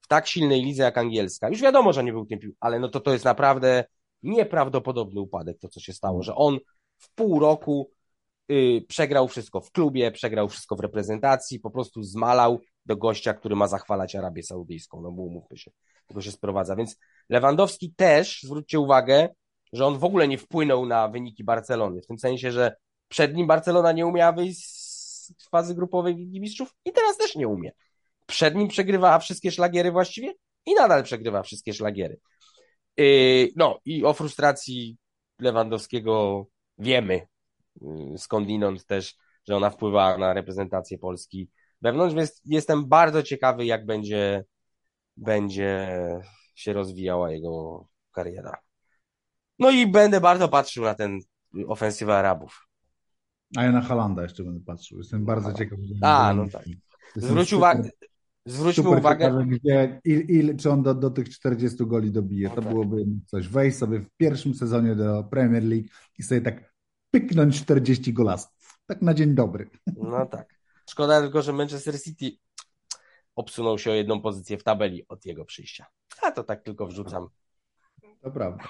w 0.00 0.08
tak 0.08 0.26
silnej 0.26 0.62
lidze 0.62 0.82
jak 0.82 0.98
angielska. 0.98 1.48
Już 1.48 1.60
wiadomo, 1.60 1.92
że 1.92 2.04
nie 2.04 2.12
był 2.12 2.26
tym 2.26 2.38
pił, 2.38 2.54
ale 2.60 2.78
no 2.78 2.88
to 2.88 3.00
to 3.00 3.12
jest 3.12 3.24
naprawdę 3.24 3.84
nieprawdopodobny 4.22 5.20
upadek, 5.20 5.58
to 5.58 5.68
co 5.68 5.80
się 5.80 5.92
stało, 5.92 6.22
że 6.22 6.34
on 6.34 6.58
w 6.98 7.14
pół 7.14 7.38
roku 7.40 7.90
przegrał 8.88 9.28
wszystko 9.28 9.60
w 9.60 9.70
klubie, 9.70 10.10
przegrał 10.10 10.48
wszystko 10.48 10.76
w 10.76 10.80
reprezentacji, 10.80 11.60
po 11.60 11.70
prostu 11.70 12.02
zmalał 12.02 12.60
do 12.86 12.96
gościa, 12.96 13.34
który 13.34 13.56
ma 13.56 13.68
zachwalać 13.68 14.14
Arabię 14.14 14.42
Saudyjską. 14.42 15.00
No 15.00 15.12
bo 15.12 15.22
umówmy 15.22 15.58
się, 15.58 15.70
tego 16.06 16.20
się 16.20 16.32
sprowadza. 16.32 16.76
Więc 16.76 16.96
Lewandowski 17.28 17.94
też, 17.96 18.42
zwróćcie 18.42 18.80
uwagę, 18.80 19.28
że 19.72 19.86
on 19.86 19.98
w 19.98 20.04
ogóle 20.04 20.28
nie 20.28 20.38
wpłynął 20.38 20.86
na 20.86 21.08
wyniki 21.08 21.44
Barcelony, 21.44 22.02
w 22.02 22.06
tym 22.06 22.18
sensie, 22.18 22.52
że 22.52 22.76
przed 23.08 23.34
nim 23.34 23.46
Barcelona 23.46 23.92
nie 23.92 24.06
umiała 24.06 24.32
wyjść 24.32 24.64
z 24.64 25.48
fazy 25.50 25.74
grupowej 25.74 26.16
Ligi 26.16 26.40
Mistrzów 26.40 26.74
i 26.84 26.92
teraz 26.92 27.16
też 27.16 27.36
nie 27.36 27.48
umie. 27.48 27.72
Przed 28.26 28.54
nim 28.54 28.68
przegrywa 28.68 29.18
wszystkie 29.18 29.50
szlagiery 29.50 29.92
właściwie 29.92 30.34
i 30.66 30.74
nadal 30.74 31.02
przegrywa 31.02 31.42
wszystkie 31.42 31.72
szlagiery. 31.72 32.18
Yy, 32.96 33.48
no 33.56 33.78
i 33.84 34.04
o 34.04 34.12
frustracji 34.12 34.96
Lewandowskiego 35.40 36.46
wiemy 36.78 37.26
skądinąd 38.16 38.86
też, 38.86 39.16
że 39.48 39.56
ona 39.56 39.70
wpływała 39.70 40.18
na 40.18 40.32
reprezentację 40.32 40.98
Polski 40.98 41.50
wewnątrz, 41.82 42.14
więc 42.14 42.42
jestem 42.44 42.88
bardzo 42.88 43.22
ciekawy, 43.22 43.66
jak 43.66 43.86
będzie, 43.86 44.44
będzie 45.16 45.88
się 46.54 46.72
rozwijała 46.72 47.32
jego 47.32 47.86
kariera. 48.12 48.56
No 49.58 49.70
i 49.70 49.86
będę 49.86 50.20
bardzo 50.20 50.48
patrzył 50.48 50.84
na 50.84 50.94
ten 50.94 51.18
ofensywę 51.66 52.16
Arabów. 52.16 52.68
A 53.56 53.64
ja 53.64 53.72
na 53.72 53.80
Halanda 53.80 54.22
jeszcze 54.22 54.44
będę 54.44 54.60
patrzył. 54.60 54.98
Jestem 54.98 55.24
bardzo 55.24 55.52
ciekaw. 55.52 55.78
A, 56.02 56.34
no 56.34 56.48
tak. 56.52 56.64
Zwróć 57.16 57.52
uwagę, 57.52 57.90
zwróćmy 58.46 58.84
Super 58.84 58.98
uwagę, 58.98 59.24
ciekawe, 59.24 59.46
gdzie, 59.46 60.00
il, 60.04 60.30
il, 60.30 60.56
czy 60.56 60.70
on 60.70 60.82
do, 60.82 60.94
do 60.94 61.10
tych 61.10 61.28
40 61.28 61.86
goli 61.86 62.10
dobije. 62.10 62.48
No 62.48 62.54
To 62.54 62.62
tak. 62.62 62.70
byłoby 62.70 63.04
coś. 63.26 63.48
Wejść 63.48 63.78
sobie 63.78 64.00
w 64.00 64.10
pierwszym 64.16 64.54
sezonie 64.54 64.94
do 64.94 65.24
Premier 65.24 65.64
League 65.64 65.88
i 66.18 66.22
sobie 66.22 66.40
tak 66.40 66.74
pyknąć 67.10 67.60
40 67.60 68.12
golasów. 68.12 68.78
Tak 68.86 69.02
na 69.02 69.14
dzień 69.14 69.34
dobry. 69.34 69.70
no 69.96 70.26
tak. 70.26 70.54
Szkoda 70.90 71.20
tylko, 71.20 71.42
że 71.42 71.52
Manchester 71.52 72.02
City 72.02 72.30
obsunął 73.36 73.78
się 73.78 73.90
o 73.90 73.94
jedną 73.94 74.20
pozycję 74.20 74.58
w 74.58 74.62
tabeli 74.64 75.04
od 75.08 75.26
jego 75.26 75.44
przyjścia. 75.44 75.86
A 76.22 76.30
to 76.30 76.44
tak 76.44 76.62
tylko 76.62 76.86
wrzucam. 76.86 77.28
To 78.22 78.30
prawda. 78.30 78.64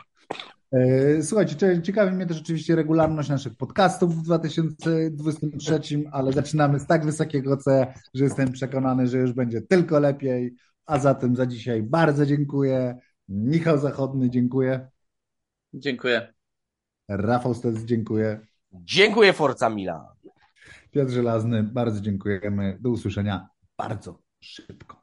E, 0.73 1.23
Słuchajcie, 1.23 1.57
cie- 1.57 1.83
ciekawi 1.83 2.13
mnie 2.17 2.27
też 2.27 2.41
oczywiście 2.41 2.77
regularność 2.77 3.29
naszych 3.29 3.57
podcastów 3.57 4.17
w 4.17 4.23
2023, 4.23 5.81
ale 6.13 6.33
zaczynamy 6.33 6.81
z 6.81 6.87
tak 6.87 7.05
wysokiego 7.05 7.57
C, 7.57 7.95
że 8.15 8.25
jestem 8.25 8.53
przekonany, 8.53 9.07
że 9.07 9.19
już 9.19 9.33
będzie 9.33 9.63
tylko 9.63 10.01
lepiej. 10.01 10.55
A 10.87 10.99
zatem 10.99 11.37
za 11.37 11.47
dzisiaj 11.47 11.83
bardzo 11.83 12.27
dziękuję. 12.27 12.99
Michał 13.29 13.79
Zachodny, 13.79 14.31
dziękuję. 14.31 14.89
Dziękuję. 15.75 16.35
Rafał 17.09 17.55
Stec, 17.55 17.79
dziękuję. 17.79 18.47
Dziękuję 18.73 19.33
Forza 19.33 19.71
Milan. 19.71 20.07
Piotr 20.91 21.11
Żelazny, 21.11 21.63
bardzo 21.63 22.01
dziękujemy. 22.01 22.79
Do 22.81 22.91
usłyszenia 22.91 23.49
bardzo 23.79 24.23
szybko. 24.41 24.98